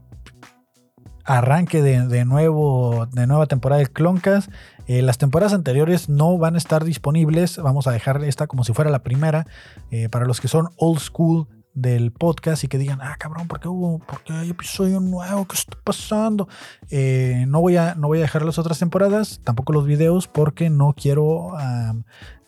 arranque 1.24 1.82
de, 1.82 2.24
nuevo, 2.24 3.06
de 3.12 3.26
nueva 3.26 3.46
temporada 3.46 3.80
de 3.80 3.86
Cloncas. 3.86 4.50
Eh, 4.86 5.02
las 5.02 5.18
temporadas 5.18 5.52
anteriores 5.52 6.08
no 6.08 6.36
van 6.38 6.56
a 6.56 6.58
estar 6.58 6.84
disponibles. 6.84 7.58
Vamos 7.58 7.86
a 7.86 7.92
dejar 7.92 8.24
esta 8.24 8.46
como 8.46 8.64
si 8.64 8.72
fuera 8.72 8.90
la 8.90 9.02
primera. 9.02 9.46
Eh, 9.90 10.08
para 10.08 10.26
los 10.26 10.40
que 10.40 10.48
son 10.48 10.70
old 10.76 10.98
school 10.98 11.46
del 11.80 12.12
podcast 12.12 12.64
y 12.64 12.68
que 12.68 12.78
digan, 12.78 13.00
ah, 13.02 13.16
cabrón, 13.18 13.48
¿por 13.48 13.60
qué 13.60 13.68
hubo, 13.68 13.98
por 13.98 14.22
qué 14.22 14.32
hay 14.32 14.50
episodio 14.50 15.00
nuevo? 15.00 15.46
¿Qué 15.46 15.56
está 15.56 15.76
pasando? 15.82 16.48
no, 16.90 17.60
voy 17.60 17.76
a, 17.76 17.94
no 17.94 18.08
voy 18.08 18.18
a 18.18 18.22
dejar 18.22 18.42
las 18.42 18.58
otras 18.58 18.78
temporadas, 18.78 19.40
tampoco 19.44 19.72
los 19.72 19.86
videos, 19.86 20.28
porque 20.28 20.70
no 20.70 20.94
quiero 20.96 21.52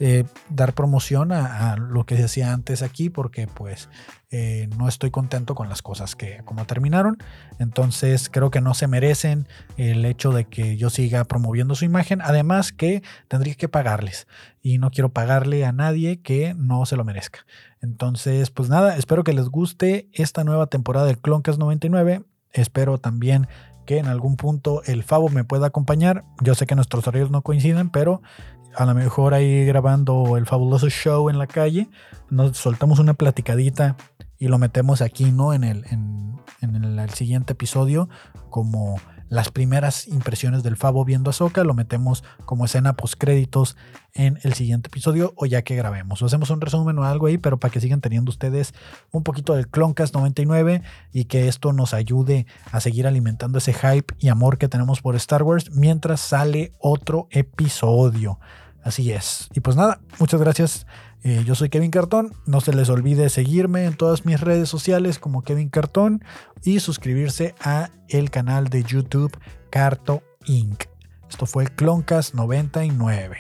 eh, 0.05 0.25
dar 0.49 0.75
promoción 0.75 1.31
a, 1.31 1.77
lo 1.77 2.05
que 2.07 2.17
decía 2.17 2.53
antes 2.53 2.83
aquí 2.83 3.09
porque 3.09 3.47
pues 3.47 3.89
eh, 4.33 4.69
no 4.77 4.89
estoy 4.89 5.13
contento 5.13 5.55
con 5.55 5.69
las 5.69 5.81
cosas 5.81 6.17
que 6.17 6.41
como 6.45 6.65
terminaron. 6.65 7.19
Entonces 7.61 8.29
creo 8.29 8.51
que 8.51 8.61
no 8.61 8.75
se 8.75 8.89
merecen 8.89 9.47
el 9.77 10.05
hecho 10.05 10.33
de 10.33 10.47
que 10.47 10.77
yo 10.77 10.91
siga 10.91 11.23
promoviendo 11.23 11.77
su 11.77 11.85
imagen. 11.85 12.21
Además 12.21 12.73
que 12.73 13.05
tendría 13.29 13.55
que 13.55 13.69
pagarles 13.69 14.27
y 14.61 14.79
no 14.79 14.91
quiero 14.91 15.11
pagarle 15.11 15.65
a 15.65 15.71
nadie 15.71 16.21
que 16.21 16.55
no 16.55 16.85
se 16.85 16.97
lo 16.97 17.05
merezca. 17.05 17.47
Entonces 17.83 18.51
pues 18.51 18.69
nada, 18.69 18.97
espero 18.97 19.25
que 19.25 19.33
les 19.33 19.49
guste 19.49 20.09
esta 20.13 20.45
nueva 20.45 20.69
temporada 20.69 21.07
del 21.07 21.19
Cloncast 21.19 21.59
99. 21.59 22.25
Espero 22.53 22.99
también 22.99 23.49
que 23.85 23.99
en 23.99 24.07
algún 24.07 24.37
punto 24.37 24.83
el 24.85 25.03
Favo 25.03 25.29
me 25.29 25.45
pueda 25.45 25.67
acompañar. 25.67 26.25
Yo 26.41 26.55
sé 26.55 26.67
que 26.67 26.77
nuestros 26.77 27.07
horarios 27.07 27.31
no 27.31 27.43
coinciden, 27.43 27.91
pero 27.91 28.23
a 28.75 28.87
lo 28.87 28.95
mejor 28.95 29.35
ahí 29.35 29.65
grabando 29.67 30.37
el 30.37 30.47
fabuloso 30.47 30.89
show 30.89 31.29
en 31.29 31.39
la 31.39 31.47
calle, 31.47 31.91
nos 32.31 32.57
soltamos 32.57 32.99
una 32.99 33.15
platicadita 33.15 33.97
y 34.39 34.49
lo 34.49 34.59
metemos 34.59 35.03
aquí, 35.03 35.31
¿no? 35.31 35.53
En 35.53 35.65
el, 35.65 35.85
en, 35.91 36.41
el, 36.63 37.11
siguiente 37.11 37.53
episodio, 37.53 38.09
como 38.51 38.97
las 39.33 39.51
primeras 39.51 40.09
impresiones 40.09 40.63
del 40.63 40.77
Fabo 40.77 41.07
viendo 41.07 41.31
a 41.31 41.33
Soca, 41.33 41.65
lo 41.65 41.73
metemos 41.73 42.23
como 42.45 42.67
escena 42.67 42.93
post 42.93 43.15
créditos 43.17 43.79
en 44.13 44.39
el 44.43 44.53
siguiente 44.53 44.89
episodio 44.89 45.33
o 45.37 45.47
ya 45.47 45.63
que 45.63 45.75
grabemos. 45.75 46.21
O 46.21 46.27
hacemos 46.27 46.51
un 46.51 46.61
resumen 46.61 46.99
o 46.99 47.05
algo 47.05 47.29
ahí, 47.29 47.39
pero 47.39 47.59
para 47.59 47.73
que 47.73 47.81
sigan 47.81 48.03
teniendo 48.03 48.29
ustedes 48.29 48.75
un 49.11 49.23
poquito 49.23 49.55
del 49.55 49.69
Cloncast 49.69 50.15
99 50.15 50.83
y 51.15 51.25
que 51.25 51.49
esto 51.49 51.73
nos 51.73 51.95
ayude 51.95 52.45
a 52.73 52.81
seguir 52.81 53.07
alimentando 53.07 53.57
ese 53.57 53.73
hype 53.73 54.15
y 54.19 54.29
amor 54.29 54.59
que 54.59 54.69
tenemos 54.69 55.01
por 55.01 55.17
Star 55.17 55.45
Wars 55.45 55.71
mientras 55.71 56.21
sale 56.21 56.75
otro 56.79 57.29
episodio. 57.31 58.39
Así 58.85 59.13
es. 59.13 59.49
Y 59.55 59.61
pues 59.61 59.77
nada, 59.77 60.01
muchas 60.19 60.43
gracias. 60.43 60.87
Eh, 61.25 61.45
yo 61.47 61.55
soy 61.55 61.69
Kevin 61.69 61.91
Cartón. 61.91 62.33
No 62.47 62.61
se 62.61 62.73
les 62.73 62.89
olvide 62.89 63.29
seguirme 63.29 63.85
en 63.85 63.95
todas 63.97 64.25
mis 64.25 64.41
redes 64.41 64.69
sociales 64.69 65.19
como 65.19 65.43
Kevin 65.43 65.69
Cartón 65.69 66.25
y 66.63 66.81
suscribirse 66.81 67.55
a 67.61 67.91
el 68.09 68.31
canal 68.31 68.69
de 68.69 68.83
YouTube 68.83 69.37
Carto 69.71 70.23
Inc. 70.47 70.85
Esto 71.29 71.47
fue 71.47 71.67
Cloncast 71.67 72.35
99. 72.35 73.39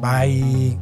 Bye. 0.00 0.78